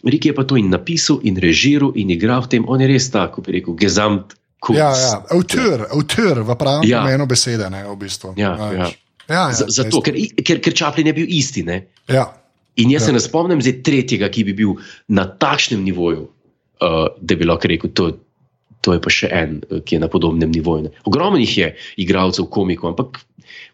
Rik 0.01 0.31
je 0.31 0.33
pa 0.33 0.47
to 0.49 0.57
in 0.57 0.71
napisal, 0.73 1.19
in 1.29 1.37
režiral, 1.37 1.91
in 1.93 2.09
igral 2.09 2.41
v 2.47 2.49
tem, 2.49 2.63
on 2.65 2.81
je 2.81 2.87
res 2.89 3.11
tako, 3.13 3.43
bi 3.45 3.59
rekel, 3.59 3.75
gezamt. 3.77 4.33
Kunst. 4.61 4.79
Ja, 4.79 4.91
ja. 4.93 5.23
Avtor, 5.31 5.87
avtor 5.91 6.43
v 6.43 6.55
pravem 6.55 6.85
Ja. 6.85 6.89
ja. 6.91 7.03
pomenu 7.03 7.27
besede, 7.27 7.71
ne, 7.71 7.81
v 7.83 7.97
bistvu. 7.97 8.35
Ja, 8.37 8.53
ja. 8.53 8.73
ja, 8.75 8.89
ja 9.27 9.45
Z- 9.51 9.73
Zato, 9.73 10.01
ker, 10.01 10.13
ker, 10.39 10.61
ker 10.61 10.73
Čaplin 10.75 11.07
je 11.07 11.15
bil 11.15 11.27
isti. 11.29 11.63
Ne? 11.63 11.87
Ja, 12.07 12.29
In 12.77 12.89
jaz 12.89 13.03
ja. 13.03 13.07
se 13.07 13.11
Ja. 13.11 13.15
ne 13.15 13.21
spomnim 13.21 13.59
zdaj 13.59 13.83
tretjega, 13.83 14.29
ki 14.29 14.45
bi 14.45 14.53
bil 14.55 14.77
na 15.09 15.25
takšnem 15.27 15.81
nivoju, 15.83 16.29
uh, 16.79 16.89
da 17.19 17.35
bi 17.35 17.45
lahko 17.45 17.67
rekel, 17.67 17.91
to, 17.91 18.05
to 18.81 18.95
je 18.95 19.01
pa 19.01 19.11
še 19.11 19.29
en, 19.29 19.61
eh, 19.67 19.81
ki 19.81 19.97
je 19.97 20.01
na 20.01 20.09
podobnem 20.09 20.49
nivoju. 20.49 20.83
Ne. 20.83 20.91
Ogromno 21.05 21.37
jih 21.37 21.59
je 21.59 21.69
igralcev, 21.99 22.47
komikov, 22.47 22.91
ampak 22.91 23.21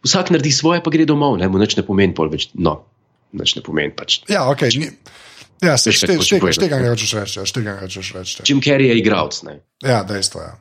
vsak 0.02 0.30
naredi 0.30 0.50
svoje, 0.50 0.80
pa 0.80 0.90
gre 0.90 1.04
domov, 1.04 1.36
ne 1.36 1.46
mu 1.46 1.58
nič 1.58 1.76
ne 1.76 1.82
pomeni, 1.82 2.14
pol 2.14 2.28
več. 2.28 2.48
No, 2.54 2.82
nič 3.32 3.54
ne 3.54 3.62
pomeni 3.62 3.92
pač. 3.92 4.22
ja 4.26 4.48
ok. 4.48 4.62
Ni, 4.74 4.88
ja, 5.60 5.76
se 5.76 5.90
Veš, 5.90 6.00
kaj 6.02 6.16
hočem 6.16 6.40
povedati. 6.40 6.58
štegam, 6.58 6.82
hočeš 6.88 7.10
reči. 7.14 7.36
ja, 7.36 7.44
Štegam, 7.44 7.76
hočeš 7.78 8.08
reči. 8.14 8.42
Jim 8.44 8.60
Carrey 8.60 8.88
je 8.88 8.98
igralec, 8.98 9.42
ne. 9.44 9.60
Ja, 9.82 10.02
dejstvo 10.02 10.40
je. 10.40 10.46
Ja. 10.48 10.56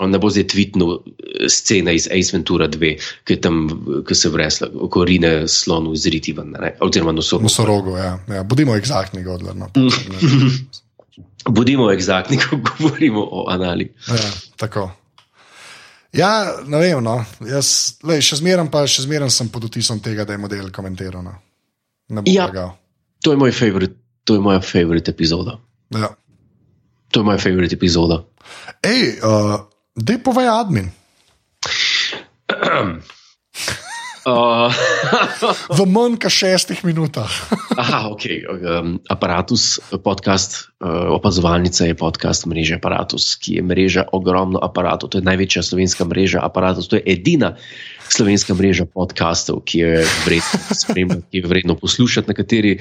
On 0.00 0.08
ne 0.10 0.18
bo 0.18 0.30
zdaj 0.32 0.46
tvitnil 0.48 0.92
eh, 0.96 1.48
scene 1.52 1.92
iz 1.94 2.06
Ace 2.08 2.32
Ventura 2.32 2.68
2, 2.72 2.92
ki, 3.28 3.36
tam, 3.44 3.66
ki 4.08 4.16
se 4.16 4.30
vresla, 4.32 4.70
ko 4.90 5.04
rine 5.04 5.44
slonu 5.48 5.92
izriti 5.96 6.32
ven, 6.36 6.54
ne? 6.56 6.74
oziroma 6.80 7.12
nosorogo. 7.12 7.44
Nosorogo, 7.50 7.96
ja. 8.00 8.14
ja. 8.32 8.42
Bodimo 8.48 8.76
eksaktni, 8.80 9.22
Godler. 9.26 9.56
No. 9.56 9.68
Bodimo 11.50 11.90
eksaktni, 11.92 12.38
ko 12.40 12.56
govorimo 12.56 13.22
o 13.30 13.44
anali. 13.50 13.88
Ja, 14.08 14.30
tako. 14.56 14.90
Ja, 16.12 16.30
ne 16.66 16.78
vem. 16.78 17.04
No. 17.04 17.20
Jaz, 17.46 18.00
lej, 18.06 18.22
še 18.26 18.40
zmeraj 18.40 18.68
pa 18.72 18.82
še 18.90 19.04
zmeraj 19.06 19.30
sem 19.32 19.48
pod 19.52 19.64
vtisom 19.68 20.00
tega, 20.04 20.26
da 20.26 20.34
je 20.36 20.42
model 20.42 20.70
komentiral. 20.74 21.22
No. 21.24 21.36
Ne 22.10 22.22
bom 22.24 22.32
Ja. 22.32 22.48
lagal. 22.50 22.74
To 23.24 23.32
je 23.32 23.38
moj 23.40 23.52
favorit, 23.52 23.94
to 24.24 24.34
je 24.36 24.40
moja 24.42 24.60
favorit 24.64 25.08
epizoda. 25.08 25.58
Ja. 25.94 26.10
To 27.12 27.20
je 27.20 27.24
moja 27.24 27.38
favorit 27.38 27.72
epizoda. 27.72 28.22
Ej, 28.82 29.20
uh, 29.22 29.60
dej 29.96 30.18
povej 30.22 30.48
admin. 30.48 30.88
Uh, 34.20 34.68
V 35.80 35.88
manj 35.88 36.20
kot 36.20 36.32
šestih 36.32 36.84
minutah. 36.84 37.32
aha, 37.80 38.12
ok. 38.12 38.24
Um, 38.52 39.00
aparatus, 39.08 39.80
podcast, 40.04 40.68
uh, 40.84 41.16
opazovalnica 41.16 41.88
je 41.88 41.96
podcast 41.96 42.44
mreže 42.44 42.76
Apparatus, 42.76 43.32
ki 43.40 43.58
je 43.58 43.62
mreža 43.64 44.04
ogromno 44.12 44.60
aparatov. 44.60 45.16
To 45.16 45.18
je 45.18 45.24
največja 45.24 45.64
slovenska 45.64 46.04
mreža 46.04 46.44
Apparatus. 46.44 46.92
To 46.92 47.00
je 47.00 47.04
edina 47.08 47.56
slovenska 48.12 48.52
mreža 48.52 48.84
podcastov, 48.84 49.64
ki 49.64 49.76
je 49.78 50.04
vredno 50.28 50.60
spremljati, 50.68 51.26
ki 51.32 51.36
je 51.40 51.48
vredno 51.48 51.74
poslušati, 51.80 52.28
na 52.28 52.34
kateri. 52.36 52.76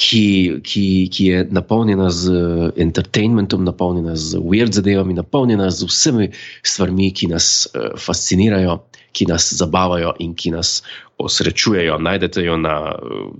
Ki, 0.00 0.60
ki, 0.64 0.84
ki 1.12 1.24
je 1.28 1.40
napolnjena 1.52 2.08
z 2.08 2.32
entertainmentom, 2.80 3.66
napolnjena 3.68 4.14
z 4.16 4.40
weird 4.40 4.72
zadevami, 4.72 5.12
napolnjena 5.18 5.68
z 5.68 5.84
vsemi 5.84 6.30
stvarmi, 6.64 7.10
ki 7.12 7.28
nas 7.28 7.68
uh, 7.68 7.92
fascinirajo, 8.00 8.78
ki 9.12 9.26
nas 9.28 9.50
zabavajo 9.52 10.14
in 10.24 10.32
ki 10.34 10.54
nas 10.54 10.80
osrečujejo. 11.20 11.98
Najdete 11.98 12.44
jo 12.44 12.56
na, 12.56 12.94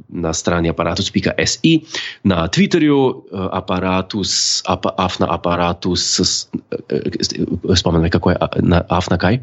na 0.08 0.32
strani 0.34 0.68
aparatus.si, 0.68 1.80
na 2.24 2.48
Twitterju, 2.48 3.00
aparatus, 3.32 4.62
apa, 4.68 4.92
afna 4.98 5.30
aparatus, 5.30 6.20
spomnim, 7.74 8.10
kako 8.10 8.30
je 8.30 8.36
na, 8.62 8.82
afna 8.88 9.18
kaj. 9.18 9.40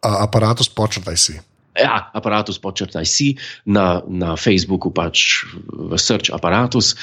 Aparatus 0.00 0.68
počrtaj 0.68 1.16
si. 1.16 1.40
Ja, 1.74 2.10
aparatus 2.14 2.58
počrtaj 2.62 3.02
si, 3.02 3.34
na, 3.66 3.98
na 4.06 4.38
Facebooku 4.38 4.94
pač 4.94 5.42
v 5.74 5.98
search 5.98 6.30
aparatus. 6.30 6.94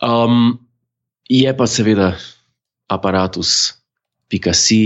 Um, 0.00 0.56
je 1.28 1.48
pa 1.52 1.66
seveda 1.68 2.16
aparatus.si 2.88 4.82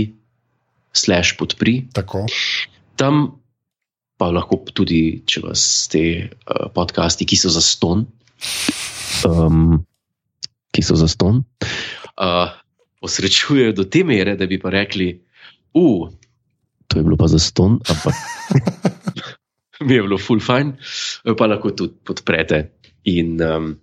slash 0.91 1.39
podpri. 1.39 1.87
Tako. 1.95 2.27
Tam 2.99 3.39
pa 4.19 4.27
lahko 4.35 4.59
tudi, 4.75 5.23
če 5.23 5.47
vas 5.47 5.87
te 5.87 6.27
uh, 6.27 6.67
podcasti, 6.75 7.23
ki 7.23 7.39
so 7.39 7.47
za 7.47 7.63
ston, 7.63 8.03
um, 9.23 9.79
ki 10.75 10.83
so 10.83 10.99
za 10.99 11.07
ston, 11.07 11.39
uh, 12.19 12.51
osrečujejo 12.99 13.77
do 13.79 13.87
te 13.87 14.03
mere, 14.03 14.35
da 14.35 14.43
bi 14.51 14.59
pa 14.59 14.75
rekli, 14.75 15.13
uh, 15.79 16.11
to 16.91 16.99
je 16.99 17.07
bilo 17.07 17.15
pa 17.15 17.31
za 17.31 17.39
ston, 17.39 17.79
ampak 17.87 18.19
mi 19.79 19.93
je 19.95 20.01
bilo 20.01 20.17
full 20.17 20.39
fajn, 20.39 20.73
pa 21.37 21.45
lahko 21.47 21.71
tudi 21.71 21.93
podprete 22.03 22.63
in 23.05 23.37
um, 23.41 23.75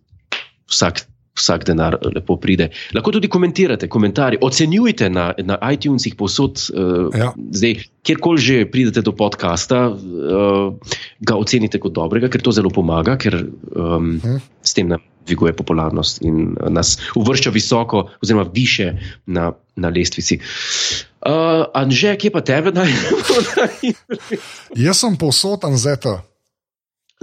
vsak. 0.70 1.04
Vsak 1.36 1.66
denar 1.68 1.98
lepo 2.00 2.38
pride. 2.40 2.70
Lahko 2.96 3.12
tudi 3.12 3.28
komentirate, 3.28 3.90
komentarje, 3.92 4.38
ocenjujte 4.40 5.10
na, 5.12 5.34
na 5.44 5.58
iTunesih, 5.68 6.14
povsod, 6.16 6.62
uh, 6.72 7.12
Ja. 7.12 7.34
zdaj, 7.52 7.74
kjerkoli 8.08 8.40
že 8.40 8.64
pridete 8.64 9.02
do 9.04 9.12
podcasta, 9.12 9.82
uh, 9.92 10.72
ga 11.20 11.36
ocenite 11.36 11.76
kot 11.76 11.92
dobrega, 11.92 12.30
ker 12.32 12.40
to 12.40 12.54
zelo 12.56 12.72
pomaga, 12.72 13.18
ker 13.20 13.36
um, 13.44 14.16
Mhm. 14.16 14.40
s 14.64 14.72
tem 14.72 14.88
nam 14.88 15.04
dviguje 15.28 15.52
popularnost 15.52 16.24
in 16.24 16.56
uh, 16.56 16.72
nas 16.72 16.96
uvršča 17.12 17.50
visoko, 17.52 18.08
oziroma 18.24 18.48
više 18.54 18.96
na, 19.26 19.52
na 19.76 19.88
lestvici. 19.92 20.40
Uh, 21.22 21.66
Anže, 21.74 22.12
kje 22.20 22.30
pa 22.30 22.40
tebe 22.44 22.70
najdemo? 22.76 23.18
Jaz 24.76 25.00
sem 25.00 25.16
povsod 25.16 25.64
anzeta. 25.64 26.22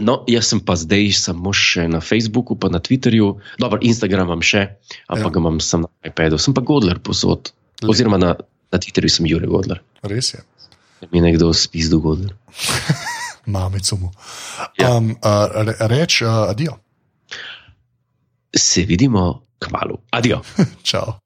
No, 0.02 0.24
jaz 0.26 0.50
sem 0.50 0.58
pa 0.58 0.74
zdaj 0.74 1.14
samo 1.14 1.54
še 1.54 1.86
na 1.86 2.02
Facebooku, 2.02 2.58
pa 2.58 2.66
na 2.74 2.82
Twitterju, 2.82 3.38
dobro, 3.62 3.78
Instagram 3.86 4.26
imam 4.26 4.42
še, 4.42 4.82
ampak 5.06 5.30
Ja. 5.30 5.34
ga 5.38 5.40
imam 5.40 5.60
samo 5.62 5.86
na 6.02 6.10
iPadu, 6.10 6.42
sem 6.42 6.54
pa 6.58 6.66
Godler 6.66 6.98
posod. 6.98 7.54
Oziroma 7.86 8.18
na, 8.18 8.34
na 8.74 8.78
Twitterju 8.82 9.12
sem 9.14 9.30
Jure 9.30 9.46
Godler. 9.46 9.84
Res 10.02 10.34
je. 10.34 10.42
Mi 11.14 11.22
je 11.22 11.30
nekdo 11.30 11.54
spis 11.54 11.94
do 11.94 12.02
Godler. 12.02 12.34
Mamico 13.54 13.96
mu. 14.02 14.10
Ja. 14.82 14.98
Um, 14.98 15.14
uh, 15.22 15.52
re, 15.62 15.76
reč, 15.94 16.22
uh, 16.26 16.50
adijo. 16.50 16.80
Se 18.56 18.82
vidimo 18.90 19.46
kmalo. 19.62 20.02
Adijo. 20.10 20.42
Čau. 20.90 21.22